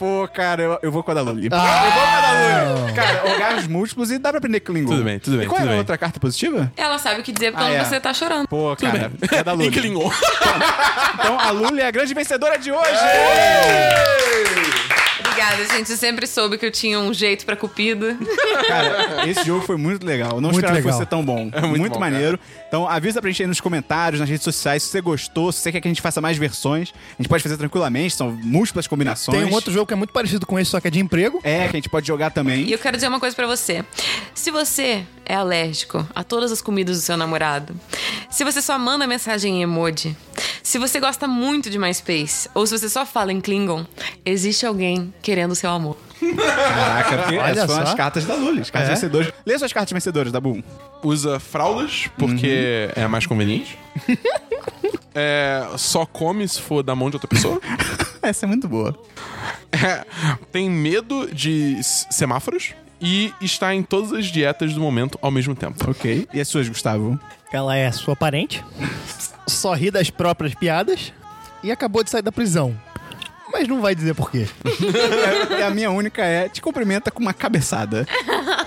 Pô, 0.00 0.26
cara, 0.32 0.62
eu, 0.62 0.78
eu 0.82 0.90
vou 0.90 1.02
com 1.02 1.10
a 1.10 1.14
da 1.14 1.20
Luli. 1.20 1.50
Ah, 1.52 1.84
eu 1.84 1.92
vou 1.92 2.02
com 2.02 2.08
a 2.08 2.20
da 2.22 2.80
Luli. 2.80 2.92
Cara, 2.94 3.28
jogar 3.30 3.54
os 3.58 3.66
múltiplos 3.66 4.10
e 4.10 4.18
dá 4.18 4.30
pra 4.30 4.38
aprender 4.38 4.60
Klingon. 4.60 4.90
Tudo 4.92 5.04
bem, 5.04 5.18
tudo 5.18 5.36
bem, 5.36 5.44
E 5.44 5.48
qual 5.48 5.58
tudo 5.58 5.66
é 5.66 5.68
a 5.68 5.72
bem. 5.72 5.78
outra 5.78 5.98
carta 5.98 6.18
positiva? 6.18 6.72
Ela 6.74 6.96
sabe 6.98 7.20
o 7.20 7.22
que 7.22 7.30
dizer 7.30 7.48
Ah, 7.54 7.58
quando 7.58 7.72
é. 7.74 7.84
você 7.84 8.00
tá 8.00 8.14
chorando. 8.14 8.48
Pô, 8.48 8.74
cara, 8.76 9.12
é 9.30 9.44
da 9.44 9.52
Lully. 9.52 9.70
Klingon. 9.70 10.10
Então 11.18 11.38
a 11.38 11.50
Lully 11.50 11.82
é 11.82 11.86
a 11.86 11.90
grande 11.90 12.14
vencedora 12.14 12.58
de 12.58 12.72
hoje! 12.72 12.88
Obrigada, 15.40 15.74
gente. 15.74 15.90
Eu 15.90 15.96
sempre 15.96 16.26
soube 16.26 16.58
que 16.58 16.66
eu 16.66 16.70
tinha 16.70 17.00
um 17.00 17.14
jeito 17.14 17.46
pra 17.46 17.56
cupido. 17.56 18.14
Cara, 18.68 19.26
esse 19.28 19.42
jogo 19.44 19.64
foi 19.64 19.76
muito 19.76 20.04
legal. 20.04 20.32
Eu 20.32 20.40
não 20.40 20.50
Muito 20.50 20.56
esperava 20.56 20.76
que 20.80 20.84
legal. 20.84 20.98
fosse 20.98 21.08
tão 21.08 21.24
bom. 21.24 21.48
É 21.52 21.60
muito 21.62 21.94
bom, 21.94 21.98
maneiro. 22.00 22.38
Então 22.68 22.86
avisa 22.86 23.20
pra 23.22 23.30
gente 23.30 23.42
aí 23.42 23.46
nos 23.48 23.60
comentários, 23.60 24.20
nas 24.20 24.28
redes 24.28 24.44
sociais, 24.44 24.82
se 24.82 24.90
você 24.90 25.00
gostou, 25.00 25.50
se 25.50 25.60
você 25.60 25.72
quer 25.72 25.80
que 25.80 25.88
a 25.88 25.90
gente 25.90 26.02
faça 26.02 26.20
mais 26.20 26.36
versões. 26.36 26.92
A 27.18 27.22
gente 27.22 27.28
pode 27.28 27.42
fazer 27.42 27.56
tranquilamente, 27.56 28.14
são 28.14 28.30
múltiplas 28.30 28.86
combinações. 28.86 29.38
Tem 29.38 29.46
um 29.50 29.54
outro 29.54 29.72
jogo 29.72 29.86
que 29.86 29.94
é 29.94 29.96
muito 29.96 30.12
parecido 30.12 30.44
com 30.46 30.58
esse, 30.58 30.70
só 30.70 30.78
que 30.80 30.88
é 30.88 30.90
de 30.90 31.00
emprego. 31.00 31.40
É, 31.42 31.62
que 31.68 31.76
a 31.76 31.78
gente 31.78 31.88
pode 31.88 32.06
jogar 32.06 32.26
E 32.26 32.30
também. 32.34 32.70
eu 32.70 32.78
quero 32.78 32.96
dizer 32.96 33.08
uma 33.08 33.18
coisa 33.20 33.34
pra 33.34 33.46
você. 33.46 33.82
Se 34.34 34.50
você 34.50 35.04
é 35.24 35.34
alérgico 35.34 36.06
a 36.14 36.22
todas 36.22 36.52
as 36.52 36.60
comidas 36.60 36.98
do 36.98 37.02
seu 37.02 37.16
namorado, 37.16 37.74
se 38.30 38.44
você 38.44 38.60
só 38.60 38.78
manda 38.78 39.06
mensagem 39.06 39.58
em 39.58 39.62
emoji, 39.62 40.14
se 40.62 40.78
você 40.78 41.00
gosta 41.00 41.26
muito 41.28 41.68
de 41.70 41.78
MySpace, 41.78 42.48
ou 42.54 42.66
se 42.66 42.78
você 42.78 42.88
só 42.88 43.04
fala 43.06 43.32
em 43.32 43.40
Klingon, 43.40 43.84
existe 44.24 44.64
alguém 44.66 45.12
querendo 45.22 45.52
o 45.52 45.54
seu 45.54 45.70
amor. 45.70 45.96
Caraca, 46.20 47.18
porque 47.18 47.38
Olha 47.40 47.50
essas 47.52 47.66
foram 47.66 47.84
só. 47.86 47.90
as 47.92 47.94
cartas 47.94 48.24
da 48.26 48.34
Lully, 48.34 48.60
as 48.60 48.70
cartas 48.70 48.90
É? 48.90 48.94
vencedoras. 48.94 49.32
Lê 49.46 49.58
suas 49.58 49.72
cartas 49.72 49.92
vencedoras, 49.92 50.30
Dabu. 50.32 50.62
Usa 51.02 51.40
fraldas, 51.40 52.08
porque 52.18 52.90
é 52.94 53.06
mais 53.06 53.26
conveniente. 53.26 53.78
É, 55.12 55.66
só 55.76 56.06
come 56.06 56.46
se 56.46 56.60
for 56.60 56.84
da 56.84 56.94
mão 56.94 57.10
de 57.10 57.16
outra 57.16 57.26
pessoa. 57.28 57.60
Essa 58.22 58.46
é 58.46 58.48
muito 58.48 58.68
boa. 58.68 58.96
É, 59.72 60.04
tem 60.52 60.70
medo 60.70 61.28
de 61.34 61.80
semáforos. 61.82 62.74
E 63.00 63.32
está 63.40 63.74
em 63.74 63.82
todas 63.82 64.12
as 64.12 64.26
dietas 64.26 64.74
do 64.74 64.80
momento 64.80 65.18
ao 65.22 65.30
mesmo 65.30 65.54
tempo. 65.54 65.90
Ok. 65.90 66.28
E 66.32 66.40
as 66.40 66.48
suas, 66.48 66.68
Gustavo? 66.68 67.18
Ela 67.52 67.76
é 67.76 67.90
sua 67.90 68.14
parente, 68.14 68.64
só 69.46 69.74
ri 69.74 69.90
das 69.90 70.10
próprias 70.10 70.54
piadas 70.54 71.12
e 71.62 71.72
acabou 71.72 72.04
de 72.04 72.10
sair 72.10 72.22
da 72.22 72.30
prisão. 72.30 72.76
Mas 73.52 73.66
não 73.66 73.80
vai 73.80 73.94
dizer 73.94 74.14
por 74.14 74.30
quê. 74.30 74.46
E 75.58 75.62
a 75.62 75.70
minha 75.70 75.90
única 75.90 76.22
é 76.22 76.48
te 76.48 76.62
cumprimenta 76.62 77.10
com 77.10 77.20
uma 77.20 77.34
cabeçada. 77.34 78.06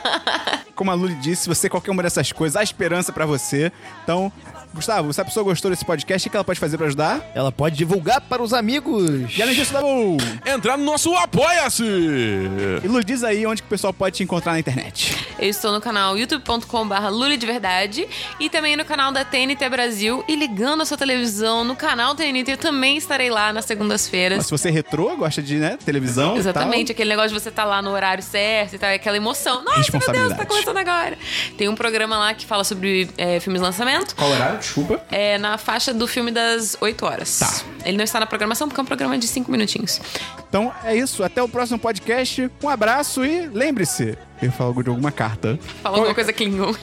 Como 0.76 0.92
a 0.92 0.94
Luli 0.94 1.16
disse, 1.16 1.44
se 1.44 1.50
você 1.50 1.70
qualquer 1.70 1.92
uma 1.92 2.04
dessas 2.04 2.32
coisas, 2.32 2.58
há 2.58 2.64
esperança 2.64 3.14
pra 3.14 3.26
você. 3.26 3.72
Então, 4.04 4.32
Gustavo, 4.74 5.14
se 5.14 5.22
a 5.22 5.26
pessoa 5.26 5.44
gostou 5.44 5.70
desse 5.70 5.86
podcast, 5.86 6.28
o 6.28 6.32
que 6.32 6.36
ela 6.36 6.44
pode 6.44 6.60
fazer 6.60 6.78
pra 6.78 6.88
ajudar? 6.88 7.22
Ela 7.36 7.52
pode 7.52 7.76
divulgar 7.76 8.20
para 8.22 8.42
os 8.42 8.54
amigos. 8.54 9.38
E 9.38 9.42
além 9.42 9.54
disso, 9.54 9.72
Dabu! 9.72 10.18
Entrar 10.46 10.78
no 10.78 10.84
nosso 10.84 11.14
Apoia-se! 11.16 11.84
E 11.84 12.88
Luli, 12.88 13.04
diz 13.04 13.24
aí 13.24 13.46
onde 13.46 13.62
que 13.62 13.68
o 13.68 13.70
pessoal 13.70 13.94
pode 13.94 14.18
te 14.18 14.24
encontrar 14.24 14.54
na 14.54 14.60
internet. 14.60 15.16
Eu 15.38 15.50
estou 15.50 15.72
no 15.72 15.80
canal 15.80 16.18
youtube.com.br 16.18 17.10
Luli 17.12 17.38
de 17.38 17.46
Verdade 17.46 18.08
e 18.40 18.50
também 18.50 18.76
no 18.76 18.84
canal 18.84 19.12
da 19.12 19.24
TNT 19.24 19.70
Brasil. 19.70 20.24
E 20.28 20.36
ligando 20.36 20.82
a 20.82 20.86
sua 20.86 20.98
televisão 20.98 21.64
no 21.64 21.76
canal 21.76 22.16
TNT, 22.16 22.54
eu 22.54 22.58
também 22.58 22.98
estarei 22.98 23.30
lá 23.30 23.54
nas 23.54 23.66
segundas-feiras. 23.66 24.38
Mas 24.38 24.46
se 24.48 24.52
você 24.52 24.70
é 24.70 24.72
retrô, 24.72 25.16
gosta 25.16 25.42
de 25.42 25.56
né, 25.58 25.78
televisão. 25.86 26.36
Exatamente, 26.36 26.88
tal, 26.88 26.94
aquele 26.94 27.10
negócio 27.10 27.30
de 27.30 27.40
você 27.40 27.50
estar 27.50 27.66
lá 27.66 27.82
no 27.82 27.92
horário 27.92 28.24
certo 28.24 28.76
e 28.76 28.80
tal, 28.80 28.90
é 28.90 28.96
aquela 28.96 29.18
emoção. 29.18 29.64
Nossa, 29.64 29.92
meu 29.92 30.12
Deus, 30.12 30.34
tá 30.34 30.46
começando 30.46 30.78
agora. 30.78 31.18
Tem 31.58 31.70
um 31.70 31.76
programa 31.76 32.18
lá 32.18 32.34
que 32.34 32.46
fala 32.46 32.64
sobre 32.64 33.08
é, 33.18 33.40
filmes 33.40 33.62
de 33.62 33.66
lançamento. 33.66 34.16
Qual 34.16 34.32
horário? 34.32 34.62
Desculpa. 34.64 35.01
É 35.11 35.38
na 35.38 35.57
faixa 35.57 35.93
do 35.93 36.07
filme 36.07 36.32
das 36.32 36.78
8 36.80 37.05
horas. 37.05 37.39
Tá. 37.39 37.51
Ele 37.86 37.97
não 37.97 38.03
está 38.03 38.20
na 38.20 38.26
programação 38.26 38.68
porque 38.68 38.80
é 38.80 38.84
um 38.84 38.86
programa 38.86 39.18
de 39.18 39.28
5 39.28 39.51
minutinhos. 39.51 39.99
Então 40.47 40.74
é 40.84 40.95
isso. 40.95 41.24
Até 41.24 41.43
o 41.43 41.49
próximo 41.49 41.78
podcast. 41.78 42.49
Um 42.64 42.70
abraço 42.70 43.26
e 43.26 43.47
lembre-se. 43.47 44.18
Eu 44.41 44.51
falo 44.51 44.82
de 44.82 44.89
alguma 44.89 45.11
carta. 45.11 45.59
Falou 45.82 45.99
alguma 45.99 46.16
coisa 46.16 46.32
Klingon. 46.32 46.74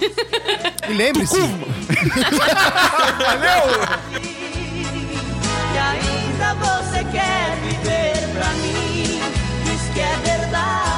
E 0.88 0.92
lembre-se, 0.92 1.36
E 5.72 5.78
ainda 5.78 6.54
você 6.54 7.04
quer 7.04 7.56
viver 7.62 8.28
pra 8.32 8.48
mim 8.54 9.20
Diz 9.64 9.94
que 9.94 10.00
é 10.00 10.16
verdade 10.24 10.89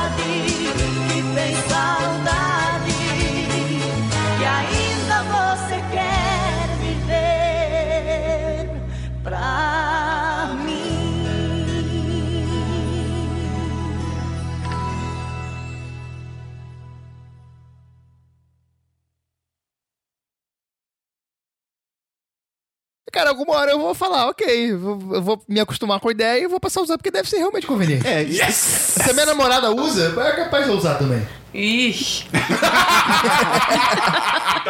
cara, 23.12 23.30
alguma 23.30 23.54
hora 23.54 23.70
eu 23.70 23.78
vou 23.78 23.94
falar, 23.94 24.28
ok, 24.28 24.72
eu 24.72 24.78
vou, 24.78 25.14
eu 25.16 25.22
vou 25.22 25.42
me 25.46 25.60
acostumar 25.60 26.00
com 26.00 26.08
a 26.08 26.12
ideia 26.12 26.42
e 26.42 26.48
vou 26.48 26.58
passar 26.58 26.80
a 26.80 26.82
usar 26.82 26.96
porque 26.96 27.10
deve 27.10 27.28
ser 27.28 27.36
realmente 27.36 27.66
conveniente. 27.66 28.06
É, 28.06 28.24
Se 28.50 29.10
a 29.10 29.12
minha 29.12 29.26
namorada 29.26 29.70
usa, 29.70 30.14
é 30.18 30.32
capaz 30.32 30.64
de 30.64 30.70
eu 30.70 30.76
usar 30.78 30.94
também. 30.94 31.22
Ixi. 31.54 32.24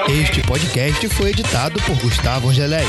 Este 0.08 0.42
podcast 0.42 1.08
foi 1.10 1.30
editado 1.30 1.80
por 1.82 1.96
Gustavo 2.00 2.48
Angeléia. 2.48 2.88